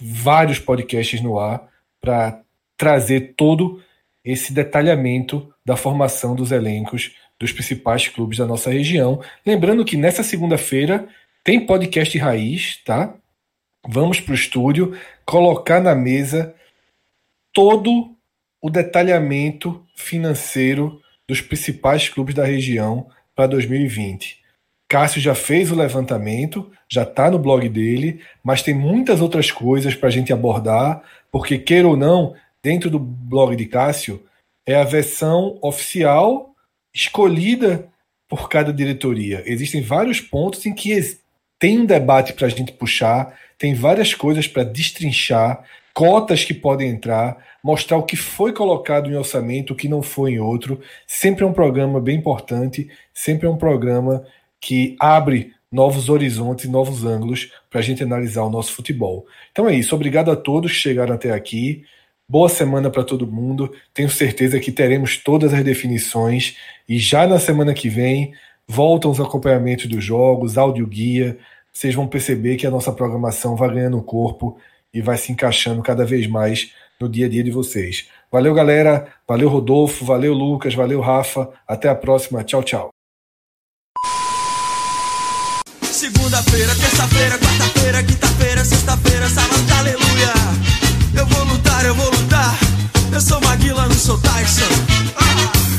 vários 0.00 0.58
podcasts 0.58 1.20
no 1.20 1.38
ar 1.38 1.68
para 2.00 2.40
trazer 2.76 3.34
todo 3.36 3.82
esse 4.24 4.52
detalhamento 4.52 5.52
da 5.64 5.76
formação 5.76 6.34
dos 6.34 6.50
elencos 6.50 7.12
dos 7.38 7.52
principais 7.52 8.08
clubes 8.08 8.38
da 8.38 8.46
nossa 8.46 8.70
região. 8.70 9.20
Lembrando 9.44 9.84
que 9.84 9.96
nessa 9.96 10.22
segunda-feira 10.22 11.06
tem 11.44 11.66
podcast 11.66 12.16
raiz, 12.18 12.76
tá? 12.84 13.14
vamos 13.86 14.20
para 14.20 14.32
o 14.32 14.36
estúdio 14.36 14.96
colocar 15.24 15.80
na 15.80 15.94
mesa 15.94 16.54
todo 17.52 18.16
o 18.60 18.70
detalhamento 18.70 19.84
financeiro 19.94 21.01
dos 21.32 21.40
principais 21.40 22.10
clubes 22.10 22.34
da 22.34 22.44
região 22.44 23.06
para 23.34 23.46
2020. 23.46 24.38
Cássio 24.86 25.22
já 25.22 25.34
fez 25.34 25.72
o 25.72 25.74
levantamento, 25.74 26.70
já 26.86 27.04
está 27.04 27.30
no 27.30 27.38
blog 27.38 27.66
dele, 27.70 28.20
mas 28.44 28.60
tem 28.60 28.74
muitas 28.74 29.22
outras 29.22 29.50
coisas 29.50 29.94
para 29.94 30.10
a 30.10 30.12
gente 30.12 30.30
abordar, 30.30 31.02
porque, 31.30 31.56
queira 31.56 31.88
ou 31.88 31.96
não, 31.96 32.34
dentro 32.62 32.90
do 32.90 32.98
blog 32.98 33.56
de 33.56 33.64
Cássio, 33.64 34.22
é 34.66 34.74
a 34.74 34.84
versão 34.84 35.58
oficial 35.62 36.54
escolhida 36.94 37.88
por 38.28 38.50
cada 38.50 38.70
diretoria. 38.70 39.42
Existem 39.46 39.80
vários 39.80 40.20
pontos 40.20 40.66
em 40.66 40.74
que 40.74 41.18
tem 41.58 41.78
um 41.78 41.86
debate 41.86 42.34
para 42.34 42.46
a 42.46 42.50
gente 42.50 42.72
puxar, 42.72 43.34
tem 43.56 43.72
várias 43.72 44.12
coisas 44.12 44.46
para 44.46 44.64
destrinchar, 44.64 45.64
cotas 45.94 46.44
que 46.44 46.52
podem 46.52 46.90
entrar, 46.90 47.38
mostrar 47.62 47.96
o 47.96 48.02
que 48.02 48.16
foi 48.16 48.52
colocado 48.52 49.10
em 49.10 49.16
orçamento, 49.16 49.72
o 49.72 49.76
que 49.76 49.88
não 49.88 50.02
foi 50.02 50.32
em 50.32 50.40
outro. 50.40 50.80
Sempre 51.06 51.44
é 51.44 51.46
um 51.46 51.52
programa 51.52 52.00
bem 52.00 52.18
importante, 52.18 52.88
sempre 53.14 53.46
é 53.46 53.50
um 53.50 53.56
programa 53.56 54.24
que 54.60 54.96
abre 54.98 55.52
novos 55.72 56.10
horizontes 56.10 56.68
novos 56.68 57.04
ângulos 57.04 57.50
para 57.70 57.80
a 57.80 57.82
gente 57.82 58.02
analisar 58.02 58.42
o 58.42 58.50
nosso 58.50 58.72
futebol. 58.72 59.26
Então 59.50 59.66
é 59.68 59.74
isso. 59.74 59.94
Obrigado 59.94 60.30
a 60.30 60.36
todos 60.36 60.70
que 60.70 60.76
chegaram 60.76 61.14
até 61.14 61.32
aqui. 61.32 61.82
Boa 62.28 62.48
semana 62.48 62.90
para 62.90 63.02
todo 63.02 63.26
mundo. 63.26 63.72
Tenho 63.94 64.10
certeza 64.10 64.60
que 64.60 64.70
teremos 64.70 65.16
todas 65.16 65.54
as 65.54 65.64
definições 65.64 66.56
e 66.86 66.98
já 66.98 67.26
na 67.26 67.38
semana 67.38 67.72
que 67.72 67.88
vem 67.88 68.32
voltam 68.68 69.10
os 69.10 69.20
acompanhamentos 69.20 69.86
dos 69.86 70.04
jogos, 70.04 70.58
áudio 70.58 70.86
guia. 70.86 71.38
Vocês 71.72 71.94
vão 71.94 72.06
perceber 72.06 72.56
que 72.56 72.66
a 72.66 72.70
nossa 72.70 72.92
programação 72.92 73.56
vai 73.56 73.70
ganhando 73.70 74.02
corpo 74.02 74.58
e 74.92 75.00
vai 75.00 75.16
se 75.16 75.32
encaixando 75.32 75.82
cada 75.82 76.04
vez 76.04 76.26
mais 76.26 76.72
no 77.02 77.08
dia 77.08 77.26
a 77.26 77.28
dia 77.28 77.42
de 77.42 77.50
vocês. 77.50 78.06
Valeu, 78.30 78.54
galera. 78.54 79.08
Valeu, 79.28 79.48
Rodolfo. 79.48 80.04
Valeu, 80.04 80.32
Lucas. 80.32 80.74
Valeu, 80.74 81.00
Rafa. 81.00 81.50
Até 81.66 81.88
a 81.88 81.94
próxima. 81.94 82.42
Tchau, 82.44 82.62
tchau. 82.62 82.88
Segunda-feira, 85.82 86.74
terça-feira, 86.74 87.38
quarta-feira, 87.38 88.02
quinta-feira, 88.02 88.64
sexta-feira, 88.64 89.28
sábado, 89.28 89.72
aleluia. 89.78 90.32
Eu 91.16 91.26
vou 91.26 91.44
lutar, 91.44 91.84
eu 91.84 91.94
vou 91.94 92.10
lutar. 92.10 92.58
Eu 93.12 93.20
sou 93.20 93.40
Maguila, 93.40 93.86
não 93.86 93.94
sou 93.94 94.18
Tyson. 94.18 95.71